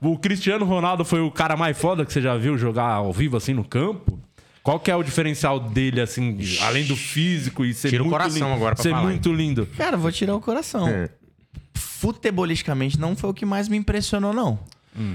[0.01, 3.37] O Cristiano Ronaldo foi o cara mais foda que você já viu jogar ao vivo
[3.37, 4.19] assim no campo?
[4.63, 8.17] Qual que é o diferencial dele, assim, além do físico e ser Tira o muito
[8.17, 9.67] coração lindo, agora pra ser falar, muito lindo?
[9.77, 10.87] Cara, vou tirar o coração.
[10.87, 11.09] É.
[11.75, 14.57] Futebolisticamente não foi o que mais me impressionou, não.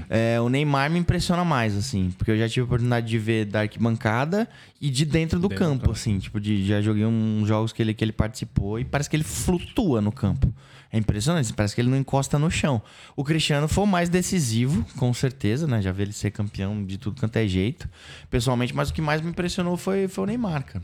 [0.09, 3.45] É, o Neymar me impressiona mais, assim, porque eu já tive a oportunidade de ver
[3.45, 4.47] da arquibancada
[4.79, 8.03] e de dentro do campo, assim, tipo, de, já joguei uns jogos que ele, que
[8.03, 10.53] ele participou e parece que ele flutua no campo.
[10.91, 12.81] É impressionante, parece que ele não encosta no chão.
[13.15, 15.81] O Cristiano foi o mais decisivo, com certeza, né?
[15.81, 17.87] Já vi ele ser campeão de tudo quanto é jeito,
[18.29, 20.83] pessoalmente, mas o que mais me impressionou foi, foi o Neymar, cara.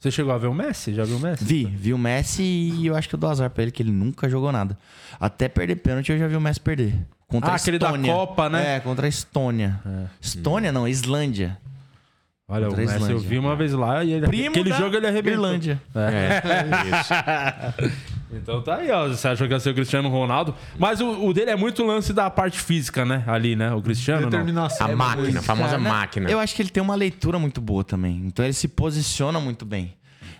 [0.00, 0.94] Você chegou a ver o Messi?
[0.94, 1.44] Já viu o Messi?
[1.44, 3.90] Vi, vi o Messi e eu acho que eu dou azar pra ele, que ele
[3.90, 4.78] nunca jogou nada.
[5.20, 6.94] Até perder pênalti eu já vi o Messi perder.
[7.26, 7.98] Contra Ah, a aquele da.
[7.98, 8.76] Copa, né?
[8.76, 9.80] É, contra a Estônia.
[10.20, 11.58] Estônia não, Islândia.
[12.48, 13.28] Olha, o Contra a Messi eu Islândia.
[13.28, 15.44] vi uma vez lá e ele, Primo aquele da jogo ele arrebentou.
[15.44, 15.82] Irlândia.
[15.94, 18.08] É, isso.
[18.32, 19.08] Então tá aí, ó.
[19.08, 20.54] Você achou que ia ser o Cristiano Ronaldo.
[20.78, 23.24] Mas o, o dele é muito lance da parte física, né?
[23.26, 23.72] Ali, né?
[23.72, 24.22] O Cristiano.
[24.22, 24.30] não.
[24.30, 24.86] Determinação.
[24.86, 25.90] A máquina, a famosa Cara, né?
[25.90, 26.30] máquina.
[26.30, 28.22] Eu acho que ele tem uma leitura muito boa também.
[28.26, 29.94] Então ele se posiciona muito bem.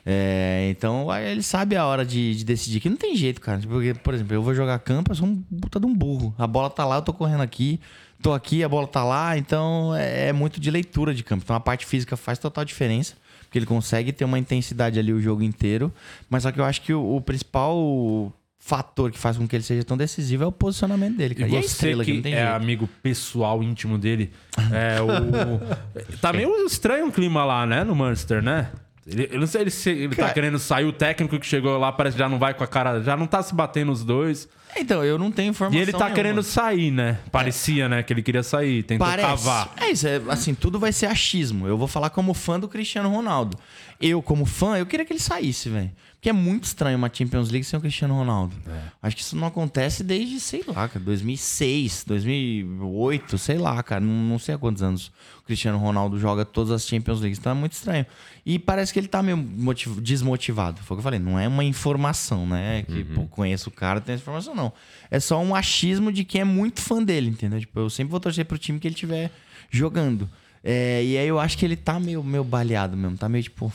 [0.05, 2.81] É, então ele sabe a hora de, de decidir.
[2.81, 3.61] Que não tem jeito, cara.
[3.67, 6.35] Porque, por exemplo, eu vou jogar campo, eu sou um puta de um burro.
[6.39, 7.81] A bola tá lá, eu tô correndo aqui.
[8.23, 9.37] Tô aqui, a bola tá lá.
[9.37, 11.43] Então é, é muito de leitura de campo.
[11.45, 13.15] Então a parte física faz total diferença.
[13.49, 15.91] Porque ele consegue ter uma intensidade ali o jogo inteiro.
[16.29, 19.63] Mas só que eu acho que o, o principal fator que faz com que ele
[19.63, 21.51] seja tão decisivo é o posicionamento dele, E cara.
[21.51, 22.53] E, a você estrela, que, que é jeito.
[22.53, 24.31] amigo pessoal, íntimo dele,
[24.71, 25.59] é o...
[26.21, 27.83] tá meio estranho o clima lá, né?
[27.83, 28.71] No Manchester, né?
[29.11, 31.79] Ele, eu não sei ele se ele tá Cara- querendo sair, o técnico que chegou
[31.79, 33.03] lá parece que já não vai com a cara...
[33.03, 34.47] Já não tá se batendo os dois.
[34.77, 36.15] Então, eu não tenho informação E ele tá nenhuma.
[36.15, 37.19] querendo sair, né?
[37.33, 38.03] Parecia, né?
[38.03, 39.27] Que ele queria sair, tentou Parece.
[39.27, 39.73] cavar.
[39.79, 41.67] É isso, é, assim, tudo vai ser achismo.
[41.67, 43.57] Eu vou falar como fã do Cristiano Ronaldo.
[43.99, 45.91] Eu, como fã, eu queria que ele saísse, velho.
[46.19, 48.53] Porque é muito estranho uma Champions League sem o Cristiano Ronaldo.
[49.01, 54.01] Acho que isso não acontece desde, sei lá, cara, 2006, 2008, sei lá, cara.
[54.01, 57.39] Não, não sei há quantos anos o Cristiano Ronaldo joga todas as Champions Leagues.
[57.39, 58.05] Então é muito estranho.
[58.45, 60.81] E parece que ele tá meio motiv- desmotivado.
[60.83, 61.21] Foi o que eu falei.
[61.21, 62.83] Não é uma informação, né?
[62.83, 64.73] Que, pô, conheço o cara, tem essa informação, não.
[65.11, 67.61] É só um achismo de quem é muito fã dele, entendeu?
[67.61, 69.31] Tipo, eu sempre vou torcer pro time que ele estiver
[69.71, 70.29] jogando.
[70.65, 73.17] É, e aí eu acho que ele tá meio, meio baleado mesmo.
[73.17, 73.73] Tá meio tipo,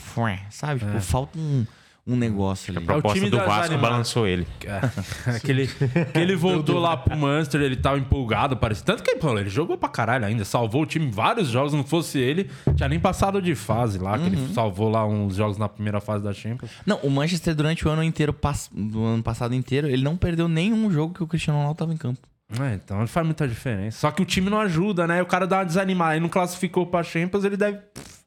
[0.50, 0.80] sabe?
[0.80, 1.64] Tipo, falta um,
[2.06, 2.86] um negócio A ali.
[2.86, 3.80] proposta time do Vasco animadas.
[3.80, 4.46] balançou ele.
[5.26, 8.84] Aquele, que ele voltou lá pro Manchester, ele tava empolgado, parece.
[8.84, 12.50] Tanto que ele jogou pra caralho ainda, salvou o time vários jogos, não fosse ele,
[12.76, 16.22] tinha nem passado de fase lá, que ele salvou lá uns jogos na primeira fase
[16.22, 16.70] da Champions.
[16.84, 18.36] Não, o Manchester durante o ano inteiro,
[18.72, 21.96] do ano passado inteiro, ele não perdeu nenhum jogo que o Cristiano Ronaldo tava em
[21.96, 22.20] campo.
[22.60, 23.98] É, então não faz muita diferença.
[23.98, 25.22] Só que o time não ajuda, né?
[25.22, 26.14] O cara dá uma desanimada.
[26.14, 28.18] Ele não classificou pra Champions, ele deve pff,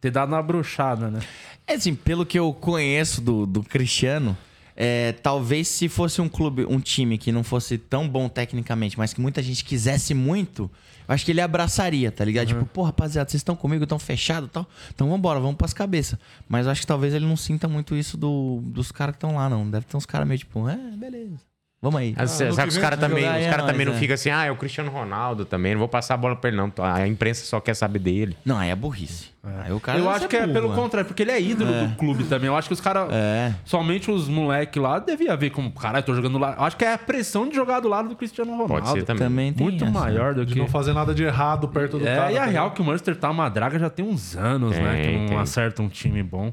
[0.00, 1.18] ter dado uma brochada, né?
[1.66, 4.36] É assim, pelo que eu conheço do, do Cristiano,
[4.76, 9.14] é, talvez se fosse um clube, um time que não fosse tão bom tecnicamente, mas
[9.14, 10.70] que muita gente quisesse muito,
[11.08, 12.48] eu acho que ele abraçaria, tá ligado?
[12.48, 14.66] Tipo, pô, rapaziada, vocês estão comigo, estão fechados e tal?
[14.94, 16.18] Então vambora, vamos pras cabeças.
[16.48, 19.36] Mas eu acho que talvez ele não sinta muito isso do, dos caras que estão
[19.36, 19.68] lá, não.
[19.68, 21.53] Deve ter uns caras meio tipo, é, beleza.
[21.84, 22.14] Vamos aí.
[22.16, 23.96] Ano sabe que os caras também, os é cara nóis, também não é.
[23.96, 26.56] ficam assim, ah, é o Cristiano Ronaldo também, não vou passar a bola pra ele
[26.56, 26.72] não.
[26.78, 28.34] A imprensa só quer saber dele.
[28.42, 29.34] Não, aí é burrice.
[29.62, 30.80] Aí o cara eu deve acho que é pelo mano.
[30.80, 32.46] contrário, porque ele é ídolo do clube também.
[32.46, 33.08] Eu acho que os caras.
[33.12, 33.54] É.
[33.66, 36.54] Somente os moleques lá devia ver como, caralho, tô jogando lá.
[36.58, 38.72] Eu acho que é a pressão de jogar do lado do Cristiano Ronaldo.
[38.72, 39.22] Pode ser também.
[39.28, 39.92] Também tem Muito essa.
[39.92, 40.58] maior do De que.
[40.58, 42.30] não fazer nada de errado perto do cara.
[42.30, 44.74] É, e a tá real que o Manchester tá uma draga já tem uns anos,
[44.74, 44.96] né?
[44.96, 45.36] Que Tem, não tem.
[45.36, 46.50] acerta um time bom.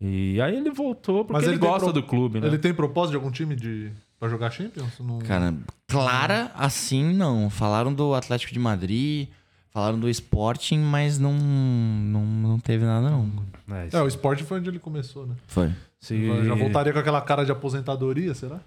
[0.00, 2.48] E aí ele voltou porque Mas ele, tem gosta pro- do clube, né?
[2.48, 3.90] Ele tem propósito de algum time de...
[4.24, 4.98] pra jogar Champions?
[5.00, 5.18] Não...
[5.20, 5.54] Cara,
[5.86, 7.50] clara assim não.
[7.50, 9.28] Falaram do Atlético de Madrid,
[9.70, 13.30] falaram do Sporting, mas não, não, não teve nada não.
[13.70, 13.96] É.
[13.96, 15.34] É, o Sport foi onde ele começou, né?
[15.46, 15.70] Foi.
[16.00, 18.60] Se- Já voltaria com aquela cara de aposentadoria, será?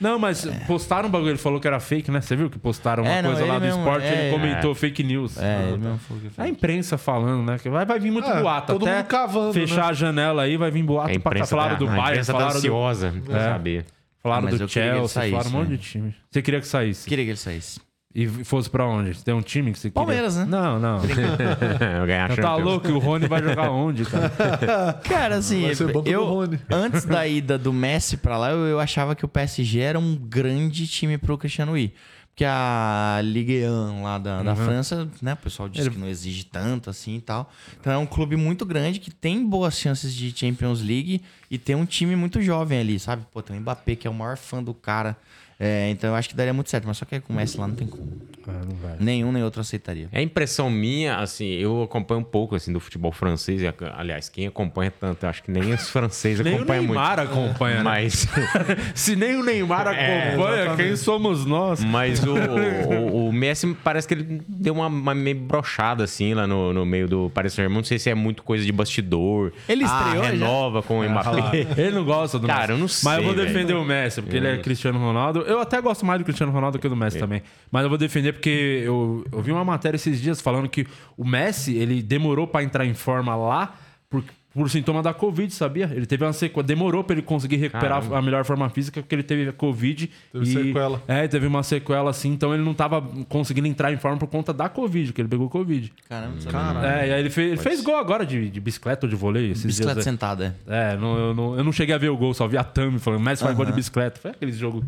[0.00, 2.20] Não, mas postaram um bagulho, ele falou que era fake, né?
[2.20, 4.74] Você viu que postaram uma É, não, coisa lá do mesmo, esporte é, ele comentou
[4.74, 5.38] fake news.
[5.38, 6.48] É, ele mesmo falou que A foi.
[6.48, 7.58] imprensa falando, né?
[7.58, 8.72] Que vai, vai vir muito É, boato.
[8.72, 9.88] todo Até mundo cavando, fechar né?
[9.88, 11.28] a janela aí, vai vir boato A pra cá.
[11.30, 13.44] imprensa, Falaram tá, do a Bayern, imprensa tá falaram do, ansiosa É.
[13.44, 13.86] saber.
[14.24, 15.76] Falaram Ah, mas do eu queria que ele Chelsea, falaram um monte né?
[15.76, 16.14] de time.
[16.30, 17.08] Você queria que saísse?
[17.08, 17.80] Queria que ele saísse.
[18.16, 19.24] E fosse pra onde?
[19.24, 19.94] Tem um time que você queria?
[19.94, 20.44] Palmeiras, né?
[20.48, 20.98] Não, não.
[22.00, 22.64] Eu ganhar a Tá Champions.
[22.64, 22.88] louco?
[22.92, 24.30] O Rony vai jogar onde, cara?
[25.02, 26.60] Cara, assim, Vai ser banco do eu, Rony.
[26.70, 30.14] antes da ida do Messi pra lá, eu, eu achava que o PSG era um
[30.14, 31.92] grande time pro Cristiano ir.
[32.34, 35.34] Porque a Ligue 1 lá da, da França, né?
[35.34, 37.48] O pessoal diz que não exige tanto assim e tal.
[37.80, 41.76] Então é um clube muito grande que tem boas chances de Champions League e tem
[41.76, 43.24] um time muito jovem ali, sabe?
[43.32, 45.16] Pô, tem o Mbappé, que é o maior fã do cara.
[45.58, 46.86] É, então eu acho que daria muito certo.
[46.86, 48.04] Mas só que com o Messi lá não tem como.
[48.46, 48.96] não vai.
[48.98, 50.08] Nenhum nem outro aceitaria.
[50.12, 53.62] É impressão minha, assim, eu acompanho um pouco assim do futebol francês.
[53.96, 56.98] Aliás, quem acompanha tanto, eu acho que nem os franceses Nem o acompanham muito.
[56.98, 57.82] Neymar acompanha, né?
[57.82, 58.26] Mas,
[58.94, 61.82] Se nem o Neymar acompanha, quem somos nós?
[61.84, 62.34] mas o,
[63.14, 66.84] o, o Messi parece que ele deu uma, uma meio brochada assim lá no, no
[66.84, 67.76] meio do Paris Saint-Germain.
[67.76, 69.52] Não sei se é muito coisa de bastidor.
[69.68, 70.30] Ele ah, estreou já?
[70.30, 71.66] renova com o Mbappé.
[71.76, 72.72] Ele não gosta do Cara, Messi.
[72.72, 73.82] eu não Mas eu vou sei, defender velho.
[73.82, 75.43] o Messi, porque ele é Cristiano Ronaldo.
[75.46, 77.42] Eu até gosto mais do Cristiano Ronaldo que do Messi também.
[77.70, 81.24] Mas eu vou defender porque eu, eu vi uma matéria esses dias falando que o
[81.26, 83.74] Messi, ele demorou pra entrar em forma lá
[84.08, 84.22] por,
[84.54, 85.90] por sintoma da Covid, sabia?
[85.92, 86.62] Ele teve uma sequela.
[86.62, 88.18] Demorou pra ele conseguir recuperar Caramba.
[88.18, 90.08] a melhor forma física porque ele teve a Covid.
[90.32, 91.02] Teve e, sequela.
[91.08, 94.52] É, teve uma sequela assim, então ele não tava conseguindo entrar em forma por conta
[94.52, 95.92] da Covid, que ele pegou Covid.
[96.08, 96.88] Caramba, não sabia.
[96.88, 99.50] É, e aí ele fez, ele fez gol agora de, de bicicleta ou de vôlei
[99.50, 100.06] esses Bicicleta dias.
[100.06, 100.12] aí.
[100.12, 100.92] sentada, é.
[100.92, 102.98] É, não, eu, não, eu não cheguei a ver o gol, só vi a Thumb
[103.00, 104.20] falando, Messi faz gol de bicicleta.
[104.20, 104.84] Foi aquele jogo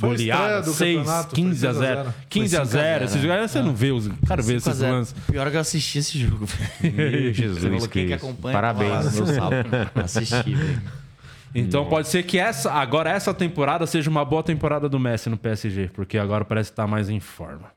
[0.00, 2.02] goleada, do 6, campeonato, foi 15 a 6 a 0.
[2.02, 2.14] 0.
[2.28, 2.98] 15 a Foi 5 a 0.
[2.98, 4.08] 0, Esses jogos você não vê os.
[4.26, 4.92] Cara, vê 5 a esses 0.
[4.92, 5.14] lances.
[5.30, 6.46] Pior que eu assisti esse jogo.
[6.82, 8.52] Meu Jesus que acompanha.
[8.54, 9.14] Parabéns.
[9.14, 9.68] meu sábado.
[9.94, 10.82] Assisti, velho.
[11.54, 15.36] Então pode ser que essa, agora essa temporada seja uma boa temporada do Messi no
[15.36, 17.73] PSG, porque agora parece estar mais em forma.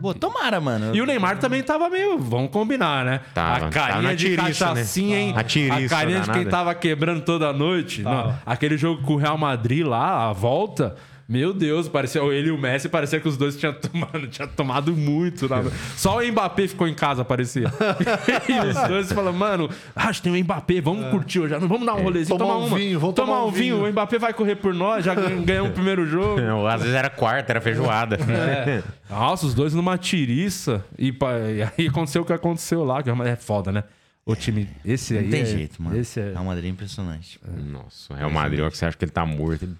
[0.00, 0.94] Pô, tomara, mano.
[0.94, 2.18] E o Neymar também tava meio.
[2.18, 3.20] Vamos combinar, né?
[3.34, 3.66] Tava.
[3.66, 5.22] a carinha de tiriça, cachaçinha, né?
[5.22, 5.34] hein?
[5.36, 6.50] A tiriça carinha de quem danada.
[6.50, 8.02] tava quebrando toda a noite.
[8.02, 10.96] Não, aquele jogo com o Real Madrid lá, a volta.
[11.28, 14.96] Meu Deus, parecia ele e o Messi, parecia que os dois tinham tomado, tinha tomado
[14.96, 15.46] muito.
[15.46, 15.62] né?
[15.94, 17.66] Só o Mbappé ficou em casa, parecia.
[18.48, 21.96] e os dois falam, mano, acho que tem o Mbappé, vamos curtir hoje, vamos dar
[21.96, 22.78] um rolezinho, Tomar tomar, um uma.
[22.78, 23.76] vinho, vamos tomar, tomar um vinho.
[23.76, 23.86] vinho.
[23.86, 26.40] O Mbappé vai correr por nós, já ganhamos o primeiro jogo.
[26.40, 28.16] Não, Às vezes era quarta, era feijoada.
[28.16, 28.82] É.
[29.10, 30.82] Nossa, os dois numa tiriça.
[30.98, 33.84] E, e aí aconteceu o que aconteceu lá, que é foda, né?
[34.24, 34.66] O time.
[34.84, 35.24] Esse aí.
[35.24, 35.94] Não tem é- jeito, mano.
[35.98, 36.32] Esse é...
[36.32, 37.38] Real Madrid é impressionante.
[37.70, 39.64] Nossa, o Real Madrid, ó, que você acha que ele tá morto.
[39.64, 39.74] Ele-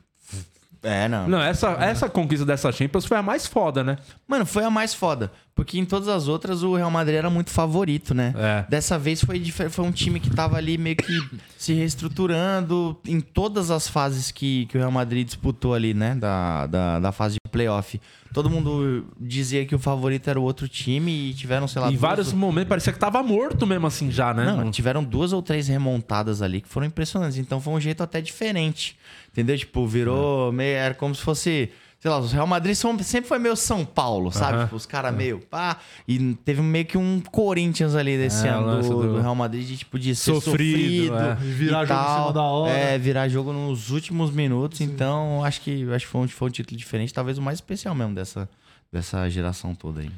[0.88, 1.28] É, não.
[1.28, 3.98] Não, essa, essa conquista dessa Champions foi a mais foda, né?
[4.26, 5.30] Mano, foi a mais foda.
[5.58, 8.32] Porque em todas as outras o Real Madrid era muito favorito, né?
[8.36, 8.64] É.
[8.70, 11.20] Dessa vez foi, foi um time que tava ali meio que
[11.58, 16.14] se reestruturando em todas as fases que, que o Real Madrid disputou ali, né?
[16.14, 18.00] Da, da, da fase de playoff.
[18.32, 21.96] Todo mundo dizia que o favorito era o outro time e tiveram, sei lá, em
[21.96, 24.44] vários momentos parecia que tava morto mesmo assim já, né?
[24.44, 27.36] Não, tiveram duas ou três remontadas ali que foram impressionantes.
[27.36, 28.96] Então foi um jeito até diferente.
[29.38, 29.56] Entendeu?
[29.56, 30.76] Tipo, virou meio.
[30.76, 31.70] Era como se fosse.
[32.00, 34.62] Sei lá, os Real Madrid sempre foi meio São Paulo, sabe?
[34.62, 35.78] Tipo, os caras meio pá.
[36.06, 39.66] E teve meio que um Corinthians ali desse É, o ano do, do- Real Madrid,
[39.66, 41.16] de, tipo, de ser Sofrido, sofrido.
[41.16, 41.38] é.
[41.42, 42.18] E virar jogo em tal.
[42.20, 42.72] cima da hora.
[42.72, 44.80] É, virar jogo nos últimos minutos.
[44.80, 47.96] Então, acho que, acho que foi, um, foi um título diferente, talvez o mais especial
[47.96, 48.48] mesmo dessa,
[48.92, 50.10] dessa geração toda aí.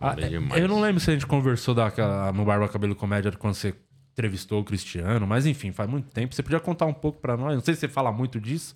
[0.00, 0.62] Ah, demais.
[0.62, 3.74] eu não lembro se a gente conversou daquela, no Barba Cabelo Comédia quando você
[4.18, 6.34] entrevistou o Cristiano, mas enfim, faz muito tempo.
[6.34, 7.54] Você podia contar um pouco pra nós?
[7.54, 8.74] Não sei se você fala muito disso.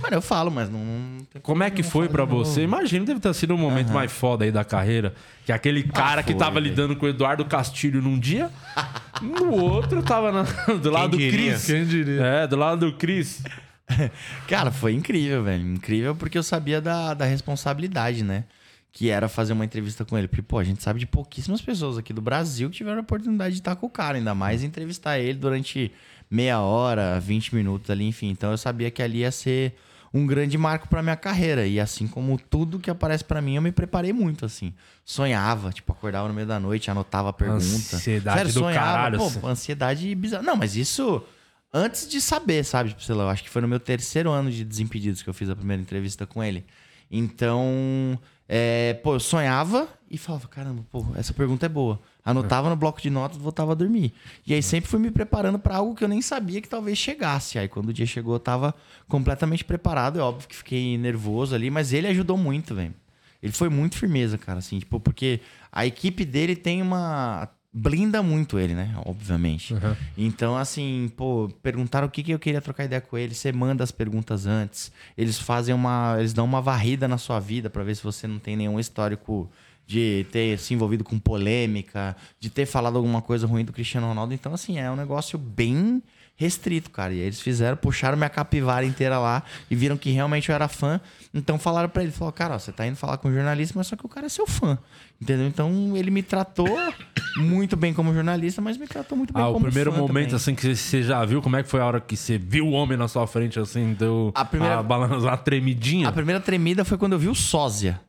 [0.00, 0.80] Mano, eu falo, mas não.
[0.80, 2.62] não Como é que foi pra você?
[2.62, 5.14] Imagina, deve ter sido o momento mais foda aí da carreira.
[5.44, 6.66] Que aquele cara que foi, tava velho.
[6.66, 8.50] lidando com o Eduardo Castilho num dia,
[9.20, 11.52] no outro tava na- do lado do diria?
[11.52, 11.66] Cris.
[11.66, 12.20] Quem diria?
[12.22, 13.42] É, do lado do Cris.
[14.48, 15.66] Cara, foi incrível, velho.
[15.74, 18.44] Incrível porque eu sabia da, da responsabilidade, né?
[18.92, 20.26] Que era fazer uma entrevista com ele.
[20.26, 23.54] Porque, pô, a gente sabe de pouquíssimas pessoas aqui do Brasil que tiveram a oportunidade
[23.54, 25.92] de estar com o cara, ainda mais entrevistar ele durante
[26.30, 28.30] meia hora, 20 minutos ali, enfim.
[28.30, 29.74] Então eu sabia que ali ia ser
[30.12, 31.66] um grande marco pra minha carreira.
[31.66, 34.74] E assim como tudo que aparece pra mim, eu me preparei muito, assim.
[35.04, 37.64] Sonhava, tipo, acordava no meio da noite, anotava a pergunta.
[37.64, 39.40] Ansiedade do caralho, Pô, assim.
[39.44, 40.42] ansiedade bizarra.
[40.42, 41.22] Não, mas isso
[41.72, 42.90] antes de saber, sabe?
[42.90, 45.34] Tipo, sei lá, eu acho que foi no meu terceiro ano de Desimpedidos que eu
[45.34, 46.64] fiz a primeira entrevista com ele.
[47.10, 48.18] Então,
[48.52, 52.00] é, pô, eu sonhava e falava, caramba, pô, essa pergunta é boa.
[52.24, 54.12] Anotava no bloco de notas voltava a dormir.
[54.44, 57.60] E aí sempre fui me preparando pra algo que eu nem sabia que talvez chegasse.
[57.60, 58.74] Aí quando o dia chegou, eu tava
[59.06, 60.18] completamente preparado.
[60.18, 62.92] É óbvio que fiquei nervoso ali, mas ele ajudou muito, velho.
[63.40, 65.40] Ele foi muito firmeza, cara, assim, tipo, porque
[65.70, 67.48] a equipe dele tem uma.
[67.72, 68.94] Blinda muito ele, né?
[69.06, 69.74] Obviamente.
[70.18, 73.32] Então, assim, pô, perguntaram o que, que eu queria trocar ideia com ele.
[73.32, 74.90] Você manda as perguntas antes.
[75.16, 76.16] Eles fazem uma.
[76.18, 79.48] Eles dão uma varrida na sua vida pra ver se você não tem nenhum histórico
[79.86, 84.34] de ter se envolvido com polêmica, de ter falado alguma coisa ruim do Cristiano Ronaldo.
[84.34, 86.02] Então, assim, é um negócio bem
[86.40, 87.12] restrito, cara.
[87.12, 90.66] E aí eles fizeram, puxaram minha capivara inteira lá e viram que realmente eu era
[90.68, 90.98] fã.
[91.34, 93.86] Então falaram pra ele, falou, cara, ó, você tá indo falar com um jornalista, mas
[93.86, 94.78] só que o cara é seu fã.
[95.20, 95.46] Entendeu?
[95.46, 96.66] Então ele me tratou
[97.36, 100.08] muito bem como jornalista, mas me tratou muito bem Ah, o como primeiro fã momento,
[100.30, 100.34] também.
[100.34, 102.70] assim, que você já viu, como é que foi a hora que você viu o
[102.72, 106.08] homem na sua frente, assim, deu A primeira- a balança, uma tremidinha?
[106.08, 108.00] A primeira tremida foi quando eu vi o sósia.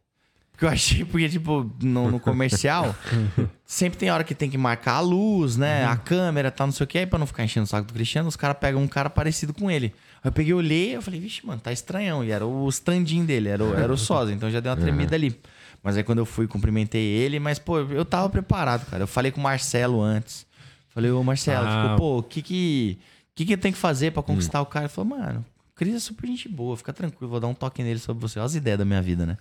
[0.61, 2.95] Que eu achei, porque, tipo, no, no comercial,
[3.65, 5.85] sempre tem hora que tem que marcar a luz, né?
[5.85, 6.99] A câmera, tal, não sei o que.
[6.99, 9.55] Aí, pra não ficar enchendo o saco do Cristiano, os caras pegam um cara parecido
[9.55, 9.87] com ele.
[10.23, 12.23] Aí eu peguei, olhei, eu falei, vixe, mano, tá estranhão.
[12.23, 14.33] E era o standinho dele, era o, era o sósia.
[14.35, 15.35] Então já deu uma tremida ali.
[15.81, 17.39] Mas aí quando eu fui, cumprimentei ele.
[17.39, 19.01] Mas, pô, eu tava preparado, cara.
[19.01, 20.45] Eu falei com o Marcelo antes.
[20.89, 21.85] Falei, ô Marcelo, Ah.
[21.85, 22.99] tipo, pô, o que que,
[23.33, 24.85] que que eu tenho que fazer pra conquistar o cara?
[24.85, 25.43] Ele falou, mano,
[25.81, 28.37] Cris é super gente boa, fica tranquilo, vou dar um toque nele sobre você.
[28.37, 29.35] Olha as ideias da minha vida, né?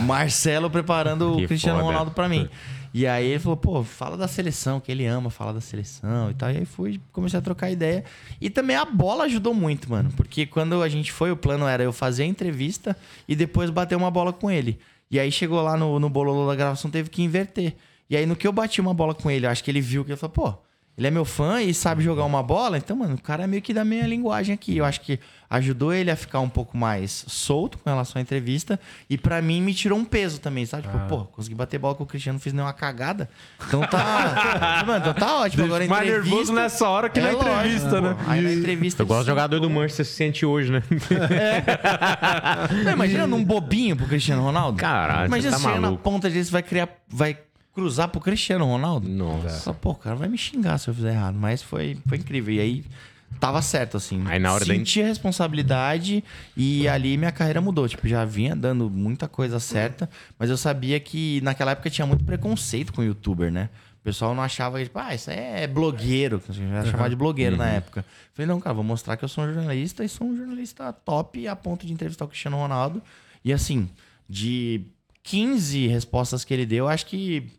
[0.00, 1.88] Marcelo preparando o Cristiano foda.
[1.92, 2.48] Ronaldo pra mim.
[2.92, 6.34] E aí ele falou, pô, fala da seleção, que ele ama falar da seleção e
[6.34, 6.50] tal.
[6.50, 8.02] E aí fui, comecei a trocar ideia.
[8.40, 10.10] E também a bola ajudou muito, mano.
[10.16, 12.96] Porque quando a gente foi, o plano era eu fazer a entrevista
[13.28, 14.80] e depois bater uma bola com ele.
[15.08, 17.76] E aí chegou lá no, no bololô da gravação, teve que inverter.
[18.10, 20.04] E aí no que eu bati uma bola com ele, eu acho que ele viu
[20.04, 20.63] que ele falou, pô,
[20.96, 23.60] ele é meu fã e sabe jogar uma bola, então, mano, o cara é meio
[23.62, 24.76] que da minha linguagem aqui.
[24.76, 25.18] Eu acho que
[25.50, 28.78] ajudou ele a ficar um pouco mais solto com relação à entrevista.
[29.10, 30.84] E pra mim me tirou um peso também, sabe?
[30.84, 33.28] Tipo, pô, consegui bater bola com o Cristiano, não fiz nenhuma cagada.
[33.66, 34.82] Então tá.
[34.86, 35.64] mano, então tá ótimo.
[35.64, 38.16] Agora a mais entrevista- nervoso nessa hora que É na lógico, entrevista, né?
[38.24, 38.30] pô.
[38.30, 39.02] Aí na entrevista.
[39.02, 40.82] Eu gosto de jogador do Manchester se sente hoje, né?
[42.84, 44.78] Não, imagina num bobinho pro Cristiano Ronaldo.
[44.78, 46.02] Caralho, Imagina você tá você chega na maluco.
[46.02, 46.88] ponta dele, você vai criar.
[47.08, 47.36] Vai
[47.74, 49.08] cruzar pro Cristiano Ronaldo.
[49.08, 49.48] Nossa.
[49.58, 51.36] Só, pô, o cara vai me xingar se eu fizer errado.
[51.36, 52.54] Mas foi, foi incrível.
[52.54, 52.84] E aí
[53.40, 54.22] tava certo, assim.
[54.26, 56.22] Aí na hora da- Senti a responsabilidade
[56.56, 57.88] e ali minha carreira mudou.
[57.88, 62.24] Tipo, já vinha dando muita coisa certa, mas eu sabia que naquela época tinha muito
[62.24, 63.68] preconceito com youtuber, né?
[64.00, 66.40] O pessoal não achava que, tipo, ah, isso aí é blogueiro.
[66.48, 68.04] a gente já chamava de blogueiro na época.
[68.34, 71.48] Falei, não, cara, vou mostrar que eu sou um jornalista e sou um jornalista top
[71.48, 73.02] a ponto de entrevistar o Cristiano Ronaldo.
[73.42, 73.88] E assim,
[74.28, 74.82] de
[75.22, 77.50] 15 respostas que ele deu, acho que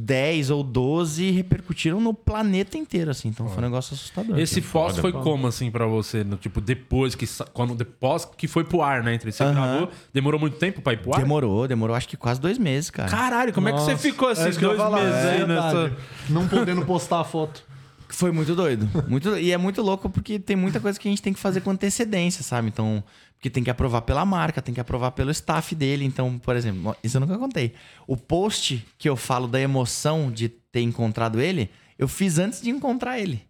[0.00, 3.28] 10 ou 12 repercutiram no planeta inteiro, assim.
[3.28, 4.38] Então foi um negócio assustador.
[4.38, 6.22] Esse fósforo foi como, assim, pra você?
[6.22, 7.26] No, tipo, depois que...
[7.26, 9.14] sa- Quando, depois que foi pro ar, né?
[9.14, 9.54] Entre você Aham.
[9.54, 11.20] gravou, demorou muito tempo pra ir pro ar?
[11.20, 13.08] Demorou, demorou acho que quase dois meses, cara.
[13.10, 15.92] Caralho, como é que você ficou é esses que eu dois meses é aí nessa...
[16.30, 17.66] Não podendo postar a foto.
[18.10, 18.88] Foi muito doido.
[19.06, 21.60] Muito, e é muito louco porque tem muita coisa que a gente tem que fazer
[21.60, 22.68] com antecedência, sabe?
[22.68, 23.04] Então,
[23.38, 26.04] porque tem que aprovar pela marca, tem que aprovar pelo staff dele.
[26.04, 27.72] Então, por exemplo, isso eu nunca contei.
[28.04, 32.68] O post que eu falo da emoção de ter encontrado ele, eu fiz antes de
[32.68, 33.46] encontrar ele.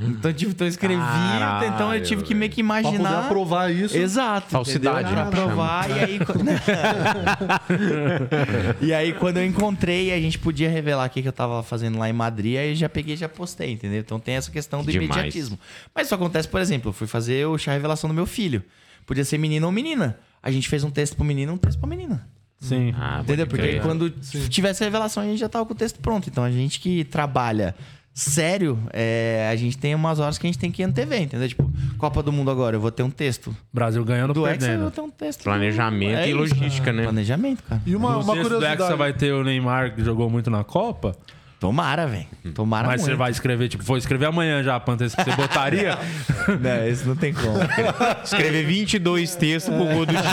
[0.00, 3.24] Então, tipo, então eu escrevi, Caralho, então eu tive que meio que Pra poder imaginar.
[3.26, 3.96] aprovar isso.
[3.96, 4.48] Exato.
[4.48, 5.22] Falsidade, né?
[5.24, 5.90] Pra provar.
[5.90, 6.18] E aí,
[8.80, 11.98] e aí, quando eu encontrei, a gente podia revelar o que que eu tava fazendo
[11.98, 13.98] lá em Madrid, aí já peguei e já postei, entendeu?
[13.98, 15.10] Então tem essa questão do Demais.
[15.10, 15.58] imediatismo.
[15.92, 18.62] Mas isso acontece, por exemplo, eu fui fazer o chá revelação do meu filho.
[19.08, 20.18] Podia ser menino ou menina.
[20.42, 22.28] A gente fez um texto pro menino, um texto pra menina.
[22.60, 22.94] Sim.
[22.94, 23.46] Ah, Entendeu?
[23.46, 23.80] Porque crer.
[23.82, 24.10] quando
[24.50, 26.28] tivesse a revelação, a gente já tava com o texto pronto.
[26.28, 27.74] Então a gente que trabalha
[28.12, 31.48] sério, é, a gente tem umas horas que a gente tem que antever, entendeu?
[31.48, 33.56] Tipo, Copa do Mundo agora, eu vou ter um texto.
[33.72, 34.82] Brasil ganhando Do ou Hexa, eu perdendo.
[34.82, 35.42] vou ter um texto.
[35.44, 37.04] Planejamento e isso, logística, né?
[37.04, 37.80] Planejamento, cara.
[37.86, 38.98] E uma, uma texto do Hexa curiosidade.
[38.98, 41.16] vai ter o Neymar, que jogou muito na Copa.
[41.60, 42.26] Tomara, velho.
[42.54, 43.10] Tomara mas muito.
[43.12, 45.24] você vai escrever, tipo, vou escrever amanhã já, antecipar.
[45.24, 45.98] Você botaria?
[46.60, 47.58] Não, isso não tem como.
[48.24, 50.28] Escrever 22 textos pro gol do título.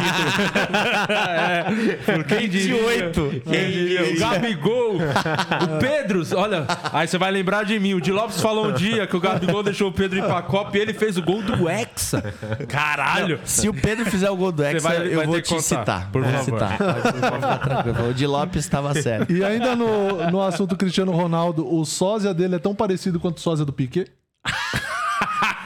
[2.27, 2.76] Quem diria?
[2.77, 3.41] 28.
[3.49, 4.03] Quem diria?
[4.14, 4.95] O Gabigol.
[4.97, 6.22] o Pedro.
[6.35, 7.93] Olha, aí você vai lembrar de mim.
[7.95, 10.77] O Di Lopes falou um dia que o Gabigol deixou o Pedro ir pra Copa
[10.77, 12.22] e ele fez o gol do Hexa.
[12.68, 13.39] Caralho.
[13.43, 16.10] Se o Pedro fizer o gol do Hexa, vai- eu vai vou te contar, citar.
[16.11, 16.45] por Vou favor.
[16.45, 16.77] citar.
[16.77, 18.10] Pode ficar tranquilo.
[18.10, 19.31] O Di Lopes estava certo.
[19.31, 23.42] E ainda no, no assunto Cristiano Ronaldo, o sósia dele é tão parecido quanto o
[23.42, 24.12] sósia do Piquet?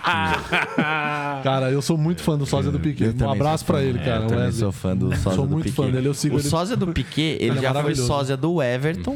[1.43, 3.13] cara, eu sou muito fã do sósia do Piquet.
[3.23, 4.23] Um abraço pra ele, É, cara.
[4.23, 5.75] Eu também sou fã do sósia Sou do muito Piquet.
[5.85, 6.47] fã dele, eu sigo o ele.
[6.47, 8.07] sósia do Piquet, ele, é já foi maravilhoso.
[8.07, 9.15] sósia do Everton.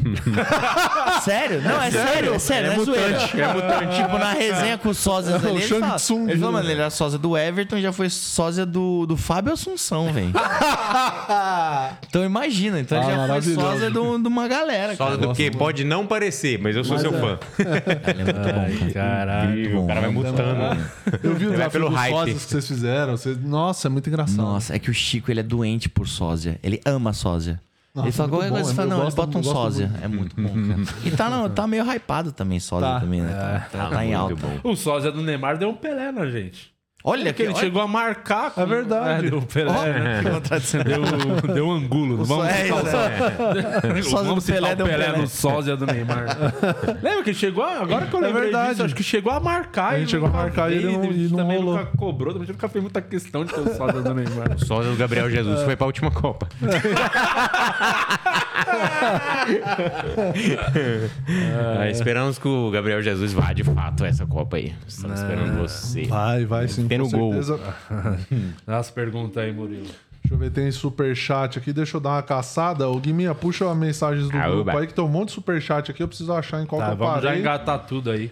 [1.24, 1.62] sério?
[1.62, 3.10] Não, é sério, é sério, É não é zoeira.
[3.10, 3.96] mutante, é mutante.
[3.96, 6.52] Tipo, na resenha com os sósias É o ali, ele Shang fala, Tsung, ele falou,
[6.54, 6.58] né?
[6.60, 10.32] mano, ele era sósia do Everton e já foi sósia do, do Fábio Assunção, velho.
[12.08, 13.62] então imagina, então ele Ah, já foi maravilhoso.
[13.62, 14.96] sósia do- de uma galera.
[14.96, 15.18] Só cara.
[15.18, 17.38] do que pode não parecer, mas eu sou seu fã.
[17.60, 19.46] É cara.
[19.46, 20.83] Incrível, o cara vai mutando.
[21.24, 22.12] Eu vi o Vai desafio pelo hype.
[22.14, 23.18] sósias que vocês fizeram.
[23.18, 23.38] Vocês...
[23.44, 24.38] Nossa, é muito engraçado.
[24.38, 26.60] Nossa, é que o Chico, ele é doente por sósia.
[26.64, 27.62] Ele ama sósia.
[27.96, 29.92] Nossa, ele fala muito qualquer bom, coisa, eu fala, não, ele bota um sósia.
[30.02, 30.98] É muito bom, cara.
[31.06, 33.00] E tá, no- tá meio hypado também, sósia Tá.
[33.02, 33.68] também, né?
[33.72, 34.36] Tá, tá em alta.
[34.64, 36.73] O sósia do Neymar deu um Pelé na gente.
[37.06, 38.52] Olha Porque que ele chegou a marcar.
[38.52, 38.62] Com...
[38.62, 39.28] É verdade.
[39.28, 40.22] É, deu um Pelé, né?
[40.24, 40.82] que contradição.
[40.84, 42.18] Deu, deu um angulo.
[42.18, 44.00] Não Vamos, É, citar, né?
[44.00, 45.18] o- sósia vamos citar Pelé o deu Pelé Pelé.
[45.18, 46.26] no sósia do Neymar.
[47.04, 47.64] Lembra que ele chegou?
[47.66, 48.70] a- Agora que eu É lembrei verdade.
[48.72, 49.96] disso, acho que chegou a marcar.
[49.96, 51.78] A gente e chegou a marcar e ele não- e não também rolou.
[51.78, 52.32] nunca cobrou.
[52.34, 54.58] Também nunca fez muita questão de ter o sósia do Neymar.
[54.60, 56.48] Só do Gabriel Jesus foi pra última Copa.
[61.80, 64.74] Ah, esperamos que o Gabriel Jesus vá de fato a essa Copa aí.
[64.88, 66.04] Estamos esperando você.
[66.06, 66.88] Vai, vai sim.
[66.88, 67.32] Tem no gol.
[67.34, 67.60] certeza.
[68.66, 69.84] Dá as perguntas aí, Murilo.
[70.22, 71.74] Deixa eu ver, tem superchat aqui.
[71.74, 72.88] Deixa eu dar uma caçada.
[72.90, 74.64] O Guiminha, puxa as mensagens do Aoba.
[74.64, 76.02] grupo aí, que tem um monte de superchat aqui.
[76.02, 77.40] Eu preciso achar em qual Tá, que eu vamos já parei.
[77.42, 78.32] engatar tudo aí.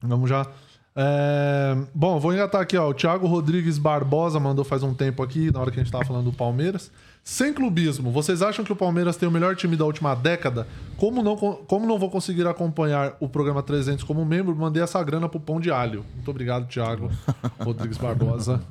[0.00, 0.46] Vamos já.
[0.94, 2.88] É, Bom, vou engatar aqui, ó.
[2.88, 6.04] O Thiago Rodrigues Barbosa mandou faz um tempo aqui, na hora que a gente tava
[6.04, 6.90] falando do Palmeiras.
[7.30, 10.66] Sem clubismo, vocês acham que o Palmeiras tem o melhor time da última década?
[10.96, 15.28] Como não, como não vou conseguir acompanhar o programa 300 como membro, mandei essa grana
[15.28, 16.06] pro pão de alho.
[16.14, 17.10] Muito obrigado, Thiago
[17.60, 18.62] Rodrigues Barbosa.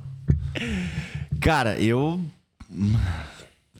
[1.40, 2.20] Cara, eu.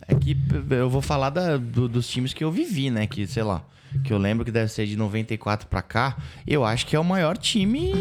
[0.07, 0.37] É que
[0.71, 3.05] eu vou falar da- do- dos times que eu vivi, né?
[3.09, 3.63] Que, sei lá,
[4.05, 6.17] que eu lembro que deve ser de 94 pra cá.
[6.47, 7.93] Eu acho que é o maior time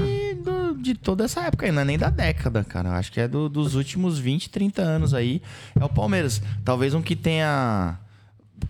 [0.44, 2.90] do- de toda essa época não é nem da década, cara.
[2.90, 5.42] Eu acho que é do- dos últimos 20, 30 anos aí.
[5.80, 6.42] É o Palmeiras.
[6.64, 7.98] Talvez um que tenha.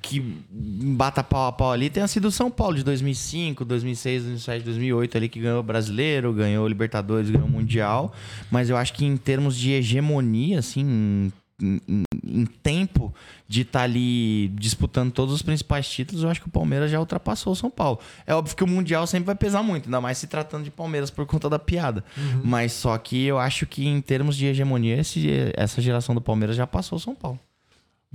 [0.01, 0.19] Que
[0.51, 5.17] bata pau a pau ali tenha sido o São Paulo de 2005, 2006, 2007, 2008
[5.17, 8.13] ali que ganhou o Brasileiro, ganhou o Libertadores, ganhou o Mundial.
[8.51, 11.31] Mas eu acho que em termos de hegemonia, assim,
[11.61, 13.13] em, em- em tempo
[13.47, 17.53] de estar ali disputando todos os principais títulos, eu acho que o Palmeiras já ultrapassou
[17.53, 17.99] o São Paulo.
[18.25, 21.09] É óbvio que o Mundial sempre vai pesar muito, ainda mais se tratando de Palmeiras
[21.09, 22.03] por conta da piada.
[22.43, 26.55] Mas só que eu acho que em termos de hegemonia, esse- essa geração do Palmeiras
[26.55, 27.39] já passou o São Paulo.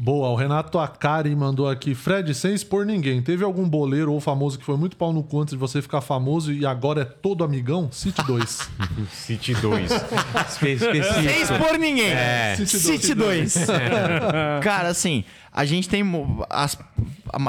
[0.04, 1.94] Boa, o Renato Akari mandou aqui.
[1.94, 5.40] Fred, sem expor ninguém, teve algum boleiro ou famoso que foi muito pau no cu
[5.40, 7.88] antes de você ficar famoso e agora é todo amigão?
[7.92, 8.68] Cite dois.
[9.12, 9.92] City 2.
[10.50, 11.22] Específico.
[11.22, 12.10] Sem expor ninguém.
[12.10, 12.56] É.
[12.56, 13.54] City City 2.
[14.60, 15.22] Cara, assim,
[15.52, 16.02] a gente tem.
[16.50, 16.76] As,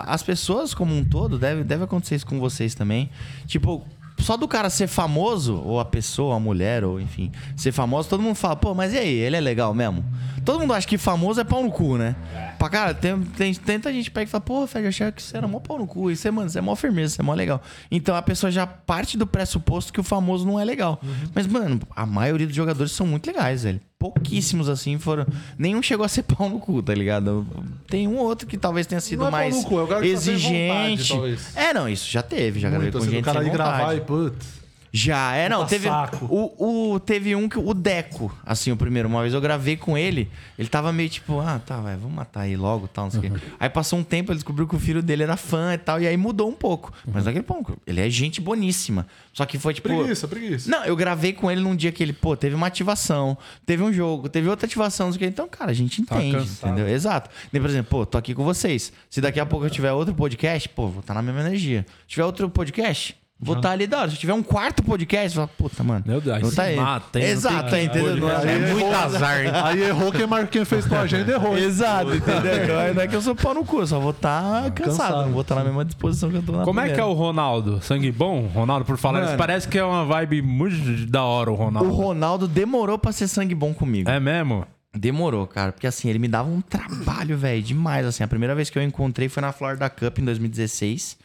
[0.06, 3.10] as pessoas como um todo, deve, deve acontecer isso com vocês também.
[3.48, 3.84] Tipo.
[4.24, 8.24] Só do cara ser famoso, ou a pessoa, a mulher, ou enfim, ser famoso, todo
[8.24, 10.02] mundo fala, pô, mas e aí, ele é legal mesmo?
[10.46, 12.16] Todo mundo acha que famoso é pau no cu, né?
[12.58, 15.36] Pra cara, tem, tem, tanta gente pega e fala, pô, Fred, eu achava que você
[15.36, 16.10] era mó pau no cu.
[16.10, 17.62] E você, mano, você é mó firmeza, você é mó legal.
[17.92, 21.02] Então a pessoa já parte do pressuposto que o famoso não é legal.
[21.36, 23.82] Mas, mano, a maioria dos jogadores são muito legais, velho.
[24.04, 25.26] Pouquíssimos assim foram.
[25.58, 27.48] Nenhum chegou a ser pau no cu, tá ligado?
[27.88, 29.88] Tem um outro que talvez tenha sido Não é pau mais no cu, é o
[29.88, 31.10] cara que tá sem vontade, exigente.
[31.14, 31.56] talvez.
[31.56, 33.96] é, não, isso já teve, já gravei Muito, com assim, gente o cara ir gravar
[33.96, 34.63] e putz.
[34.96, 36.26] Já, é, não, Puta teve saco.
[36.30, 39.98] o, o teve um que o Deco, assim, o primeiro, uma vez eu gravei com
[39.98, 43.20] ele, ele tava meio tipo, ah, tá, vai, vamos matar aí logo, tal, não sei
[43.20, 43.32] o quê.
[43.60, 46.06] Aí passou um tempo, ele descobriu que o filho dele era fã e tal, e
[46.08, 46.94] aí mudou um pouco.
[47.12, 49.08] Mas naquele ponto, ele é gente boníssima.
[49.34, 50.70] Só que foi tipo, Preguiça, preguiça.
[50.70, 53.92] não, eu gravei com ele num dia que ele, pô, teve uma ativação, teve um
[53.92, 55.26] jogo, teve outra ativação, não sei o quê.
[55.26, 56.72] Então, cara, a gente entende, cansado.
[56.72, 56.88] entendeu?
[56.94, 57.32] Exato.
[57.52, 58.94] Nem, por exemplo, pô, tô aqui com vocês.
[59.10, 61.84] Se daqui a pouco eu tiver outro podcast, pô, vou estar na mesma energia.
[62.04, 64.10] Se tiver outro podcast, vou estar ali da hora.
[64.12, 66.04] Se tiver um quarto podcast, vou falar, puta, mano.
[66.08, 66.76] Meu Deus, aí se tá aí.
[66.76, 67.26] mata, hein?
[67.26, 68.16] Exato, tem é, entendeu?
[68.18, 68.96] Não É muito errou.
[68.96, 69.52] azar, hein?
[69.64, 70.48] Aí errou quem, mar...
[70.48, 71.58] quem fez tua agenda, errou.
[71.58, 71.64] hein?
[71.64, 72.64] Exato, entendeu?
[72.64, 75.22] Então, não é que eu sou pau no cu, só vou estar cansado, Cansado.
[75.26, 77.12] não vou estar na mesma disposição que eu tô na Como é que é primeira.
[77.12, 77.82] o Ronaldo?
[77.82, 78.48] Sangue bom?
[78.48, 79.38] Ronaldo, por falar Mano.
[79.38, 80.76] parece que é uma vibe muito
[81.08, 81.90] da hora o Ronaldo.
[81.90, 84.10] O Ronaldo demorou pra ser sangue bom comigo.
[84.10, 84.66] É mesmo?
[84.96, 88.06] Demorou, cara, porque assim, ele me dava um trabalho, velho, demais.
[88.06, 91.18] Assim, a primeira vez que eu encontrei foi na Florida Cup em 2016.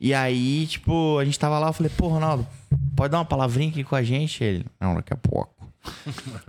[0.00, 2.46] E aí, tipo, a gente tava lá, eu falei, pô, Ronaldo,
[2.94, 4.42] pode dar uma palavrinha aqui com a gente?
[4.42, 5.52] Ele, não, daqui a pouco.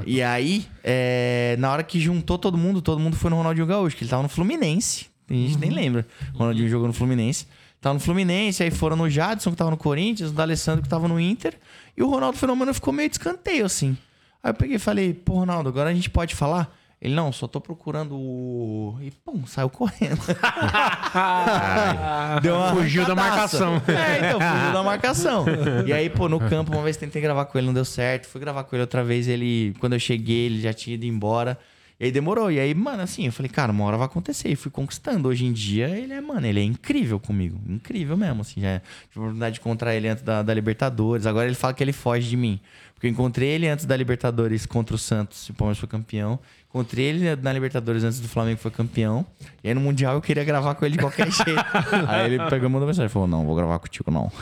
[0.05, 3.95] e aí, é, na hora que juntou todo mundo, todo mundo foi no Ronaldinho Gaúcho,
[3.95, 5.07] que ele tava no Fluminense.
[5.29, 6.05] A gente nem lembra.
[6.33, 7.47] O Ronaldinho jogou no Fluminense.
[7.81, 11.07] Tava no Fluminense, aí foram no Jadson, que tava no Corinthians, o D'Alessandro, que tava
[11.07, 11.57] no Inter.
[11.95, 13.97] E o Ronaldo Fenômeno ficou meio de escanteio, assim.
[14.43, 16.75] Aí eu peguei e falei, pô, Ronaldo, agora a gente pode falar?
[17.01, 18.97] Ele, não, só tô procurando o...
[19.01, 20.19] E, pum, saiu correndo.
[22.43, 23.81] Deu uma Fugiu da marcação.
[23.87, 25.45] É, então, fugiu da marcação.
[25.87, 28.27] E aí, pô, no campo, uma vez tentei gravar com ele, não deu certo.
[28.27, 29.73] Fui gravar com ele outra vez, ele...
[29.79, 31.57] Quando eu cheguei, ele já tinha ido embora.
[31.99, 32.49] E aí demorou.
[32.49, 34.49] E aí, mano, assim, eu falei, cara, uma hora vai acontecer.
[34.49, 35.27] E fui conquistando.
[35.27, 37.59] Hoje em dia, ele é, mano, ele é incrível comigo.
[37.67, 38.61] Incrível mesmo, assim.
[38.61, 41.25] Já tive a oportunidade de encontrar ele antes da, da Libertadores.
[41.25, 42.59] Agora ele fala que ele foge de mim.
[42.99, 46.37] Porque eu encontrei ele antes da Libertadores contra o Santos, e o Palmeiras foi campeão.
[46.67, 49.25] Encontrei ele na Libertadores antes do Flamengo foi campeão.
[49.63, 51.63] E aí no Mundial eu queria gravar com ele de qualquer jeito.
[52.09, 54.29] aí ele pegou e mandou mensagem e falou: Não, vou gravar contigo não.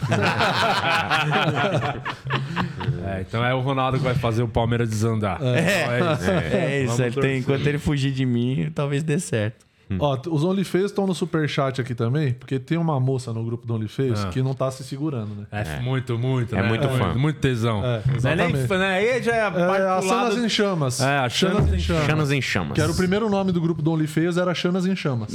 [3.06, 5.40] É, então é o Ronaldo que vai fazer o Palmeiras desandar.
[5.42, 6.32] É, é isso.
[6.32, 7.04] é isso.
[7.04, 9.67] Ele tem, enquanto ele fugir de mim, talvez dê certo.
[10.00, 13.66] Ó, t- os OnlyFans estão no superchat aqui também, porque tem uma moça no grupo
[13.66, 15.46] do OnlyFans que não tá se segurando, né?
[15.52, 16.56] É, muito, muito.
[16.56, 16.68] É né?
[16.68, 17.14] muito fã.
[17.14, 17.84] Muito tesão.
[17.84, 18.68] É, não é nem exatamente.
[18.68, 18.90] fã, né?
[18.98, 21.00] Aí já é a É, a Chanas em Chamas.
[21.02, 22.06] É, a Chanas em Chamas.
[22.06, 22.74] Chanas em chamas.
[22.74, 25.34] Que era o primeiro nome do grupo do OnlyFans, era Chanas em Chamas.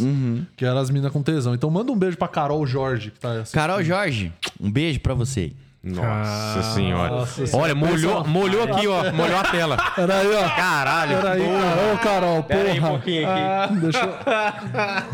[0.56, 1.54] Que era as minas com tesão.
[1.54, 3.54] Então manda um beijo pra Carol Jorge, que tá assim.
[3.54, 5.52] Carol Jorge, um beijo pra você.
[5.84, 7.10] Nossa senhora.
[7.10, 9.12] Nossa Olha, molhou, molhou aqui, ó.
[9.12, 9.76] Molhou a tela.
[9.96, 10.48] Peraí, ó.
[10.50, 11.16] Caralho.
[11.16, 12.92] Peraí, Carol, Carol, Pera aí um porra.
[12.92, 13.40] pouquinho aqui.
[13.40, 14.14] Ah, deixa eu...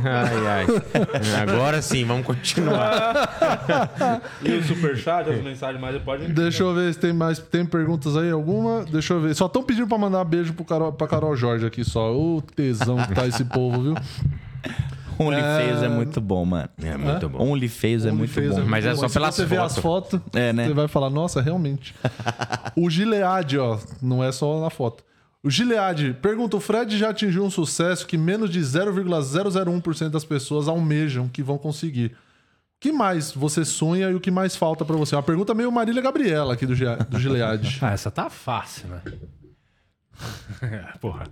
[0.05, 0.67] Ai, ai.
[1.43, 3.29] Agora sim, vamos continuar.
[4.43, 6.29] E o superchat, as mensagens mais pode.
[6.33, 7.39] Deixa eu ver se tem mais.
[7.39, 8.31] Tem perguntas aí?
[8.31, 8.85] Alguma?
[8.85, 9.35] Deixa eu ver.
[9.35, 12.13] Só estão pedindo pra mandar beijo pro Carol, pra Carol Jorge aqui só.
[12.15, 13.95] O tesão que tá esse povo, viu?
[15.25, 15.89] OnlyFans é...
[15.89, 16.69] muito bom, mano.
[16.83, 17.51] É muito bom.
[17.53, 18.65] OnlyFans é muito bom.
[18.67, 20.21] Mas é só Se pelas você ver as fotos.
[20.21, 20.67] fotos, É, né?
[20.67, 21.95] você vai falar, nossa, realmente.
[22.77, 25.05] o Gilead, ó, não é só na foto.
[25.43, 30.69] O Gilead pergunta: o Fred já atingiu um sucesso que menos de 0,001% das pessoas
[30.69, 32.07] almejam que vão conseguir.
[32.77, 35.17] O que mais você sonha e o que mais falta pra você?
[35.17, 37.79] Uma pergunta meio Marília Gabriela aqui do Gilead.
[37.83, 39.01] Ah, essa tá fácil, né?
[41.01, 41.25] Porra.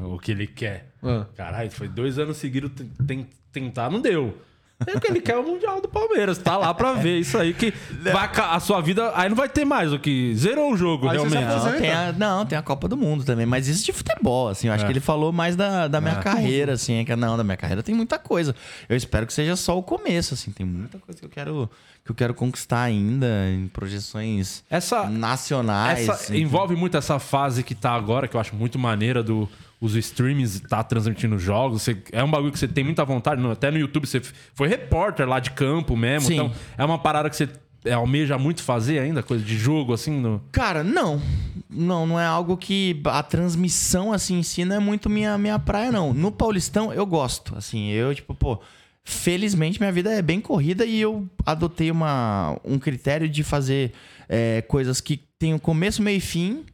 [0.00, 0.92] O que ele quer.
[1.02, 1.26] Ah.
[1.36, 4.40] Caralho, foi dois anos seguidos ten- ten- tentar, não deu.
[4.86, 6.36] É que ele quer é o Mundial do Palmeiras.
[6.36, 7.72] Tá lá pra ver isso aí que
[8.02, 9.10] vai, ca- a sua vida.
[9.14, 10.34] Aí não vai ter mais o que.
[10.34, 11.64] Zerou o jogo, Aí se realmente.
[11.64, 14.66] Não tem, a, não, tem a Copa do Mundo também, mas isso de futebol, assim,
[14.68, 14.86] eu acho É.
[14.86, 17.82] que ele falou mais da, da minha carreira, assim, é que não, da minha carreira
[17.82, 18.54] tem muita coisa.
[18.88, 21.70] Eu espero que seja só o começo, assim, tem muita coisa que eu quero,
[22.04, 26.06] que eu quero conquistar ainda em projeções Essa, nacionais.
[26.08, 26.42] essa enfim.
[26.42, 29.48] envolve muito essa fase que tá agora, que eu acho muito maneira do.
[29.80, 31.82] Os streams tá transmitindo jogos.
[31.82, 33.40] Você- é um bagulho que você tem muita vontade.
[33.40, 34.20] no- até no YouTube você
[34.54, 36.28] foi repórter lá de campo mesmo.
[36.28, 36.34] Sim.
[36.34, 37.48] Então é uma parada que você
[37.84, 40.10] é, almeja muito fazer ainda, coisa de jogo, assim.
[40.18, 40.42] No...
[40.50, 41.22] Cara, não.
[41.70, 45.58] Não, não é algo que a transmissão assim em si não é muito minha, minha
[45.58, 46.12] praia, não.
[46.12, 47.54] No Paulistão eu gosto.
[47.56, 48.58] Assim, eu, tipo, pô,
[49.04, 53.92] felizmente minha vida é bem corrida e eu adotei uma, um critério de fazer
[54.28, 56.64] é, coisas que tem o começo, meio e fim.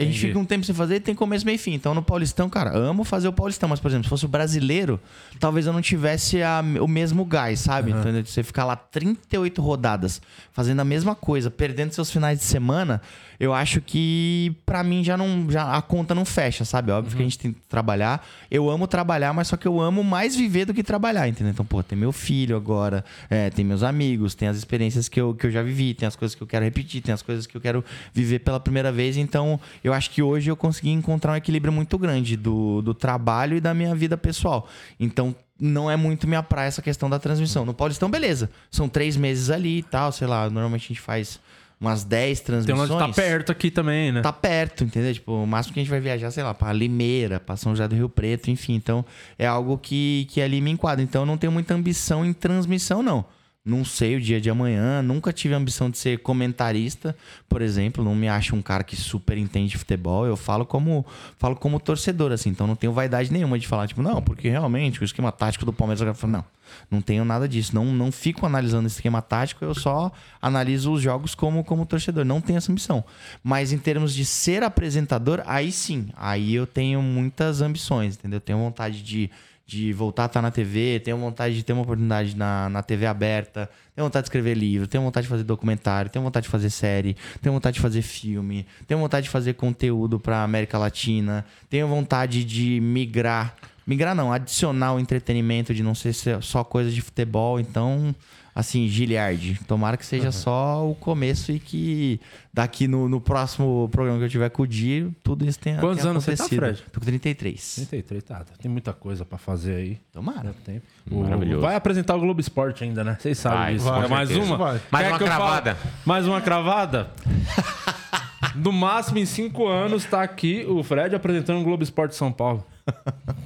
[0.00, 0.26] A gente Entendi.
[0.28, 1.74] fica um tempo sem fazer e tem começo, meio e fim.
[1.74, 3.68] Então, no Paulistão, cara, amo fazer o Paulistão.
[3.68, 5.00] Mas, por exemplo, se fosse o brasileiro,
[5.40, 7.90] talvez eu não tivesse a- o mesmo gás, sabe?
[7.90, 10.22] Então, você ficar lá 38 rodadas
[10.52, 13.02] fazendo a mesma coisa, perdendo seus finais de semana,
[13.40, 15.48] eu acho que pra mim já não.
[15.48, 16.90] Já, a conta não fecha, sabe?
[16.90, 18.26] Óbvio que a gente tem que trabalhar.
[18.50, 21.52] Eu amo trabalhar, mas só que eu amo mais viver do que trabalhar, entendeu?
[21.52, 25.34] Então, pô, tem meu filho agora, é, tem meus amigos, tem as experiências que eu,
[25.34, 27.56] que eu já vivi, tem as coisas que eu quero repetir, tem as coisas que
[27.56, 29.16] eu quero viver pela primeira vez.
[29.16, 33.56] Então, eu acho que hoje eu consegui encontrar um equilíbrio muito grande do, do trabalho
[33.56, 34.68] e da minha vida pessoal.
[34.98, 37.64] Então, não é muito minha praia essa questão da transmissão.
[37.64, 38.50] No Paulistão, beleza.
[38.70, 40.48] São três meses ali e tal, sei lá.
[40.48, 41.40] Normalmente a gente faz
[41.80, 42.90] umas 10 Tem um transmissões.
[42.90, 44.20] lance que tá perto aqui também, né?
[44.20, 45.14] Tá perto, entendeu?
[45.14, 47.86] Tipo, o máximo que a gente vai viajar, sei lá, pra Limeira, pra São José
[47.86, 48.74] do Rio Preto, enfim.
[48.74, 49.04] Então,
[49.38, 51.02] é algo que, que ali me enquadra.
[51.02, 53.24] Então, eu não tenho muita ambição em transmissão, não.
[53.68, 57.14] Não sei o dia de amanhã, nunca tive a ambição de ser comentarista,
[57.48, 58.02] por exemplo.
[58.02, 60.26] Não me acho um cara que super entende de futebol.
[60.26, 61.04] Eu falo como
[61.38, 62.50] falo como torcedor, assim.
[62.50, 65.72] Então, não tenho vaidade nenhuma de falar, tipo, não, porque realmente o esquema tático do
[65.72, 66.00] Palmeiras...
[66.00, 66.44] Eu falo, não,
[66.90, 67.74] não tenho nada disso.
[67.74, 72.24] Não, não fico analisando esse esquema tático, eu só analiso os jogos como, como torcedor.
[72.24, 73.04] Não tenho essa ambição.
[73.42, 76.08] Mas em termos de ser apresentador, aí sim.
[76.16, 78.40] Aí eu tenho muitas ambições, entendeu?
[78.40, 79.30] Tenho vontade de,
[79.68, 83.04] de voltar a estar na TV, tenho vontade de ter uma oportunidade na, na TV
[83.04, 86.70] aberta, tenho vontade de escrever livro, tenho vontade de fazer documentário, tenho vontade de fazer
[86.70, 91.86] série, tenho vontade de fazer filme, tenho vontade de fazer conteúdo para América Latina, tenho
[91.86, 93.54] vontade de migrar
[93.88, 96.12] Migrar não, adicionar o entretenimento de não ser
[96.42, 97.58] só coisa de futebol.
[97.58, 98.14] Então,
[98.58, 102.20] assim, Giliard, tomara que seja só o começo e que
[102.52, 105.98] daqui no, no próximo programa que eu tiver com o Di, tudo isso tenha, Quantos
[106.00, 106.44] tenha anos você tá.
[106.44, 106.82] Fred?
[106.92, 107.74] Tô com 33.
[107.88, 108.44] 33, tá.
[108.60, 109.98] Tem muita coisa pra fazer aí.
[110.12, 110.52] Tomara.
[110.64, 110.82] Tempo.
[111.08, 111.60] O- Maravilhoso.
[111.60, 113.16] Vai apresentar o Globo Esporte ainda, né?
[113.20, 113.88] Vocês sabem Vai, disso.
[113.88, 114.48] É mais certeza.
[114.48, 114.56] uma?
[114.56, 114.80] Vai.
[114.90, 115.38] Mais Quer uma que eu fale?
[115.40, 115.76] cravada.
[116.04, 117.10] Mais uma cravada?
[118.54, 122.64] No máximo, em cinco anos, tá aqui o Fred apresentando o Globo Esporte São Paulo.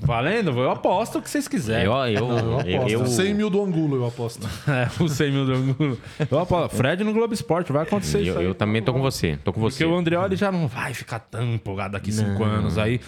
[0.03, 0.51] Valendo?
[0.59, 1.87] Eu aposto o que vocês quiserem.
[1.87, 2.91] Eu, eu, Eu eu, aposto.
[2.93, 4.49] eu- 100 mil do Angulo, eu aposto.
[4.69, 5.99] É, o 100 mil do Angulo.
[6.31, 6.77] Eu aposto.
[6.77, 8.45] Fred no Globo Esporte, vai acontecer isso eu, aí.
[8.47, 9.39] eu também tô com você.
[9.45, 9.85] Tô com Porque você.
[9.85, 12.79] o Andreoli já não vai ficar tão empolgado daqui cinco anos.
[12.79, 13.01] Aí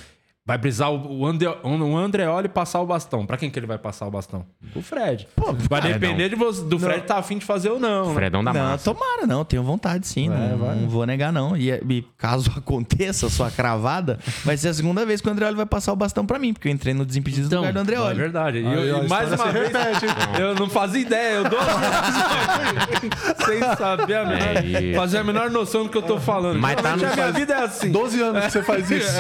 [0.47, 3.25] vai precisar o, o, Ande, o Andreoli passar o bastão.
[3.25, 4.45] Pra quem que ele vai passar o bastão?
[4.77, 5.27] O Fred.
[5.71, 8.09] vai depender de você, do Fred tá afim de fazer ou não.
[8.09, 8.15] né?
[8.15, 8.93] Fredão da Não, massa.
[8.93, 9.43] tomara, não.
[9.45, 10.29] Tenho vontade, sim.
[10.29, 10.75] Vai, não, vai.
[10.77, 11.57] não vou negar, não.
[11.57, 15.57] E, e caso aconteça a sua cravada, vai ser a segunda vez que o Andreoli
[15.57, 17.83] vai passar o bastão pra mim, porque eu entrei no Desimpedidos no lugar do É
[17.83, 18.15] Andreoli.
[18.15, 18.59] verdade.
[18.59, 20.07] E, eu- e mais uma vez, repete,
[20.39, 21.35] eu não fazia ideia.
[21.37, 21.59] Eu dou
[23.47, 26.59] sem saber a menor, É fazer a menor noção do que eu tô falando.
[26.61, 27.91] Mas tá no- a minha vida é assim.
[27.91, 29.15] 12 anos que você faz isso.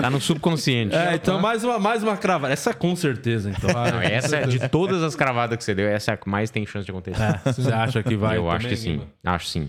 [0.00, 0.94] Tá no subconsciente.
[0.94, 2.52] É, então mais uma, mais uma cravada.
[2.52, 3.70] Essa com certeza, então.
[3.70, 6.50] Não, essa é de todas as cravadas que você deu, essa é a que mais
[6.50, 7.40] tem chance de acontecer.
[7.44, 8.36] Você acha que vai?
[8.36, 9.00] eu acho que sim.
[9.24, 9.68] Acho sim.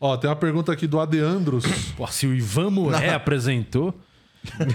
[0.00, 1.64] Ó, tem uma pergunta aqui do Adeandros.
[1.96, 3.94] Pô, se o Ivan Muré apresentou.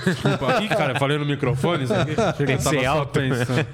[0.06, 0.64] Desculpa.
[0.64, 2.16] Ih, cara, eu falei no microfone isso aqui.
[2.46, 3.20] Tem que ser alto.
[3.20, 3.68] pensando.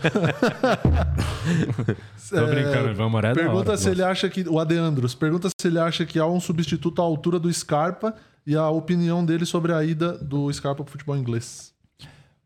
[2.30, 4.48] Tô brincando, Ivan Moré é da Pergunta hora, se ele acha que.
[4.50, 8.56] O Adeandros pergunta se ele acha que há um substituto à altura do Scarpa e
[8.56, 11.74] a opinião dele sobre a ida do Scarpa pro futebol inglês.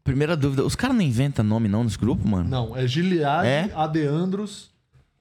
[0.03, 2.49] Primeira dúvida, os caras não inventam nome não nesse grupo, mano?
[2.49, 3.69] Não, é Giliad, É?
[3.75, 4.69] Adeandros,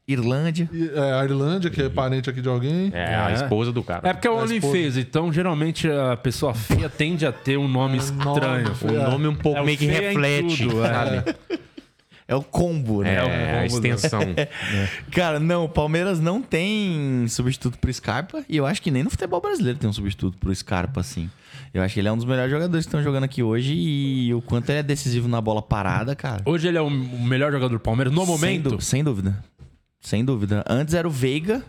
[0.07, 0.71] Irlândia.
[0.73, 2.91] e, é, a Irlândia, que é parente aqui de alguém.
[2.95, 3.35] É, a É.
[3.35, 4.09] esposa do cara.
[4.09, 4.67] É porque é o A esposa.
[4.69, 8.69] OnlyFans, então geralmente a pessoa feia tende a ter um nome estranho.
[8.85, 10.89] nome, O nome um pouco É, meio que é reflete, tudo, é.
[10.89, 11.35] sabe?
[12.29, 13.15] É o combo, né?
[13.15, 14.21] É, o a combo extensão.
[15.13, 18.45] Cara, não, o Palmeiras não tem substituto pro Scarpa.
[18.49, 21.31] E eu acho que nem no futebol brasileiro tem um substituto pro Scarpa, assim.
[21.73, 23.75] Eu acho que ele é um dos melhores jogadores que estão jogando aqui hoje.
[23.75, 26.43] E o quanto ele é decisivo na bola parada, cara.
[26.45, 28.71] Hoje ele é o melhor jogador do Palmeiras no Sem, momento.
[28.71, 29.45] dú- sem dúvida.
[30.01, 30.65] Sem dúvida.
[30.69, 31.63] Antes era o Veiga,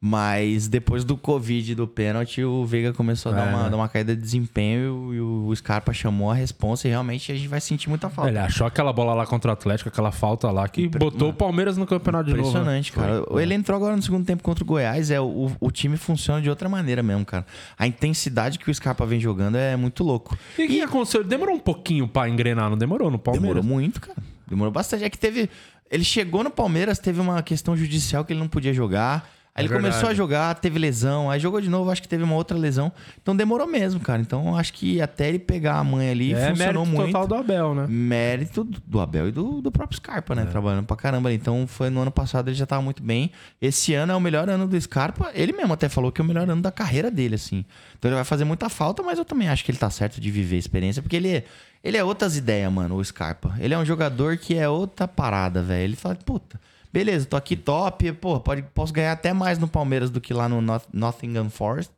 [0.00, 3.70] mas depois do Covid e do pênalti, o Veiga começou a dar, É, uma, né?
[3.70, 7.48] dar uma caída de desempenho e o Scarpa chamou a responsa e realmente a gente
[7.48, 8.30] vai sentir muita falta.
[8.30, 11.76] Ele achou aquela bola lá contra o Atlético, aquela falta lá, que botou o Palmeiras
[11.76, 12.44] no campeonato de novo.
[12.44, 12.48] né?
[12.78, 13.24] Impressionante, cara.
[13.42, 15.10] Ele entrou agora no segundo tempo contra o Goiás.
[15.10, 17.44] É, o, o time funciona de outra maneira mesmo, cara.
[17.76, 20.38] A intensidade que o Scarpa vem jogando é muito louco.
[20.56, 21.24] E o que aconteceu?
[21.24, 23.48] Demorou um pouquinho pra engrenar, não demorou no Palmeiras?
[23.56, 24.18] Demorou muito, cara.
[24.46, 25.02] Demorou bastante.
[25.02, 25.50] É que teve.
[25.90, 29.28] Ele chegou no Palmeiras, teve uma questão judicial que ele não podia jogar.
[29.58, 30.12] Aí É ele começou verdade.
[30.12, 31.30] a jogar, teve lesão.
[31.30, 32.92] Aí jogou de novo, acho que teve uma outra lesão.
[33.20, 34.20] Então demorou mesmo, cara.
[34.22, 37.06] Então acho que até ele pegar a mãe ali É funcionou mérito muito.
[37.12, 37.86] total do Abel, né?
[37.88, 40.44] Mérito do- Abel e do, do próprio Scarpa, né?
[40.46, 41.28] Trabalhando pra caramba.
[41.28, 41.36] ali.
[41.36, 43.30] Então foi no ano passado ele já tava muito bem.
[43.60, 45.30] Esse ano é o melhor ano do Scarpa.
[45.34, 47.64] Ele mesmo até falou que é o melhor ano da carreira dele, assim.
[47.98, 50.30] Então ele vai fazer muita falta, mas eu também acho que ele tá certo de
[50.30, 51.44] viver a experiência, porque ele é,
[51.82, 53.54] ele é outras ideias, mano, o Scarpa.
[53.58, 55.82] Ele é um jogador que é outra parada, velho.
[55.84, 56.60] Ele fala, puta.
[56.92, 60.48] Beleza, tô aqui top, pô, pode, posso ganhar até mais no Palmeiras do que lá
[60.48, 61.92] no Not- Nottingham Forest.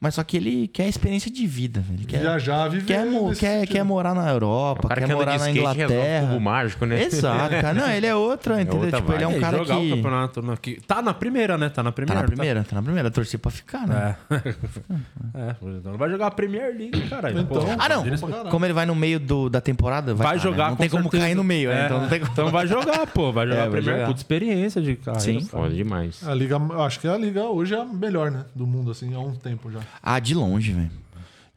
[0.00, 1.82] Mas só que ele quer experiência de vida.
[1.92, 2.84] Ele quer, Viajar, viver.
[2.86, 6.26] quer, quer, quer morar na Europa, O cara quer que morar na resolve Inglaterra.
[6.28, 7.02] cubo mágico, né?
[7.02, 7.74] Exato, cara.
[7.74, 8.80] Não, ele é outra, entendeu?
[8.82, 9.40] outra tipo, ele é um vibe.
[9.40, 9.90] cara jogar o que.
[9.90, 11.68] campeonato na- que- Tá na primeira, né?
[11.68, 12.20] Tá na Tá primeira.
[12.22, 13.10] na primeira, tá na primeira.
[13.10, 14.16] Torcer pra ficar, né?
[14.30, 14.36] É.
[15.34, 17.38] é, então não vai jogar a Premier League, caralho.
[17.40, 17.46] Então.
[17.46, 18.02] Pô, Ah, não.
[18.04, 18.50] caralho.
[18.50, 20.50] Como ele vai no meio do, da temporada, vai, Vai tá, né?
[20.50, 21.22] jogar Não com tem como certeza.
[21.24, 21.82] cair no meio, né?
[21.82, 21.84] É.
[21.86, 22.32] Então não tem como.
[22.32, 23.32] Então vai jogar, pô.
[23.32, 24.06] Vai jogar É, a Premier.
[24.06, 25.20] Puta experiência de carreira.
[25.20, 25.38] Sim.
[25.46, 25.62] cara.
[25.62, 26.26] Foda demais.
[26.26, 28.44] A liga, acho que a liga hoje é a melhor, né?
[28.54, 29.78] Do mundo, assim, há um tempo já.
[29.80, 30.90] O Ah, de longe, velho.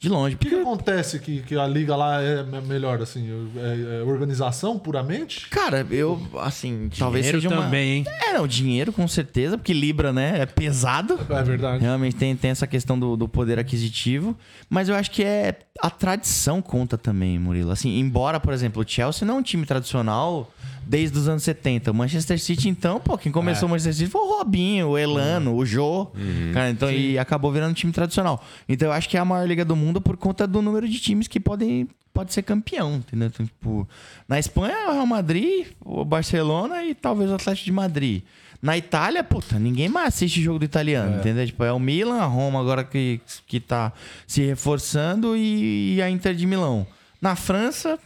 [0.02, 0.38] De longe.
[0.38, 3.28] que, que Porque, acontece que, que a liga lá é me- melhor, assim?
[3.58, 5.50] É, é organização puramente?
[5.50, 7.64] cara, eu, assim, talvez Dinheiro seja uma.
[7.66, 8.06] também, hein?
[8.08, 11.20] É, não, dinheiro com certeza, porque Libra, né, é pesado.
[11.30, 11.84] É verdade.
[11.84, 14.38] Realmente tem, tem essa questão do, do poder aquisitivo,
[14.70, 17.70] mas eu acho que é a tradição conta também, Murilo.
[17.72, 20.50] Assim, embora, por exemplo, o Chelsea não é um time tradicional
[20.90, 21.92] desde os anos 70.
[21.92, 25.56] O Manchester City, então, pô, quem começou o Manchester City foi o Robinho, o Elano,
[25.56, 26.08] o Jô.
[26.52, 28.44] Cara, então, e acabou virando um time tradicional.
[28.68, 31.00] Então eu acho que é a maior liga do mundo por conta do número de
[31.00, 33.28] times que podem pode ser campeão, entendeu?
[33.28, 33.88] Então, tipo,
[34.28, 38.24] na Espanha é o Real Madrid, o Barcelona e talvez o Atlético de Madrid.
[38.60, 41.46] Na Itália, puta, ninguém mais assiste jogo do italiano, entendeu?
[41.46, 43.94] Tipo, é o Milan, a Roma agora que, que tá
[44.26, 46.86] se reforçando e, e a Inter de Milão.
[47.22, 47.98] Na França,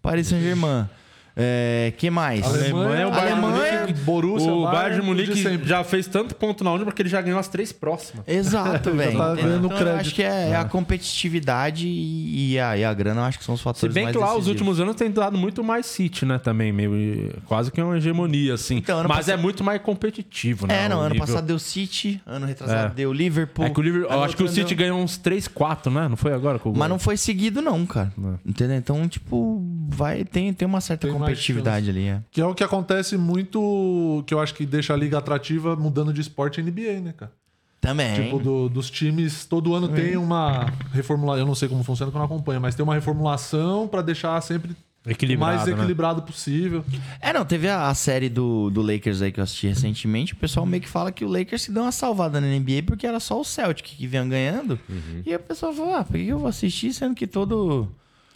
[0.00, 0.88] Paris Saint-Germain.
[1.34, 2.44] É, que mais?
[2.44, 4.00] Alemanha, o Bayern de Alemanha, Munique.
[4.00, 7.38] Borussia, o Bayern de Munique já fez tanto ponto na última porque ele já ganhou
[7.40, 8.22] as três próximas.
[8.28, 9.16] Exato, velho.
[9.16, 9.88] tá Então, eu crédito.
[10.00, 13.54] acho que é, é a competitividade e, a, e a grana, eu acho que são
[13.54, 14.60] os Se fatores bem mais que lá os decisivos.
[14.60, 16.38] últimos anos tem dado muito mais City, né?
[16.38, 17.32] Também, meio.
[17.46, 18.76] Quase que uma hegemonia, assim.
[18.76, 20.84] Então, Mas passado- é muito mais competitivo, né?
[20.84, 22.94] É, não, ano nível- passado deu City, ano retrasado É.
[22.94, 23.64] deu Liverpool.
[23.64, 26.08] É que o Liverpool, acho que o City deu- ganhou uns 3, 4, né?
[26.08, 26.58] Não foi agora?
[26.58, 28.12] Com o Mas não foi seguido, não, cara.
[28.44, 28.76] Entendeu?
[28.76, 32.08] Então, tipo, vai, tem, tem uma certa Tem mais competitividade ali.
[32.08, 32.20] É.
[32.30, 36.12] Que é o que acontece muito, que eu acho que deixa a liga atrativa mudando
[36.12, 37.32] de esporte é NBA, né, cara?
[37.80, 38.14] Também.
[38.14, 41.40] Tipo, do- dos times, todo ano tem uma reformulação.
[41.42, 44.40] Eu não sei como funciona que eu não acompanho, mas tem uma reformulação pra deixar
[44.40, 45.72] sempre o Equilibrado, mais né?
[45.72, 46.84] equilibrado possível.
[47.20, 50.32] É, não, teve a, a série do, do Lakers aí que eu assisti recentemente.
[50.32, 53.04] O pessoal meio que fala que o Lakers se deu uma salvada na NBA porque
[53.04, 54.78] era só o Celtic que vinha ganhando.
[55.26, 57.88] E aí o pessoal falou: ah, por que eu vou assistir sendo que todo.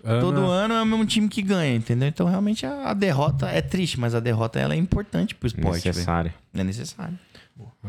[0.07, 2.09] Ano- Todo ano é o mesmo time que ganha, entendeu?
[2.09, 5.83] Então, realmente, a, a derrota é triste, mas a derrota ela é importante pro esporte.
[5.83, 5.87] velho.
[5.95, 6.35] Necessária.
[6.55, 7.19] É necessário.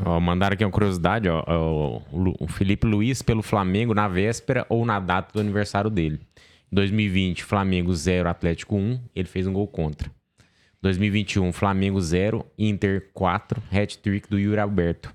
[0.05, 2.01] Ó, mandaram aqui uma curiosidade, ó, ó,
[2.39, 6.19] o Felipe Luiz pelo Flamengo na véspera ou na data do aniversário dele.
[6.71, 10.09] 2020, Flamengo 0, Atlético 1, ele fez um gol contra.
[10.81, 15.13] 2021, Flamengo 0, Inter 4, hat-trick do Yuri Alberto.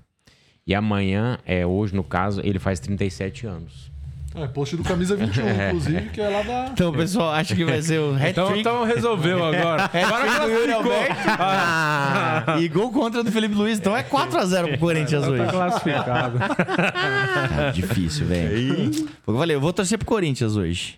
[0.67, 3.91] E amanhã, é hoje no caso, ele faz 37 anos.
[4.35, 6.69] É, post do Camisa 21, inclusive, que é lá da.
[6.71, 9.83] Então, pessoal acha que vai ser o Então, então resolveu agora.
[9.83, 10.73] Agora classificou.
[10.73, 12.61] Alberto.
[12.61, 13.77] e gol contra do Felipe Luiz.
[13.77, 15.45] Então, é 4x0 pro Corinthians hoje.
[15.45, 16.39] Tá classificado.
[16.39, 18.91] Cara, difícil, velho.
[19.27, 20.97] Eu falei, eu vou torcer pro Corinthians hoje.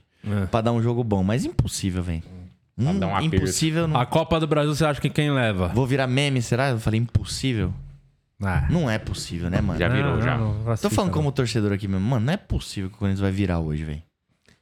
[0.50, 1.22] pra dar um jogo bom.
[1.22, 2.24] Mas impossível, velho.
[2.78, 3.88] Hum, um impossível.
[3.88, 4.00] Não...
[4.00, 5.70] A Copa do Brasil, você acha que quem leva?
[5.70, 6.70] Vou virar meme, será?
[6.70, 7.74] Eu falei impossível.
[8.44, 9.80] Ah, Não é possível, né, mano?
[9.80, 10.38] Já virou, já.
[10.38, 12.06] Tô assim, falando como torcedor aqui mesmo.
[12.06, 14.04] Mano, não é possível que o Corinthians vai virar hoje, velho.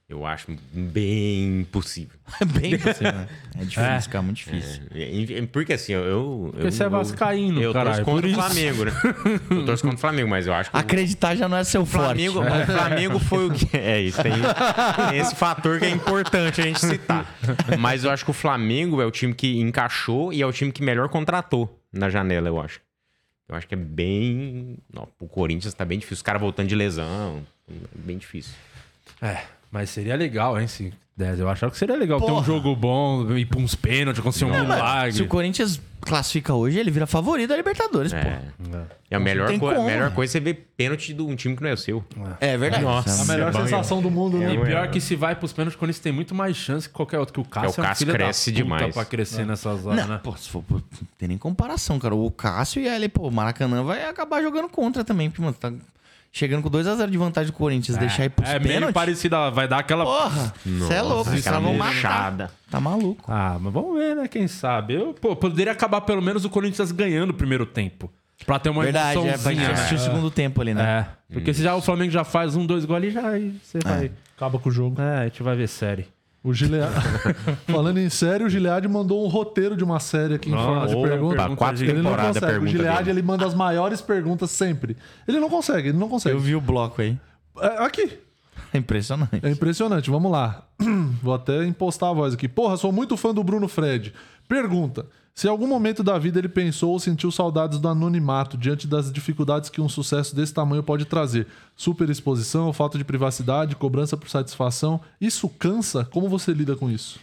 [0.08, 2.20] Eu acho bem impossível.
[2.40, 3.28] É bem possível, né?
[3.56, 4.02] É difícil, É.
[4.12, 4.84] cara, muito difícil.
[4.94, 6.04] É, é, Porque assim, eu.
[6.04, 8.34] eu Porque você é eu- vascaíno, Eu caralho, torço contra o.
[8.34, 8.91] Flamengo, né?
[9.50, 10.78] Eu torço contra o Flamengo, mas eu acho que.
[10.78, 12.62] Acreditar já não é seu O Flamengo, forte.
[12.62, 13.76] o Flamengo foi o que.
[13.76, 17.26] É isso, tem, tem esse fator que é importante a gente citar.
[17.80, 20.72] Mas eu acho que o Flamengo é o time que encaixou e é o time
[20.72, 22.80] que melhor contratou na janela, eu acho.
[23.48, 24.78] Eu acho que é bem.
[24.91, 26.15] Não, o Corinthians tá bem difícil.
[26.15, 27.45] Os caras voltando de lesão.
[27.70, 28.53] É bem difícil.
[29.22, 30.68] É, mas seria legal, hein?
[30.68, 30.94] Se.
[31.18, 32.45] Eu achava que seria legal ter um Porra.
[32.45, 35.27] jogo bom, ir pra uns pênaltis, acontecer um Se o milagre.
[35.27, 38.22] Corinthians classifica hoje, ele vira favorito da Libertadores, É.
[38.23, 38.77] pô.
[39.11, 41.61] E a melhor, co- a melhor coisa é você ver pênalti de um time que
[41.61, 42.03] não é o seu.
[42.41, 42.84] É verdade.
[42.84, 43.22] Nossa.
[43.22, 44.53] A melhor É bom, sensação do mundo, né?
[44.56, 47.19] E pior que se vai pros pênaltis, o Corinthians tem muito mais chance que qualquer
[47.19, 47.34] outro.
[47.34, 48.94] Que o Cássio é, o um Cássio cresce demais.
[48.94, 50.19] pra crescer nessas horas, Não, né?
[50.23, 50.84] pô, se for, pô, não
[51.18, 52.15] tem nem comparação, cara.
[52.15, 55.72] O Cássio e ele, pô, o Maracanã vai acabar jogando contra também, porque, mano, tá
[56.34, 58.93] chegando com 2x0 de vantagem do Corinthians, deixar ir pros é meio pênaltis.
[58.93, 60.03] parecida, vai dar aquela...
[60.03, 61.93] Porra, você é louco, os aquela caras vão matar.
[61.93, 62.51] murchada.
[62.72, 63.31] Tá maluco.
[63.31, 64.27] Ah, mas vamos ver, né?
[64.27, 64.95] Quem sabe.
[64.95, 68.11] Eu, pô, poderia acabar pelo menos o Corinthians ganhando o primeiro tempo.
[68.47, 69.61] Pra ter uma Verdade, é, pra emoçãozinha.
[69.68, 71.07] gente assistir o segundo tempo ali, né?
[71.30, 73.80] É, porque se já o Flamengo já faz um, dois gols ali, já aí você
[73.81, 74.11] vai...
[74.35, 74.99] Acaba com o jogo.
[74.99, 76.07] É, a gente vai ver série.
[76.44, 76.91] O Gilead...
[77.72, 80.88] Falando em série, o Gilead mandou um roteiro de uma série aqui em Nossa, forma
[80.88, 81.56] de pergunta.
[81.56, 82.57] quatro Ele não consegue.
[82.57, 83.10] O Gilead, dele.
[83.11, 84.98] ele manda as maiores perguntas sempre.
[85.26, 86.36] Ele não consegue, ele não consegue.
[86.36, 87.18] Eu vi o bloco aí.
[87.61, 88.20] É, aqui.
[88.74, 89.40] Impressionante.
[89.41, 90.10] É impressionante.
[90.10, 90.68] Vamos lá.
[91.22, 92.48] Vou até impostar a voz aqui.
[92.49, 94.14] Porra, sou muito fã do Bruno Fred.
[94.48, 98.88] Pergunta: se em algum momento da vida ele pensou ou sentiu saudades do anonimato diante
[98.88, 101.47] das dificuldades que um sucesso desse tamanho pode trazer?
[101.76, 105.01] Superexposição, falta de privacidade, cobrança por satisfação.
[105.19, 106.05] Isso cansa?
[106.05, 107.19] Como você lida com isso?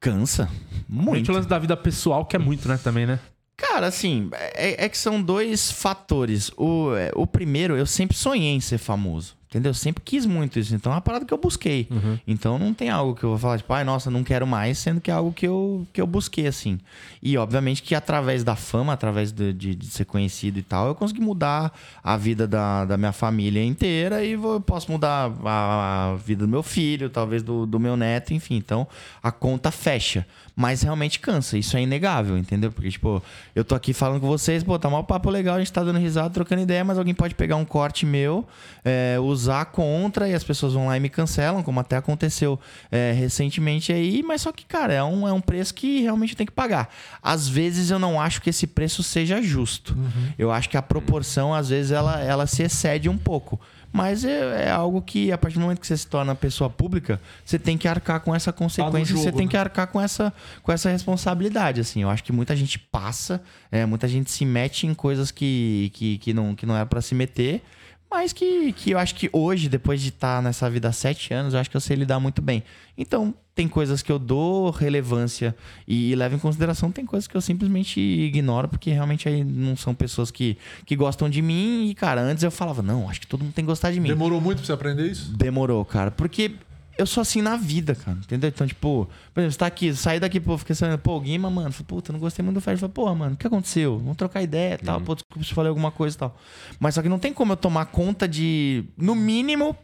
[0.00, 0.50] Cansa.
[0.88, 3.20] Muito o lance da vida pessoal, que é muito, né, também, né?
[3.56, 6.50] Cara, assim, é, é que são dois fatores.
[6.56, 9.37] O, é, o primeiro, eu sempre sonhei em ser famoso.
[9.48, 9.70] Entendeu?
[9.70, 10.74] Eu sempre quis muito isso.
[10.74, 11.88] Então é uma parada que eu busquei.
[12.26, 15.00] Então não tem algo que eu vou falar, tipo, ai, nossa, não quero mais, sendo
[15.00, 16.78] que é algo que eu, que eu busquei, assim.
[17.22, 20.94] E obviamente que através da fama, através de, de, de ser conhecido e tal, eu
[20.94, 21.72] consegui mudar
[22.04, 26.44] a vida da, da minha família inteira e vou, eu posso mudar a, a vida
[26.44, 28.56] do meu filho, talvez do, do meu neto, enfim.
[28.56, 28.86] Então
[29.22, 30.26] a conta fecha.
[30.54, 32.72] Mas realmente cansa, isso é inegável, entendeu?
[32.72, 33.22] Porque, tipo,
[33.54, 36.00] eu tô aqui falando com vocês, pô, tá mal papo legal, a gente tá dando
[36.00, 38.44] risada, trocando ideia, mas alguém pode pegar um corte meu,
[38.84, 42.58] é, usar contra e as pessoas vão lá e me cancelam, como até aconteceu
[42.90, 46.46] é, recentemente aí, mas só que, cara, é um, é um preço que realmente tem
[46.46, 46.92] que pagar.
[47.22, 49.96] Às vezes eu não acho que esse preço seja justo.
[50.38, 53.60] Eu acho que a proporção, às vezes, ela, ela se excede um pouco.
[53.92, 57.20] Mas é, é algo que, a partir do momento que você se torna pessoa pública,
[57.44, 59.50] você tem que arcar com essa consequência, jogo, você tem né?
[59.50, 60.32] que arcar com essa,
[60.62, 62.02] com essa responsabilidade, assim.
[62.02, 63.42] Eu acho que muita gente passa,
[63.72, 67.00] é, muita gente se mete em coisas que, que, que, não, que não era pra
[67.00, 67.62] se meter,
[68.10, 71.54] mas que, que eu acho que hoje, depois de estar nessa vida há sete anos,
[71.54, 72.62] eu acho que eu sei lidar muito bem.
[72.96, 75.54] Então, tem coisas que eu dou relevância
[75.86, 79.94] e, levo em consideração, tem coisas que eu simplesmente ignoro, porque realmente aí não são
[79.94, 80.56] pessoas que,
[80.86, 81.88] que gostam de mim.
[81.88, 84.08] E, cara, antes eu falava, não, acho que todo mundo tem que gostar de mim.
[84.08, 85.36] Demorou muito pra você aprender isso?
[85.36, 86.10] Demorou, cara.
[86.10, 86.52] Porque
[86.98, 88.18] eu sou assim na vida, cara.
[88.18, 88.48] Entendeu?
[88.48, 91.70] Então, tipo, por exemplo, você tá aqui, sair daqui, pô, fiquei sabendo, pô, Guima, mano,
[91.70, 92.80] falei, puta, não gostei muito do Fred.
[92.80, 93.98] Falei, pô, mano, o que aconteceu?
[93.98, 95.00] Vamos trocar ideia e tal.
[95.00, 96.36] Pô, desculpa se falei alguma coisa e tal.
[96.80, 99.76] Mas só que não tem como eu tomar conta de, no mínimo,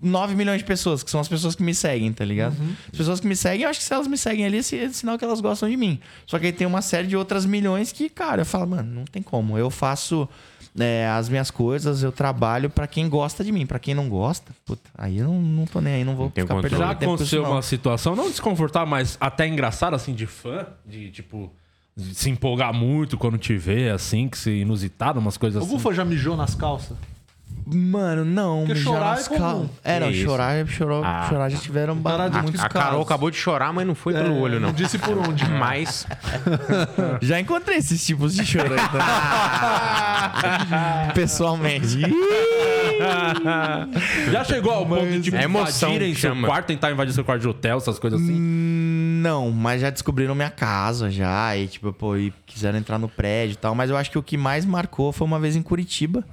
[0.00, 2.54] 9 milhões de pessoas, que são as pessoas que me seguem, tá ligado?
[2.92, 5.18] As pessoas que me seguem, eu acho que se elas me seguem ali, é sinal
[5.18, 5.98] que elas gostam de mim.
[6.26, 9.04] Só que aí tem uma série de outras milhões que, cara, eu falo, mano, não
[9.04, 9.58] tem como.
[9.58, 10.28] Eu faço
[10.78, 13.66] é, as minhas coisas, eu trabalho pra quem gosta de mim.
[13.66, 16.30] Pra quem não gosta, puta, aí eu não, não tô nem aí, não vou Não
[16.30, 20.14] ficar perdendo Já tempo com isso, aconteceu uma situação, não desconfortável, mas até engraçada, assim,
[20.14, 21.52] de fã, de tipo,
[21.96, 25.74] se empolgar muito quando te vê, assim, que se inusitado, umas coisas O assim.
[25.74, 26.96] Gufa já mijou nas calças?
[27.70, 29.68] Mano, não, Porque chorar é comum.
[29.84, 31.26] É, não, chorar, chorou, Ah.
[31.28, 32.42] chorar já tiveram ba- Paradinho.
[32.44, 33.06] muitos A Carol casos.
[33.06, 34.68] acabou de chorar, mas não foi pelo É, olho, não.
[34.68, 35.44] Não disse por onde.
[35.50, 36.06] Mas
[37.20, 39.06] Já encontrei esses tipos de choro aí também.
[41.14, 41.98] Pessoalmente.
[44.30, 46.46] Já chegou ao ponto de, tipo, É emoção invadirem seu chama.
[46.48, 48.34] quarto, tentar invadir seu quarto de hotel, essas coisas assim?
[48.34, 51.56] Hum, Não, mas já descobriram minha casa já.
[51.56, 53.74] E, tipo, pô, e quiseram entrar no prédio e tal.
[53.74, 56.24] Mas eu acho que o que mais marcou foi uma vez em Curitiba.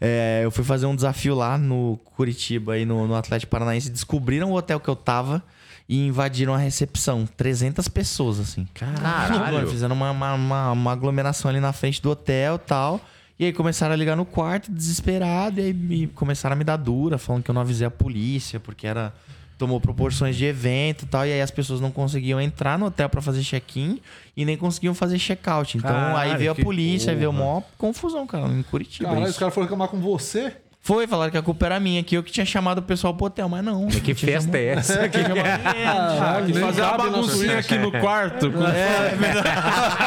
[0.00, 3.90] É, eu fui fazer um desafio lá no Curitiba e no, no Atlético Paranaense.
[3.90, 5.42] Descobriram o hotel que eu tava
[5.88, 7.26] e invadiram a recepção.
[7.36, 8.66] 300 pessoas, assim.
[8.74, 9.54] Caralho.
[9.56, 13.00] Mano, fizeram uma, uma, uma- uma aglomeração ali na frente do hotel e tal.
[13.40, 15.60] E aí começaram a ligar no quarto, desesperado.
[15.60, 18.60] E aí me- começaram a me dar dura, falando que eu não avisei a polícia,
[18.60, 19.12] porque era
[19.58, 23.08] tomou proporções de evento e tal, e aí as pessoas não conseguiam entrar no hotel
[23.08, 24.00] pra fazer check-in
[24.36, 25.76] e nem conseguiam fazer check-out.
[25.76, 27.44] Então aí veio a polícia, aí veio porra.
[27.44, 29.08] maior confusão, cara, em Curitiba.
[29.08, 29.32] Caralho, isso.
[29.32, 30.56] os caras foram reclamar com você?
[30.88, 33.26] Foi, falaram que a culpa era minha, que eu que tinha chamado o pessoal pro
[33.26, 33.88] hotel, mas não.
[33.88, 35.06] Que festa é essa?
[35.10, 35.86] Que é?
[35.86, 38.50] Ah, fazer uma baguncinha aqui no quarto.
[38.50, 38.58] com-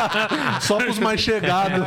[0.59, 1.85] Só pros mais chegados.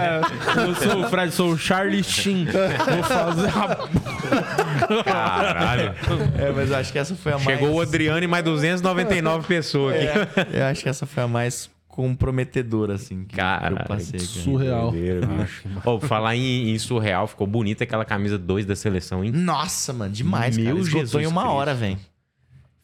[0.56, 2.46] Eu sou o Fred, sou o Charlie Sheen.
[2.46, 5.02] Vou fazer uma...
[5.02, 5.92] Caralho.
[6.38, 7.58] É, mas eu acho que essa foi a mais...
[7.58, 10.56] Chegou o Adriano e mais 299 pessoas aqui.
[10.56, 14.18] Eu acho que essa foi a mais comprometedora, assim, que Caralho, eu passei.
[14.18, 14.24] cara.
[14.24, 14.90] Surreal.
[14.90, 15.62] Doideira, bicho.
[15.84, 19.30] Ô, falar em, em surreal, ficou bonita aquela camisa 2 da seleção, hein?
[19.32, 20.78] Nossa, mano, demais, Meu cara.
[20.80, 21.56] Esgotou Jesus em uma Cristo.
[21.56, 21.98] hora, velho.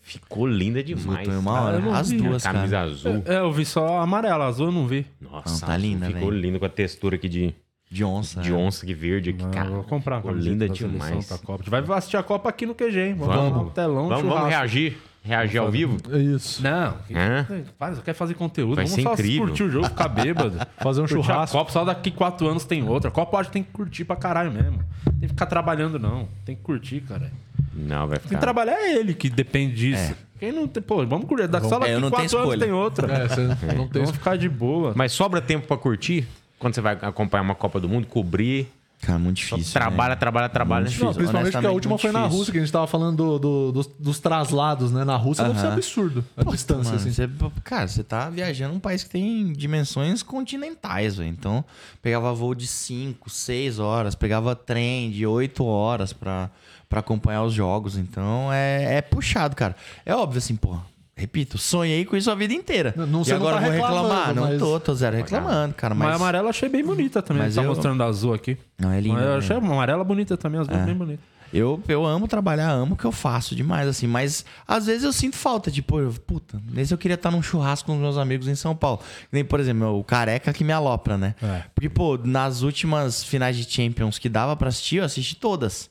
[0.01, 1.07] Ficou linda demais.
[1.21, 1.77] Esgotou em uma hora.
[1.79, 2.17] eu não As vi.
[2.19, 2.91] duas, Camisa cara.
[2.91, 3.23] azul.
[3.27, 5.05] É, eu vi só a amarela, azul eu não vi.
[5.21, 6.41] Nossa, Não, tá azul linda, Ficou velho.
[6.41, 7.55] lindo com a textura aqui de,
[7.91, 8.41] De onça.
[8.41, 8.55] de é.
[8.55, 9.69] onça que verde aqui, Ah, cara.
[9.69, 11.29] eu vou comprar uma ficou linda demais.
[11.69, 13.15] vai assistir a Copa aqui no QG, hein?
[13.15, 13.51] Vamos, Vamos.
[13.51, 14.97] vamos no telão, Vamos, vamos reagir?
[15.23, 15.99] Reagir ao vivo?
[16.11, 16.63] É isso.
[16.63, 16.95] Não.
[17.15, 17.47] Hã?
[17.79, 18.77] Faz, quer fazer conteúdo.
[18.77, 19.47] Vai Vamos ser só incrível.
[19.47, 20.59] curtir o jogo, ficar bêbado.
[20.81, 21.57] Fazer um Curtir churrasco.
[21.57, 23.09] A Copa só daqui quatro anos tem outra.
[23.11, 24.79] A Copa eu acho que tem que curtir pra caralho mesmo.
[25.05, 26.27] Tem que ficar trabalhando, não.
[26.45, 27.31] Tem que curtir, cara.
[27.75, 28.41] Não, vai Quem ficar.
[28.41, 30.15] trabalhar é ele que depende disso.
[30.39, 30.83] Quem não tem.
[30.83, 31.47] Pô, vamos curtir.
[31.49, 33.13] Daqui só É, daqui eu não quatro anos tem outra.
[33.13, 33.41] É, você
[33.75, 34.95] não tem Vamos ficar de boa.
[34.97, 36.27] Mas sobra tempo pra curtir?
[36.59, 38.69] Quando você vai acompanhar uma Copa do Mundo, cobrir,
[39.03, 39.73] Cara, muito difícil.
[39.73, 40.17] trabalha, né?
[40.17, 40.85] trabalha, trabalha.
[40.85, 42.39] Muito Não, principalmente porque a última foi na difícil.
[42.39, 45.05] Rússia, que a gente tava falando do- do- dos, dos traslados, né?
[45.05, 47.11] Na Rússia deve ser absurdo a distância, Mano, assim.
[47.11, 47.29] você-
[47.65, 51.31] cara, você tá viajando num país que tem dimensões continentais, velho.
[51.31, 51.65] Então,
[52.03, 56.51] pegava voo de 5, 6 horas, pegava trem de 8 horas pra,
[56.89, 57.97] pra acompanhar os jogos.
[57.97, 59.75] Então, é, é puxado, cara.
[60.05, 60.77] É óbvio, assim, pô.
[61.21, 62.95] Repito, sonhei com isso a vida inteira.
[62.97, 64.35] Não- não- e você não agora tá vou reclamar?
[64.35, 65.95] Não mas- tô, tô zero reclamando, cara.
[65.95, 67.43] Mas, Mas, a amarela eu achei bem bonita também.
[67.43, 68.57] Mas tá eu- mostrando a azul aqui.
[68.79, 69.17] Não, é linda.
[69.17, 69.37] Mas eu né?
[69.39, 71.25] achei a amarela bonita também, as duas bem bonitas.
[71.53, 74.07] Eu, eu amo trabalhar, amo o que eu faço demais, assim.
[74.07, 77.97] Mas às vezes eu sinto falta, tipo, puta, nesse eu queria estar num churrasco com
[77.97, 79.01] os meus amigos em São Paulo.
[79.33, 81.35] Nem, por exemplo, o careca que me alopra, né?
[81.43, 81.65] É.
[81.75, 85.91] Porque, pô, nas últimas finais de Champions que dava pra assistir, eu assisti todas.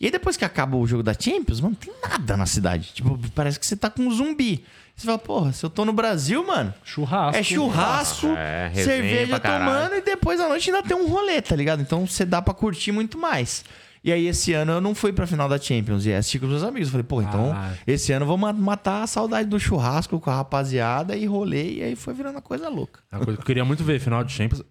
[0.00, 2.90] E aí depois que acaba o jogo da Champions, mano, não tem nada na cidade.
[2.94, 4.62] Tipo, parece que você tá com um zumbi.
[4.94, 7.38] Você fala, porra, se eu tô no Brasil, mano, Churrasco.
[7.38, 11.54] é churrasco, É, resenha cerveja tomando e depois à noite ainda tem um rolê, tá
[11.54, 11.80] ligado?
[11.82, 13.62] Então você dá pra curtir muito mais.
[14.04, 16.52] E aí esse ano eu não fui pra final da Champions e assisti com os
[16.52, 16.88] meus amigos.
[16.88, 17.72] Eu falei, pô, então Ah.
[17.86, 21.72] esse ano eu vou ma- matar a saudade do churrasco com a rapaziada e rolê.
[21.78, 23.00] E aí foi virando uma coisa louca.
[23.10, 24.62] É uma coisa que eu queria muito ver, final de Champions.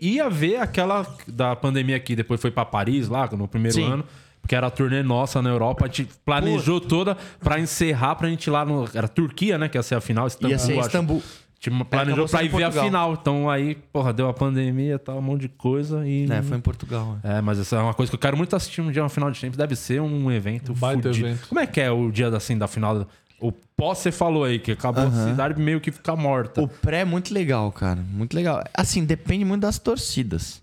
[0.00, 3.84] Ia ver aquela da pandemia aqui, depois foi pra Paris lá, no primeiro Sim.
[3.92, 4.04] ano.
[4.40, 8.46] Porque era a turnê nossa na Europa, a gente planejou toda pra encerrar pra gente
[8.46, 8.88] ir lá no.
[8.94, 9.68] Era Turquia, né?
[9.68, 10.26] Que ia ser a final.
[10.26, 10.86] Istambul, Ia ser acho.
[10.86, 11.22] Istambul.
[11.60, 13.12] Tipo, planejou acabou pra ir ver a final.
[13.12, 16.06] Então aí, porra, deu a pandemia e tal, um monte de coisa.
[16.08, 16.24] E...
[16.32, 17.18] É, foi em Portugal.
[17.22, 17.36] é.
[17.36, 19.30] É, mas essa é uma coisa que eu quero muito assistir um dia uma final
[19.30, 19.58] de Champions.
[19.58, 21.26] Deve ser um evento baita fudido.
[21.26, 21.48] evento.
[21.48, 23.06] Como é que é o dia assim, da final?
[23.38, 26.62] O pós você falou aí, que acabou a cidade meio que ficar morta.
[26.62, 28.00] O pré é muito legal, cara.
[28.10, 28.64] Muito legal.
[28.72, 30.59] Assim, depende muito das torcidas.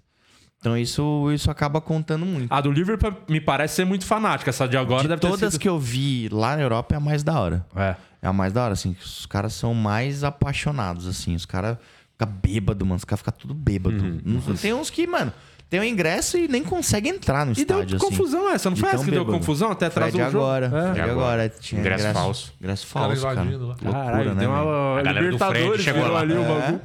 [0.68, 2.52] Então isso, isso acaba contando muito.
[2.54, 4.50] A do Liverpool me parece ser muito fanática.
[4.50, 5.62] Essa de agora De deve todas ter sido...
[5.62, 7.66] que eu vi lá na Europa é a mais da hora.
[7.76, 7.96] É.
[8.22, 8.96] É a mais da hora, assim.
[9.02, 11.36] Os caras são mais apaixonados, assim.
[11.36, 11.78] Os caras
[12.12, 12.98] ficam bêbados, mano.
[12.98, 13.96] Os caras ficam tudo bêbado.
[14.04, 14.22] Uhum.
[14.26, 15.32] Não- Tem uns que, mano,
[15.70, 18.06] tem um ingresso e nem consegue entrar no E deu estádio, assim.
[18.06, 19.38] confusão essa, não De foi essa que deu bêbado.
[19.40, 19.72] confusão?
[19.72, 20.46] Até atrasou Fred o jogo?
[20.46, 20.94] agora.
[20.96, 20.98] É.
[20.98, 21.50] E agora.
[21.60, 22.54] Tinha Ingresso ingresso, falso.
[22.62, 23.36] Ingresso Cara falso, cara.
[23.44, 23.44] lá.
[23.58, 26.20] Loucura, Caralho, né, tem uma A galera do Fred Libertadores chegou lá.
[26.22, 26.48] ali o É.
[26.48, 26.82] bagulho.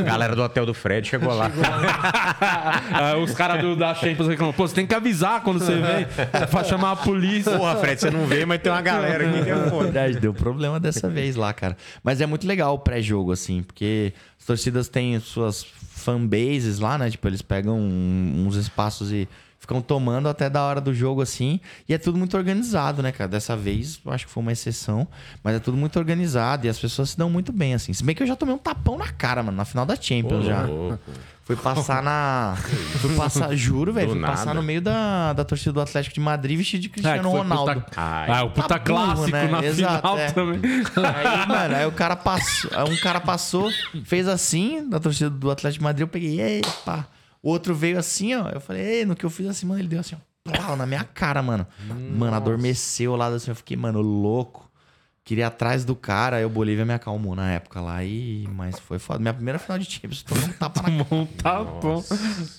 [0.00, 1.50] A galera do hotel do Fred chegou lá.
[2.92, 4.52] Ah, Os caras do- da Champions reclamam.
[4.52, 6.06] Pô, você tem que avisar quando você vem.
[6.32, 7.56] É pra chamar a polícia.
[7.56, 9.54] Porra, Fred, você não vê, mas tem uma galera aqui que é.
[9.54, 11.76] Verdade, deu problema dessa vez lá, cara.
[12.02, 15.64] Mas é muito legal o pré-jogo, assim, porque as torcidas têm suas
[16.12, 17.10] fanbases lá, né?
[17.10, 19.28] Tipo, eles pegam um- uns espaços e
[19.60, 21.60] ficam tomando até da hora do jogo, assim.
[21.88, 23.28] E é tudo muito organizado, né, cara?
[23.28, 25.06] Dessa vez, eu acho que foi uma exceção,
[25.42, 27.92] mas é tudo muito organizado e as pessoas se dão muito bem, assim.
[27.92, 30.44] Se bem que eu já tomei um tapão na cara, mano, na final da Champions
[30.46, 30.66] já.
[31.48, 32.58] Fui passar na.
[33.00, 34.10] Fui passar, juro, velho.
[34.10, 34.60] Fui passar nada.
[34.60, 37.38] no meio da, da torcida do Atlético de Madrid vestido de Ah, que Cristiano foi
[37.38, 37.80] Ronaldo.
[37.80, 37.90] Puta...
[37.96, 38.30] Ai.
[38.30, 39.48] Ah, o puta Tá burro, clássico né?
[39.48, 40.30] na Exato, final é.
[40.30, 40.60] também.
[40.62, 43.70] Aí, mano, aí o cara passou, aí um cara passou,
[44.04, 47.06] fez assim, na torcida do Atlético de Madrid, eu peguei, ei, pá.
[47.42, 48.50] O outro veio assim, ó.
[48.50, 50.16] Eu falei, ei, no que eu fiz assim, mano, ele deu assim,
[50.68, 51.66] ó, na minha cara, mano.
[52.14, 54.67] Mano, adormeceu lá assim, eu fiquei, mano, louco.
[55.28, 58.02] Queria ir atrás do cara, aí o Bolívia me acalmou na época lá.
[58.02, 58.48] E...
[58.50, 59.18] Mas foi foda.
[59.18, 62.02] Minha primeira final de Champions, tomei um tapa na Um tapão.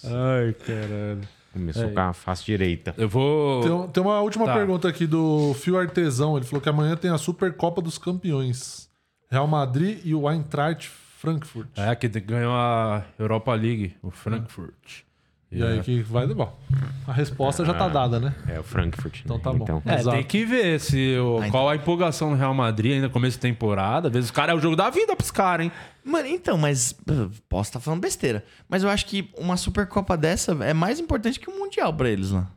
[0.04, 1.22] Ai, caralho.
[1.52, 2.94] Começou com a face direita.
[2.96, 3.64] Eu vou.
[3.64, 4.54] Tem, tem uma última Tá.
[4.54, 6.38] pergunta aqui do Fio Artesão.
[6.38, 8.88] Ele falou que amanhã tem a Supercopa dos Campeões.
[9.32, 10.88] Real Madrid e o Eintracht
[11.18, 11.70] Frankfurt.
[11.76, 15.02] É, que ganhou a Europa League, o Frankfurt.
[15.52, 16.28] E aí que vai.
[16.28, 16.56] Bom,
[17.08, 18.36] a resposta já tá dada, né?
[18.48, 19.16] É o Frankfurt.
[19.16, 19.22] né?
[19.26, 19.82] Então tá bom.
[19.84, 20.16] É, Exato.
[20.18, 24.10] tem que ver se o, qual a empolgação do Real Madrid ainda começo de temporada.
[24.10, 25.72] Às vezes o cara é o jogo da vida pros caras, hein?
[26.06, 28.46] Mano, então, mas uh, posso estar falando besteira.
[28.70, 32.30] Mas eu acho que uma Supercopa dessa é mais importante que um Mundial pra eles
[32.30, 32.48] lá.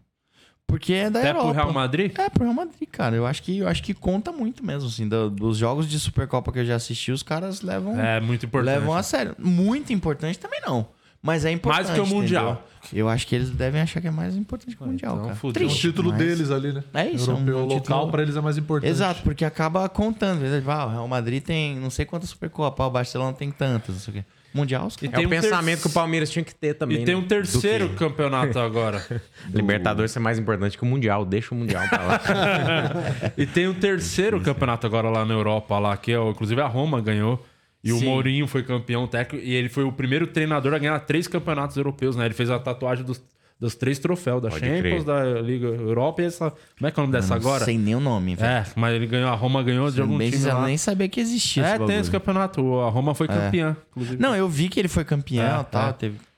[0.66, 1.47] Porque é da Até Europa.
[1.47, 2.19] pro Real Madrid?
[2.19, 3.16] É, pro Real Madrid, cara.
[3.16, 5.09] Eu acho que, eu acho que conta muito mesmo, assim.
[5.09, 8.74] do- dos jogos de Supercopa que eu já assisti, os caras levam, É muito importante.
[8.74, 9.35] levam a sério.
[9.39, 10.86] Muito importante também não.
[11.22, 11.84] Mas é importante.
[11.86, 12.44] Mais que o Mundial.
[12.84, 13.06] entendeu?
[13.06, 15.36] Eu acho que eles devem achar que é mais importante que o Mundial, então cara.
[15.36, 15.62] fudeu.
[15.62, 16.82] Triste, título mas- deles ali, né?
[16.92, 18.90] É isso, é um Europeu local título- pra eles é mais importante.
[18.90, 20.40] Exato, porque acaba contando.
[20.40, 20.64] verdade?
[20.68, 24.10] Ah, o Real Madrid tem não sei quantas Supercopa, o Barcelona tem tantas, não sei
[24.14, 24.24] o quê.
[24.52, 25.14] Mundial, os E caras...
[25.14, 27.00] É Tem o um pensamento terce- que o Palmeiras tinha que ter também.
[27.00, 27.20] E tem né?
[27.20, 29.00] um terceiro Do campeonato agora.
[29.00, 29.18] que
[29.56, 31.24] Libertadores é mais importante que o Mundial.
[31.24, 32.20] Deixa o Mundial pra lá.
[33.38, 36.66] E tem um terceiro campeonato agora lá na Europa, lá, que é, o- inclusive a
[36.66, 37.42] Roma ganhou.
[37.84, 38.04] E o Sim.
[38.06, 39.44] Mourinho foi campeão técnico.
[39.44, 42.24] E ele foi o primeiro treinador a ganhar três campeonatos europeus, né?
[42.26, 43.20] Ele fez a tatuagem dos,
[43.59, 45.04] dos três troféus, da Pode Champions, crer.
[45.04, 46.50] da Liga Europa e essa.
[46.78, 47.64] Como é que é o nome dessa agora?
[47.64, 48.48] sei nem o nome, velho.
[48.48, 50.64] É, mas ele ganhou, a Roma ganhou de algum Bem time lá.
[50.66, 52.80] nem sabia que existia É, esse tem esse campeonato.
[52.80, 54.22] A Roma foi campeã, inclusive.
[54.22, 55.88] Não, eu vi que ele foi campeão É, e tal.
[55.88, 55.92] é.
[55.92, 56.31] Teve, teve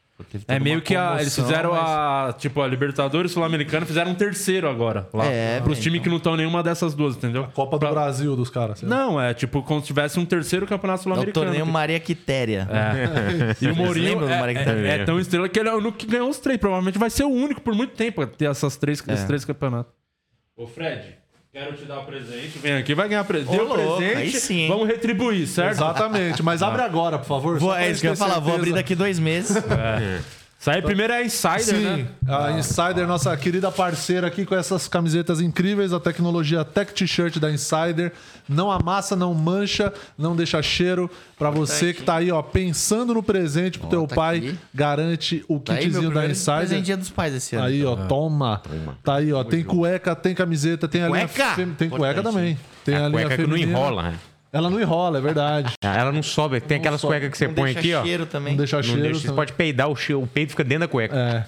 [0.47, 2.35] É meio que a, eles fizeram mas- a.
[2.39, 5.09] Tipo, a Libertadores Sul-Americana fizeram um terceiro agora.
[5.12, 7.49] Lá, É, pros bem, times que não estão nenhuma dessas duas, entendeu?
[7.53, 8.81] Copa do Pra- Brasil dos caras.
[8.82, 11.47] Não, é tipo como se tivesse um terceiro campeonato É o sul-americano.
[11.47, 12.69] torneio Maria Quitéria.
[12.70, 13.57] É.
[13.61, 16.07] E o Mourinho do é, é- é tão estrela que ele é o único que
[16.07, 16.59] ganhou os três.
[16.61, 19.93] Provavelmente vai ser o único por muito tempo a ter essas três, esses três campeonatos.
[20.57, 21.16] Ô, Fred,
[21.55, 22.59] quero te dar um presente.
[22.59, 23.53] Vem aqui, vai ganhar presente.
[23.53, 24.17] Deu louco, presente.
[24.17, 24.67] aí sim?
[24.67, 25.75] Vamos retribuir, certo?
[25.75, 26.43] Exatamente.
[26.43, 27.61] Mas abre agora, por favor.
[27.61, 29.57] Vou, é isso que eu ia falar, vou abrir daqui dois meses.
[30.65, 32.07] Isso aí primeiro é Insider, Sim, né?
[32.27, 37.51] a Insider, nossa querida parceira aqui com essas camisetas incríveis, a tecnologia Tech T-shirt da
[37.51, 38.15] Insider.
[38.49, 41.11] Não amassa, não mancha, não deixa cheiro.
[41.39, 44.59] Pra você que tá aí, ó, pensando no presente pro teu tá pai, aqui.
[44.74, 46.57] garante o Tá aí, meu kitzinho da primeiro Insider.
[46.61, 47.66] presente dia dos pais esse ano.
[47.66, 48.62] Aí, ó, toma.
[49.03, 51.55] Tá aí, ó, tem cueca, tem camiseta, tem a linha Cueca?
[51.57, 52.35] fem- tem cueca Importante.
[52.35, 52.59] também.
[52.86, 53.78] Tem a, a linha cueca que não feminina.
[53.78, 54.15] enrola, né?
[54.55, 55.75] Ela não enrola, é verdade.
[55.83, 56.61] Ela não sobe.
[56.61, 57.13] Tem aquelas sobe.
[57.15, 58.03] cuecas que você Não põe deixa aqui, ó.
[58.05, 58.53] cheiro também.
[58.53, 59.03] Não deixa Não cheiro.
[59.03, 61.15] deixa, você pode peidar, o, che- o peito fica dentro da cueca.
[61.17, 61.45] É.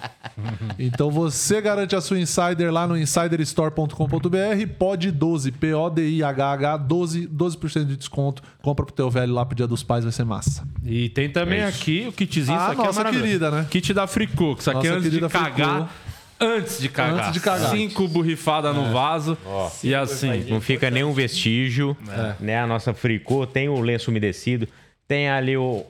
[0.77, 4.67] Então você garante a sua Insider lá no insiderstore.com.br.
[4.77, 8.41] Pode 12, P-O-D-I-H-H, 12, 12% de desconto.
[8.61, 10.67] Compra pro teu velho lá pro Dia dos Pais, vai ser massa.
[10.83, 12.57] E tem também É aqui o kitzinho.
[12.57, 13.65] Ah, isso aqui nossa é querida, né?
[13.69, 15.75] Kit da Fricô, que isso aqui é Nossa antes de querida cagar.
[15.87, 16.06] Fricô.
[16.39, 17.15] Antes de cagar.
[17.19, 17.71] Antes de cagar.
[17.71, 19.37] Cinco borrifadas no vaso.
[19.83, 20.45] e assim.
[20.49, 21.95] Não fica nenhum vestígio.
[22.39, 22.59] Né?
[22.59, 24.67] A nossa fricô tem o lenço umedecido.
[25.07, 25.85] Tem ali o.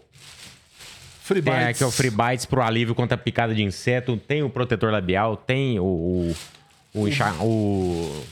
[1.24, 1.68] Free Tem Bites.
[1.68, 4.16] aqui o Free Bites pro alívio contra a picada de inseto.
[4.16, 5.36] Tem o protetor labial.
[5.36, 5.84] Tem o.
[5.84, 6.36] O,
[7.02, 8.24] o, enxa- o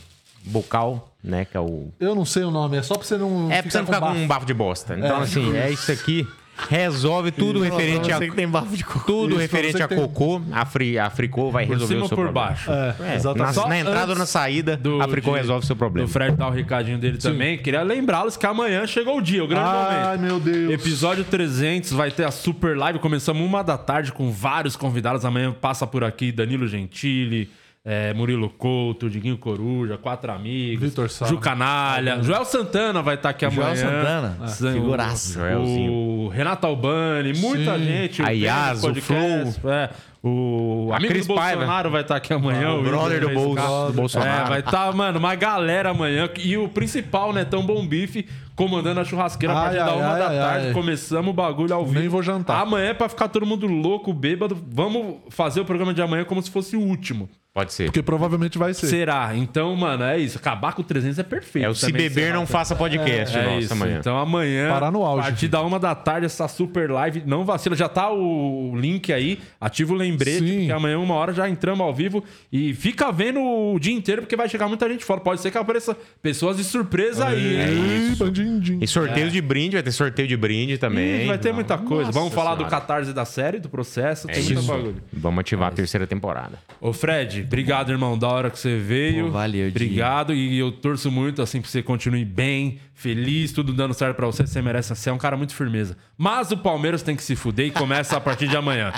[0.46, 1.44] bucal, né?
[1.44, 1.90] Que é o.
[2.00, 4.00] Eu não sei o nome, é só pra você não É pra você não ficar
[4.00, 4.96] com um bafo de bosta.
[4.98, 6.26] Então, assim, é isso aqui.
[6.58, 8.18] Resolve tudo referente a.
[8.18, 9.00] Você que tem bafo de cocô.
[9.06, 12.06] Tudo Isso, referente a que tem- cocô, a, fri, a Fricô vai Por resolver cima
[12.06, 12.48] o seu por problema.
[12.48, 12.72] baixo?
[12.72, 13.56] É, É, exatamente.
[13.58, 16.08] na, na entrada ou na saída, do- a Fricô de- resolve o seu problema.
[16.08, 17.58] Do Fred dar o recadinho dele também.
[17.58, 20.22] Queria lembrá-los que amanhã chegou o dia, o grande Ai, momento.
[20.22, 20.72] meu Deus.
[20.74, 23.00] Episódio 300 vai ter a super live.
[23.00, 25.26] Começamos uma da tarde com vários convidados.
[25.26, 27.50] Amanhã passa por aqui Danilo Gentili,
[27.86, 31.28] é, Murilo Couto, Diguinho Coruja, Quatro Amigos, Vitor Sá.
[31.28, 32.22] Ju Canalha.
[32.24, 33.86] Joel Santana vai estar aqui Joel amanhã.
[33.86, 35.40] Santana, Ah, figuraça.
[35.58, 38.24] O, o Renato Albani, muita gente.
[38.24, 39.90] A Yas, o Podcast, é,
[40.24, 41.58] o A amigo Cris do Paiva.
[41.58, 42.74] Bolsonaro vai estar aqui amanhã.
[42.74, 44.46] o brother do, Bolso- do Bolsonaro.
[44.46, 46.28] é, vai estar, mano, uma galera amanhã.
[46.40, 49.98] E o principal, né, Tão Bom Bife, comandando a churrasqueira a Ai, partir da ai,
[50.00, 50.68] uma ai, da ai, tarde.
[50.70, 50.74] ai.
[50.74, 52.00] Começamos o bagulho ao vivo.
[52.00, 52.62] Nem vou jantar.
[52.62, 54.58] Amanhã é pra ficar todo mundo louco, bêbado.
[54.72, 57.30] Vamos fazer o programa de amanhã como se fosse o último.
[57.56, 57.86] Pode ser.
[57.86, 58.88] Porque provavelmente vai ser.
[58.88, 59.32] Será?
[59.34, 60.38] Então, mano, é isso.
[60.38, 61.66] Acabar com o 300 é perfeito.
[61.66, 63.72] É o Se Beber Não o Faça Podcast, é nossa, isso.
[63.74, 63.98] amanhã.
[63.98, 65.52] Então amanhã, Parar no auge, a partir filho.
[65.54, 67.24] da uma da tarde, essa super live.
[67.26, 69.40] Não vacila, já tá o link aí.
[69.62, 70.58] Ativa o lembrete, Sim.
[70.58, 72.22] porque amanhã, uma hora, já entramos ao vivo.
[72.52, 75.22] E fica vendo o dia inteiro, porque vai chegar muita gente fora.
[75.22, 78.12] Pode ser que apareça pessoas de surpresa aí, É hein?
[78.12, 78.80] Ih, bandindim.
[78.82, 81.24] E sorteio de brinde, vai ter sorteio de brinde também.
[81.24, 82.12] Ih, vai ter muita coisa.
[82.12, 82.72] Vamos Nossa falar do Senhora.
[82.82, 84.30] catarse da série, do processo.
[84.30, 84.68] É tem muita isso.
[84.70, 84.96] bagulho.
[85.14, 86.60] Vamos ativar a terceira temporada.
[86.82, 88.18] Ô, Fred, obrigado, irmão.
[88.18, 89.26] Da hora que você veio.
[89.26, 89.68] Pô, valeu.
[89.68, 90.34] Obrigado.
[90.34, 94.46] E eu torço muito, assim, pra você continue bem, feliz, tudo dando certo pra você.
[94.46, 94.96] Você merece.
[94.96, 95.98] Você é um cara muito firmeza.
[96.18, 98.94] Mas o Palmeiras tem que se fuder e começa a partir de amanhã.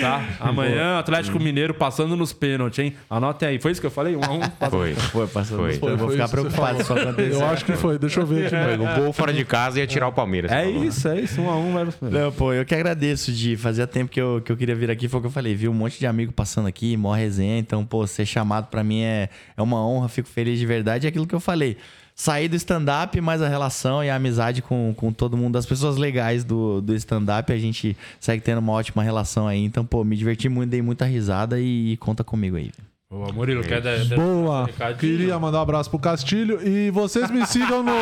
[0.00, 0.28] Tá?
[0.40, 2.94] Amanhã, Atlético Mineiro passando nos pênaltis, hein?
[3.08, 3.58] Anotem aí.
[3.58, 4.16] Foi isso que eu falei?
[4.16, 4.40] Um a um.
[4.70, 4.94] Foi.
[4.94, 5.58] Foi, passando.
[5.58, 5.74] Foi.
[5.74, 7.34] Foi, eu vou ficar preocupado se isso acontecer.
[7.34, 7.98] Eu acho que foi.
[7.98, 8.56] Deixa eu ver aqui.
[8.56, 8.76] Foi.
[8.76, 8.92] mano.
[8.92, 10.50] O gol fora de casa ia tirar o Palmeiras.
[10.50, 10.70] É né?
[10.70, 11.40] isso, é isso.
[11.40, 12.20] Um a um vai pros pênaltis.
[12.20, 15.08] Não, pô, eu que agradeço de fazia tempo que eu, que eu queria vir aqui,
[15.08, 17.84] foi o que eu falei, vi um monte de amigo passando aqui, mó resenha, então,
[17.84, 21.26] pô, ser chamado pra mim é, é uma honra, fico feliz de verdade, é aquilo
[21.26, 21.76] que eu falei.
[22.18, 25.98] Saí do stand-up, mas a relação e a amizade com, com todo mundo, as pessoas
[25.98, 29.62] legais do, do stand-up, a gente segue tendo uma ótima relação aí.
[29.62, 32.72] Então, pô, me diverti muito, dei muita risada e, e conta comigo aí.
[33.08, 34.66] Boa, Murilo, quer dar, dar- Boa.
[34.66, 34.98] recadinho?
[34.98, 36.58] Queria mandar um abraço pro Castilho.
[36.66, 37.92] E vocês me sigam no.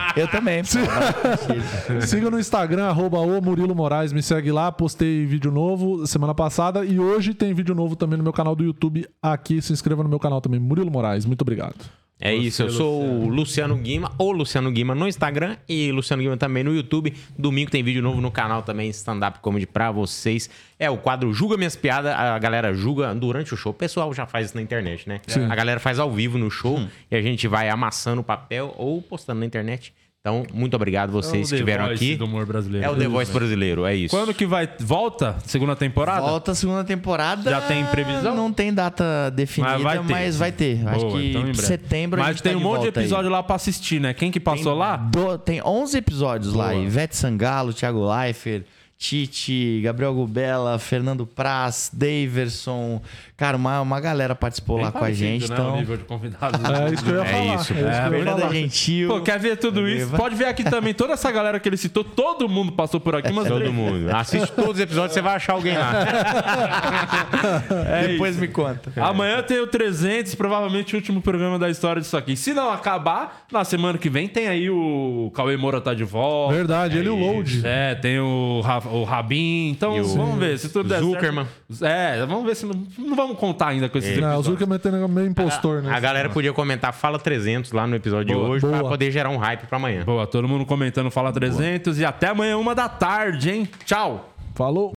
[0.16, 0.62] Eu também.
[0.62, 2.00] pô.
[2.06, 6.84] Siga no Instagram, arroba o Murilo Moraes, me segue lá, postei vídeo novo semana passada
[6.86, 9.06] e hoje tem vídeo novo também no meu canal do YouTube.
[9.22, 11.26] Aqui, se inscreva no meu canal também, Murilo Moraes.
[11.26, 11.74] Muito obrigado.
[12.18, 16.36] É isso, eu sou o Luciano Guima, ou Luciano Guima no Instagram e Luciano Guima
[16.36, 17.12] também no YouTube.
[17.38, 20.48] Domingo tem vídeo novo no canal também, stand-up comedy pra vocês.
[20.78, 23.70] É o quadro Julga Minhas Piadas, a galera julga durante o show.
[23.70, 25.20] O pessoal já faz isso na internet, né?
[25.50, 26.80] A galera faz ao vivo no show
[27.10, 29.92] e a gente vai amassando o papel ou postando na internet.
[30.26, 32.16] Então, muito obrigado vocês É o que The estiveram Voice aqui.
[32.16, 32.84] do humor brasileiro.
[32.84, 34.16] É o The Voice brasileiro, é isso.
[34.16, 34.68] Quando que vai...
[34.80, 35.36] Volta?
[35.44, 36.20] Segunda temporada?
[36.22, 37.48] Volta a segunda temporada.
[37.48, 38.34] Já tem previsão?
[38.34, 40.84] Não tem data definida, mas vai ter.
[40.88, 43.04] Acho Boa, que então setembro a Mas gente tem tá um monte de volta aí.
[43.04, 44.12] episódio lá pra assistir, né?
[44.12, 44.96] Quem que passou lá?
[44.96, 46.70] Do- tem 11 episódios lá.
[46.70, 46.82] Boa.
[46.82, 48.64] Ivete Sangalo, Thiago Leifert,
[48.98, 53.02] Tite, Gabriel Gubela, Fernando Praz, Daverson.
[53.36, 55.50] Cara, uma, uma galera participou lá Bem com a gente.
[55.50, 56.60] né, o Então, nível de convidados.
[56.64, 57.44] É isso que eu ia É falar.
[57.44, 58.52] isso, é isso que eu ia Fernanda falar.
[58.54, 59.08] Gentil.
[59.08, 60.10] Pô, quer ver tudo isso?
[60.16, 60.94] Pode ver aqui também.
[60.94, 63.30] Toda essa galera que ele citou, todo mundo passou por aqui.
[63.32, 64.08] Mas Todo mundo.
[64.16, 65.92] Assiste todos os episódios, você vai achar alguém lá.
[67.86, 68.40] É Depois isso.
[68.40, 68.90] me conta.
[68.96, 72.36] Amanhã tem o 300, provavelmente o último programa da história disso aqui.
[72.36, 76.54] Se não acabar, na semana que vem tem aí o Cauê Moura tá de volta.
[76.54, 77.60] Verdade, ele e o Load.
[77.64, 79.70] É, tem o, Ra- o Rabin.
[79.70, 81.46] Então o vamos ver se tudo der Zuckerman.
[81.70, 81.84] certo.
[81.84, 84.46] É, vamos ver se não, não vamos contar ainda com esses Não, o episódios.
[84.46, 85.92] Zuckerman é meio impostor, né?
[85.94, 88.90] A galera podia comentar Fala 300 lá no episódio Boa, de hoje pra boa.
[88.90, 90.04] poder gerar um hype pra amanhã.
[90.04, 93.68] Boa, todo mundo comentando Fala 300 e até amanhã, uma da tarde, hein?
[93.84, 94.30] Tchau!
[94.54, 94.95] Falou.